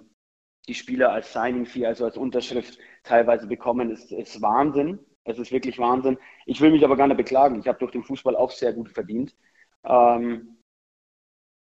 die 0.67 0.75
Spieler 0.75 1.13
als 1.13 1.33
Signing-Fee, 1.33 1.87
also 1.87 2.07
als 2.07 2.17
Unterschrift 2.17 2.79
teilweise 3.03 3.47
bekommen, 3.47 3.91
ist, 3.91 4.11
ist 4.11 4.41
Wahnsinn. 4.41 4.99
Es 5.25 5.39
ist 5.39 5.53
wirklich 5.53 5.79
Wahnsinn. 5.79 6.19
Ich 6.47 6.61
will 6.61 6.71
mich 6.71 6.85
aber 6.85 6.97
gar 6.97 7.07
nicht 7.07 7.17
beklagen. 7.19 7.61
Ich 7.61 7.69
habe 7.69 7.79
durch 7.79 7.93
den 7.93 8.05
Fußball 8.05 8.37
auch 8.37 8.51
sehr 8.51 8.73
gut 8.73 8.91
verdient. 8.91 9.37
Ähm, 9.85 10.57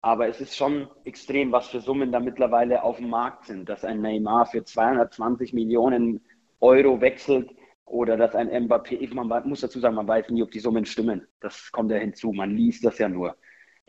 aber 0.02 0.28
es 0.28 0.42
ist 0.42 0.56
schon 0.56 0.90
extrem, 1.06 1.52
was 1.52 1.68
für 1.68 1.80
Summen 1.80 2.12
da 2.12 2.20
mittlerweile 2.20 2.84
auf 2.84 2.98
dem 2.98 3.10
Markt 3.10 3.46
sind, 3.46 3.70
dass 3.70 3.86
ein 3.86 4.02
Neymar 4.02 4.46
für 4.46 4.64
220 4.64 5.54
Millionen 5.54 6.26
Euro 6.60 7.00
wechselt 7.02 7.54
oder 7.86 8.18
dass 8.18 8.36
ein 8.36 8.50
Mbappé, 8.50 9.14
man 9.14 9.48
muss 9.48 9.62
dazu 9.62 9.80
sagen, 9.80 9.96
man 9.96 10.08
weiß 10.08 10.30
nie, 10.30 10.44
ob 10.44 10.52
die 10.52 10.60
Summen 10.60 10.86
stimmen. 10.86 11.28
Das 11.40 11.72
kommt 11.72 11.92
ja 11.92 11.98
hinzu. 11.98 12.32
Man 12.32 12.56
liest 12.56 12.86
das 12.86 12.98
ja 12.98 13.10
nur. 13.10 13.36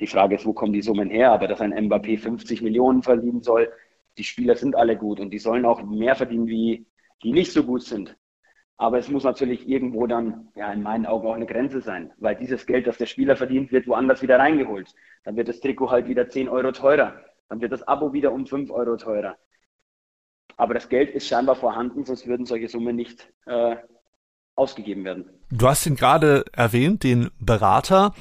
Die 0.01 0.07
Frage 0.07 0.35
ist, 0.35 0.45
wo 0.45 0.53
kommen 0.53 0.73
die 0.73 0.83
Summen 0.83 1.11
her? 1.11 1.31
Aber 1.31 1.47
dass 1.47 1.61
ein 1.61 1.73
Mbappé 1.73 2.19
50 2.19 2.63
Millionen 2.63 3.03
verdienen 3.03 3.43
soll, 3.43 3.73
die 4.19 4.25
Spieler 4.25 4.57
sind 4.57 4.77
alle 4.77 4.97
gut 4.97 5.21
und 5.21 5.31
die 5.31 5.39
sollen 5.39 5.65
auch 5.65 5.83
mehr 5.83 6.15
verdienen, 6.15 6.47
wie 6.47 6.87
die 7.23 7.33
nicht 7.33 7.53
so 7.53 7.65
gut 7.65 7.83
sind. 7.83 8.17
Aber 8.77 8.99
es 8.99 9.09
muss 9.09 9.23
natürlich 9.23 9.69
irgendwo 9.69 10.07
dann, 10.07 10.49
ja, 10.57 10.73
in 10.73 10.83
meinen 10.83 11.07
Augen 11.07 11.29
auch 11.29 11.35
eine 11.35 11.47
Grenze 11.47 11.81
sein, 11.81 12.13
weil 12.19 12.35
dieses 12.35 12.67
Geld, 12.67 12.87
das 12.89 12.99
der 12.99 13.07
Spieler 13.07 13.37
verdient, 13.37 13.71
wird 13.71 13.87
woanders 13.87 14.21
wieder 14.21 14.39
reingeholt. 14.39 14.93
Dann 15.23 15.37
wird 15.37 15.49
das 15.49 15.61
Trikot 15.61 15.91
halt 15.91 16.09
wieder 16.09 16.29
10 16.29 16.49
Euro 16.49 16.73
teurer. 16.73 17.21
Dann 17.49 17.61
wird 17.61 17.73
das 17.73 17.87
Abo 17.87 18.13
wieder 18.13 18.33
um 18.33 18.47
5 18.47 18.71
Euro 18.71 18.97
teurer. 18.97 19.37
Aber 20.57 20.75
das 20.75 20.89
Geld 20.89 21.11
ist 21.11 21.27
scheinbar 21.27 21.57
vorhanden, 21.57 22.05
sonst 22.05 22.27
würden 22.27 22.47
solche 22.47 22.69
Summen 22.69 22.97
nicht 22.97 23.29
äh, 23.47 23.77
ausgegeben 24.55 25.05
werden. 25.05 25.27
Du 25.51 25.69
hast 25.69 25.87
ihn 25.87 25.97
gerade 25.97 26.45
erwähnt, 26.53 27.03
den 27.03 27.31
Berater. 27.39 28.15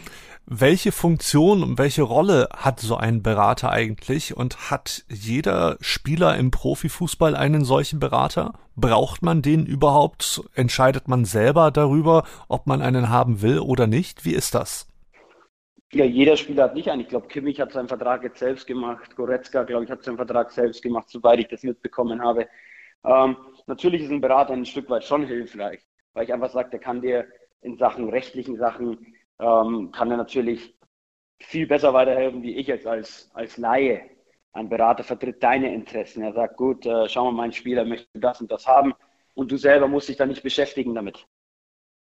Welche 0.45 0.91
Funktion 0.91 1.63
und 1.63 1.77
welche 1.77 2.01
Rolle 2.01 2.49
hat 2.55 2.81
so 2.81 2.97
ein 2.97 3.23
Berater 3.23 3.71
eigentlich? 3.71 4.35
Und 4.35 4.69
hat 4.69 5.05
jeder 5.09 5.77
Spieler 5.79 6.35
im 6.37 6.51
Profifußball 6.51 7.35
einen 7.35 7.63
solchen 7.63 7.99
Berater? 7.99 8.53
Braucht 8.75 9.21
man 9.21 9.41
den 9.41 9.65
überhaupt? 9.65 10.43
Entscheidet 10.53 11.07
man 11.07 11.23
selber 11.23 11.71
darüber, 11.71 12.25
ob 12.49 12.67
man 12.67 12.81
einen 12.81 13.09
haben 13.09 13.41
will 13.41 13.59
oder 13.59 13.87
nicht? 13.87 14.25
Wie 14.25 14.33
ist 14.33 14.53
das? 14.53 14.87
Ja, 15.93 16.05
jeder 16.05 16.37
Spieler 16.37 16.63
hat 16.63 16.73
nicht 16.73 16.89
einen. 16.89 17.01
Ich 17.01 17.07
glaube, 17.09 17.27
Kimmich 17.27 17.61
hat 17.61 17.71
seinen 17.71 17.87
Vertrag 17.87 18.23
jetzt 18.23 18.39
selbst 18.39 18.65
gemacht. 18.65 19.15
Goretzka, 19.15 19.63
glaube 19.63 19.83
ich, 19.85 19.91
hat 19.91 20.03
seinen 20.03 20.17
Vertrag 20.17 20.51
selbst 20.51 20.81
gemacht, 20.81 21.07
soweit 21.09 21.39
ich 21.39 21.47
das 21.47 21.61
mitbekommen 21.61 22.19
habe. 22.21 22.47
Ähm, 23.05 23.37
natürlich 23.67 24.01
ist 24.01 24.11
ein 24.11 24.21
Berater 24.21 24.53
ein 24.53 24.65
Stück 24.65 24.89
weit 24.89 25.03
schon 25.03 25.27
hilfreich, 25.27 25.85
weil 26.13 26.23
ich 26.23 26.33
einfach 26.33 26.49
sage, 26.49 26.71
der 26.71 26.79
kann 26.79 27.01
dir 27.01 27.27
in 27.61 27.77
Sachen 27.77 28.09
rechtlichen 28.09 28.57
Sachen, 28.57 29.15
ähm, 29.39 29.91
kann 29.91 30.09
er 30.09 30.17
natürlich 30.17 30.75
viel 31.39 31.67
besser 31.67 31.93
weiterhelfen 31.93 32.41
wie 32.41 32.55
ich 32.55 32.67
jetzt 32.67 32.87
als, 32.87 33.29
als 33.35 33.57
Laie. 33.57 34.01
Ein 34.53 34.69
Berater 34.69 35.03
vertritt 35.03 35.43
deine 35.43 35.73
Interessen. 35.73 36.23
Er 36.23 36.33
sagt, 36.33 36.57
gut, 36.57 36.85
äh, 36.87 37.07
schau 37.09 37.25
mal, 37.25 37.31
mein 37.33 37.51
Spieler 37.51 37.85
möchte 37.85 38.19
das 38.19 38.41
und 38.41 38.51
das 38.51 38.67
haben 38.67 38.93
und 39.35 39.51
du 39.51 39.57
selber 39.57 39.87
musst 39.87 40.09
dich 40.09 40.17
da 40.17 40.25
nicht 40.25 40.43
beschäftigen 40.43 40.95
damit. 40.95 41.27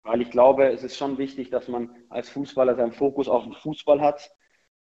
Weil 0.07 0.23
ich 0.23 0.31
glaube, 0.31 0.69
es 0.69 0.85
ist 0.85 0.97
schon 0.97 1.19
wichtig, 1.19 1.51
dass 1.51 1.69
man 1.69 1.91
als 2.09 2.31
Fußballer 2.31 2.77
seinen 2.77 2.93
Fokus 2.93 3.29
auf 3.29 3.43
den 3.43 3.55
Fußball 3.55 4.01
hat. 4.01 4.31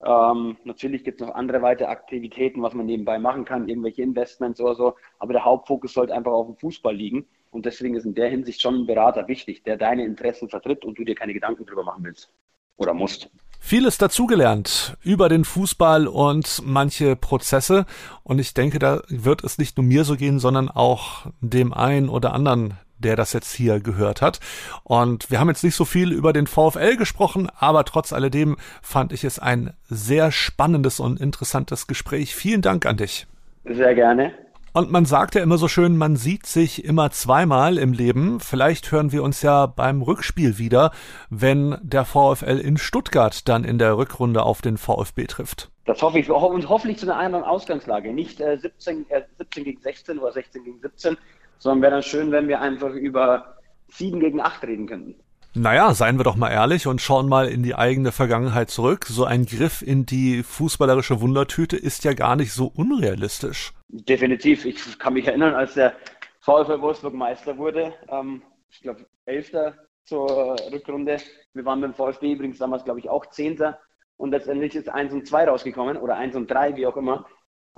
Ähm, 0.06 0.58
natürlich 0.66 1.06
gibt 1.06 1.22
es 1.22 1.28
noch 1.28 1.36
andere 1.36 1.62
weitere 1.62 1.88
Aktivitäten, 1.88 2.62
was 2.62 2.74
man 2.74 2.86
nebenbei 2.86 3.18
machen 3.18 3.46
kann, 3.46 3.70
irgendwelche 3.70 4.02
Investments 4.02 4.60
oder 4.60 4.76
so. 4.76 4.96
Aber 5.20 5.32
der 5.32 5.46
Hauptfokus 5.46 5.94
sollte 5.94 6.14
einfach 6.14 6.34
auf 6.34 6.48
dem 6.48 6.58
Fußball 6.58 6.94
liegen. 6.94 7.26
Und 7.50 7.66
deswegen 7.66 7.96
ist 7.96 8.06
in 8.06 8.14
der 8.14 8.30
Hinsicht 8.30 8.62
schon 8.62 8.76
ein 8.76 8.86
Berater 8.86 9.30
wichtig, 9.30 9.64
der 9.64 9.78
deine 9.78 10.04
Interessen 10.04 10.50
vertritt 10.50 10.84
und 10.84 11.00
du 11.00 11.06
dir 11.06 11.16
keine 11.16 11.34
Gedanken 11.34 11.66
drüber 11.66 11.86
machen 11.86 12.04
willst 12.04 12.30
oder 12.76 12.94
musst. 12.94 13.30
Vieles 13.62 13.98
dazugelernt 13.98 14.98
über 15.02 15.30
den 15.30 15.46
Fußball 15.46 16.08
und 16.08 16.62
manche 16.66 17.16
Prozesse. 17.16 17.86
Und 18.24 18.40
ich 18.40 18.54
denke, 18.54 18.80
da 18.80 19.02
wird 19.08 19.46
es 19.46 19.58
nicht 19.58 19.78
nur 19.78 19.86
mir 19.86 20.04
so 20.04 20.18
gehen, 20.18 20.40
sondern 20.40 20.70
auch 20.70 21.28
dem 21.40 21.74
einen 21.74 22.10
oder 22.10 22.34
anderen, 22.34 22.76
der 23.00 23.16
das 23.16 23.34
jetzt 23.34 23.54
hier 23.54 23.80
gehört 23.80 24.22
hat. 24.22 24.40
Und 24.84 25.32
wir 25.32 25.40
haben 25.40 25.50
jetzt 25.50 25.64
nicht 25.64 25.76
so 25.76 25.86
viel 25.86 26.12
über 26.12 26.34
den 26.34 26.48
VfL 26.48 26.96
gesprochen, 26.98 27.50
aber 27.58 27.86
trotz 27.86 28.14
alledem 28.14 28.58
fand 28.82 29.14
ich 29.14 29.24
es 29.24 29.40
ein 29.40 29.74
sehr 29.90 30.32
spannendes 30.32 31.00
und 31.00 31.20
interessantes 31.20 31.88
Gespräch. 31.88 32.36
Vielen 32.36 32.62
Dank 32.62 32.86
an 32.86 32.98
dich. 32.98 33.28
Sehr 33.66 33.96
gerne. 33.96 34.34
Und 34.76 34.92
man 34.92 35.06
sagt 35.06 35.36
ja 35.36 35.42
immer 35.42 35.58
so 35.58 35.70
schön, 35.70 35.96
man 35.96 36.18
sieht 36.18 36.46
sich 36.46 36.84
immer 36.84 37.10
zweimal 37.10 37.78
im 37.78 37.94
Leben. 37.94 38.42
Vielleicht 38.42 38.92
hören 38.92 39.14
wir 39.14 39.24
uns 39.24 39.42
ja 39.42 39.68
beim 39.68 40.02
Rückspiel 40.02 40.58
wieder, 40.58 40.92
wenn 41.30 41.78
der 41.82 42.04
VfL 42.04 42.60
in 42.60 42.76
Stuttgart 42.76 43.48
dann 43.48 43.64
in 43.64 43.78
der 43.78 43.98
Rückrunde 43.98 44.44
auf 44.44 44.62
den 44.62 44.78
VfB 44.78 45.28
trifft. 45.28 45.72
Das 45.86 46.02
hoffe 46.02 46.20
ich 46.20 46.30
und 46.30 46.68
hoffentlich 46.68 46.98
zu 46.98 47.06
einer 47.06 47.18
anderen 47.18 47.46
Ausgangslage. 47.46 48.12
Nicht 48.12 48.42
äh, 48.42 48.58
17, 48.58 49.06
äh, 49.10 49.22
17 49.38 49.64
gegen 49.64 49.82
16 49.82 50.20
oder 50.20 50.34
16 50.34 50.66
gegen 50.66 50.82
17, 50.82 51.18
sondern 51.60 51.82
wäre 51.82 51.92
dann 51.92 52.04
schön, 52.04 52.32
wenn 52.32 52.48
wir 52.48 52.62
einfach 52.62 52.94
über 52.94 53.58
7 53.90 54.20
gegen 54.20 54.42
8 54.42 54.64
reden 54.64 54.88
könnten. 54.88 55.16
Naja, 55.58 55.94
seien 55.94 56.20
wir 56.20 56.26
doch 56.26 56.36
mal 56.36 56.52
ehrlich 56.52 56.86
und 56.86 57.00
schauen 57.00 57.30
mal 57.30 57.48
in 57.48 57.64
die 57.64 57.76
eigene 57.76 58.12
Vergangenheit 58.12 58.70
zurück. 58.70 59.06
So 59.06 59.24
ein 59.24 59.46
Griff 59.46 59.82
in 59.82 60.06
die 60.06 60.44
fußballerische 60.44 61.22
Wundertüte 61.22 61.78
ist 61.78 62.04
ja 62.04 62.14
gar 62.14 62.36
nicht 62.36 62.52
so 62.52 62.70
unrealistisch. 62.76 63.72
Definitiv. 63.88 64.66
Ich 64.66 65.00
kann 65.00 65.14
mich 65.14 65.28
erinnern, 65.28 65.56
als 65.56 65.76
der 65.76 65.94
VfL 66.42 66.82
Wolfsburg 66.82 67.14
Meister 67.14 67.58
wurde, 67.58 67.94
ähm, 68.10 68.42
ich 68.70 68.82
glaube, 68.82 69.06
Elfter 69.26 69.76
zur 70.04 70.56
Rückrunde. 70.74 71.18
Wir 71.54 71.66
waren 71.66 71.80
beim 71.80 71.94
VfB 71.94 72.34
übrigens 72.34 72.58
damals, 72.58 72.84
glaube 72.84 73.00
ich, 73.00 73.10
auch 73.10 73.26
Zehnter. 73.28 73.80
Und 74.18 74.32
letztendlich 74.32 74.76
ist 74.76 74.90
1 74.90 75.14
und 75.14 75.26
2 75.26 75.48
rausgekommen 75.48 75.98
oder 75.98 76.18
1 76.18 76.36
und 76.36 76.52
3, 76.52 76.76
wie 76.76 76.86
auch 76.86 76.98
immer. 76.98 77.26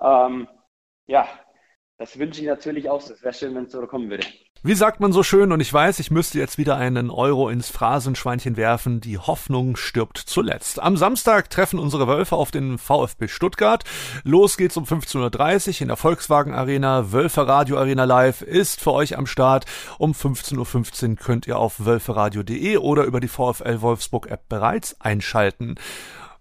Ähm, 0.01 0.47
ja, 1.05 1.27
das 1.97 2.19
wünsche 2.19 2.41
ich 2.41 2.47
natürlich 2.47 2.89
auch. 2.89 3.01
Es 3.01 3.23
wäre 3.23 3.33
schön, 3.33 3.55
wenn 3.55 3.63
es 3.63 3.71
so 3.71 3.85
kommen 3.87 4.09
würde. 4.09 4.25
Wie 4.63 4.75
sagt 4.75 4.99
man 4.99 5.11
so 5.11 5.23
schön, 5.23 5.51
und 5.51 5.59
ich 5.59 5.71
weiß, 5.71 5.99
ich 5.99 6.11
müsste 6.11 6.39
jetzt 6.39 6.57
wieder 6.57 6.77
einen 6.77 7.09
Euro 7.09 7.49
ins 7.49 7.69
Phrasenschweinchen 7.69 8.57
werfen, 8.57 9.01
die 9.01 9.17
Hoffnung 9.17 9.75
stirbt 9.75 10.17
zuletzt. 10.17 10.81
Am 10.81 10.97
Samstag 10.97 11.49
treffen 11.49 11.79
unsere 11.79 12.07
Wölfe 12.07 12.35
auf 12.35 12.51
den 12.51 12.77
VfB 12.77 13.27
Stuttgart. 13.27 13.83
Los 14.23 14.57
geht's 14.57 14.77
um 14.77 14.83
15.30 14.83 15.67
Uhr 15.67 15.81
in 15.81 15.87
der 15.87 15.97
Volkswagen 15.97 16.53
Arena. 16.53 17.11
Wölfe 17.11 17.47
Radio 17.47 17.77
Arena 17.77 18.03
Live 18.03 18.41
ist 18.41 18.79
für 18.81 18.93
euch 18.93 19.17
am 19.17 19.25
Start. 19.25 19.65
Um 19.99 20.11
15.15 20.11 21.09
Uhr 21.09 21.15
könnt 21.15 21.47
ihr 21.47 21.57
auf 21.57 21.85
wölferadio.de 21.85 22.77
oder 22.77 23.03
über 23.05 23.19
die 23.19 23.27
VfL 23.27 23.81
Wolfsburg 23.81 24.29
App 24.29 24.49
bereits 24.49 24.99
einschalten. 25.01 25.75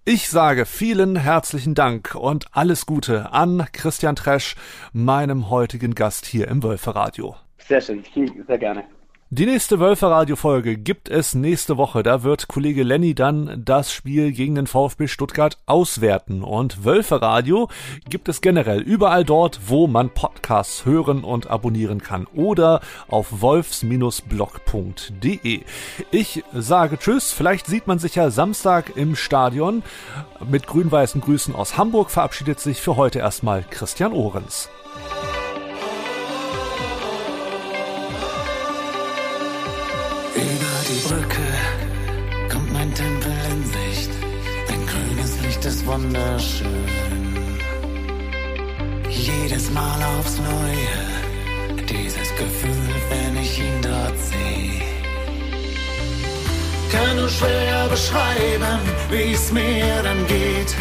Ich 0.09 0.29
sage 0.29 0.67
vielen 0.67 1.17
herzlichen 1.17 1.75
Dank 1.75 2.15
und 2.15 2.47
alles 2.53 2.87
Gute 2.87 3.33
an 3.33 3.67
Christian 3.73 4.15
Tresch, 4.15 4.55
meinem 4.93 5.51
heutigen 5.51 5.97
Gast 5.97 6.27
hier 6.27 6.47
im 6.47 6.63
Wölferadio. 6.63 7.35
Sehr 7.59 7.81
schön, 7.81 8.05
sehr 8.47 8.59
gerne. 8.59 8.85
Die 9.31 9.45
nächste 9.45 9.81
Wölfe-Radio-Folge 9.81 10.77
gibt 10.77 11.09
es 11.09 11.35
nächste 11.35 11.77
Woche. 11.77 12.05
Da 12.05 12.23
wird 12.23 12.47
Kollege 12.47 12.85
Lenny 12.85 13.13
dann 13.13 13.61
das 13.65 13.93
Spiel 13.93 14.31
gegen 14.31 14.55
den 14.55 14.69
VfB 14.69 15.09
Stuttgart 15.09 15.59
auswerten. 15.67 16.45
Und 16.45 16.85
Wölfe-Radio 16.85 17.69
gibt 18.09 18.29
es 18.29 18.41
generell 18.41 18.81
überall 18.81 19.25
dort, 19.25 19.59
wo 19.67 19.89
man 19.89 20.11
Podcasts 20.11 20.85
hören 20.85 21.25
und 21.25 21.51
abonnieren 21.51 22.01
kann. 22.01 22.29
Oder 22.37 22.81
auf 23.09 23.43
wolfs-blog.de. 23.43 25.63
Ich 26.13 26.45
sage 26.55 26.97
Tschüss. 26.97 27.33
Vielleicht 27.33 27.67
sieht 27.67 27.89
man 27.89 27.99
sich 27.99 28.15
ja 28.15 28.31
Samstag 28.31 28.97
im 28.97 29.17
Stadion. 29.17 29.83
Mit 30.49 30.69
grün-weißen 30.69 31.21
Grüßen 31.21 31.53
aus 31.53 31.77
Hamburg 31.77 32.13
verabschiedet 32.13 32.61
sich 32.61 32.81
für 32.81 32.95
heute 32.95 33.19
erstmal 33.19 33.65
Christian 33.69 34.13
Ohrens. 34.13 34.71
Die 40.37 41.09
Brücke 41.09 41.47
kommt 42.53 42.73
mein 42.73 42.93
Tempel 42.95 43.33
in 43.51 43.65
Sicht. 43.65 44.11
Dein 44.69 44.87
grünes 44.87 45.41
Licht 45.43 45.65
ist 45.65 45.87
wunderschön. 45.87 46.69
Jedes 49.09 49.71
Mal 49.71 49.99
aufs 50.19 50.39
Neue, 50.39 51.83
dieses 51.89 52.31
Gefühl, 52.37 52.95
wenn 53.11 53.43
ich 53.43 53.59
ihn 53.59 53.81
dort 53.83 54.19
sehe. 54.19 54.83
Kann 56.93 57.17
nur 57.17 57.29
schwer 57.29 57.89
beschreiben, 57.89 58.81
wie 59.11 59.33
es 59.33 59.53
mir 59.53 60.03
dann 60.03 60.27
geht. 60.27 60.75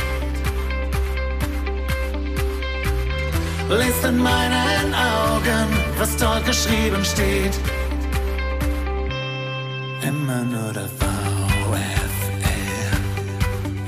Lest 3.69 4.05
in 4.05 4.17
meinen 4.17 4.93
Augen, 4.93 5.67
was 5.97 6.15
dort 6.17 6.45
geschrieben 6.45 7.03
steht 7.03 7.59
immer 10.07 10.43
nur 10.43 10.73
der 10.73 10.87
VfL. 10.99 12.05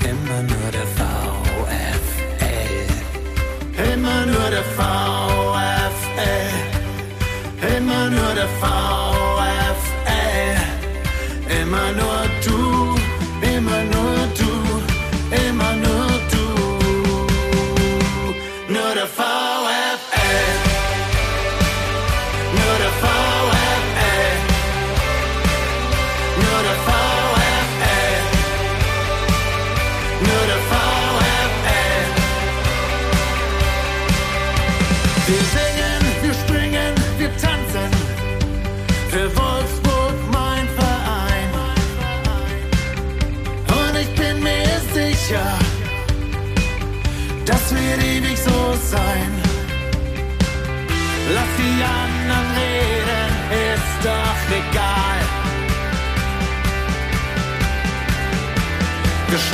Immer 0.09 0.41
nur 0.51 0.71
der 0.71 0.87
VfL. 0.97 1.99
Immer 3.93 4.25
nur 4.25 4.49
der 4.49 4.63
VfL. 4.63 5.16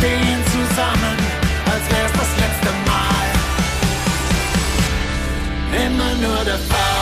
Stehen 0.03 0.43
zusammen, 0.51 1.17
als 1.65 1.85
wär's 1.91 2.11
das 2.11 2.31
letzte 2.41 2.71
Mal. 2.89 3.25
Immer 5.85 6.13
nur 6.15 6.43
der 6.43 6.57
Fall. 6.57 6.92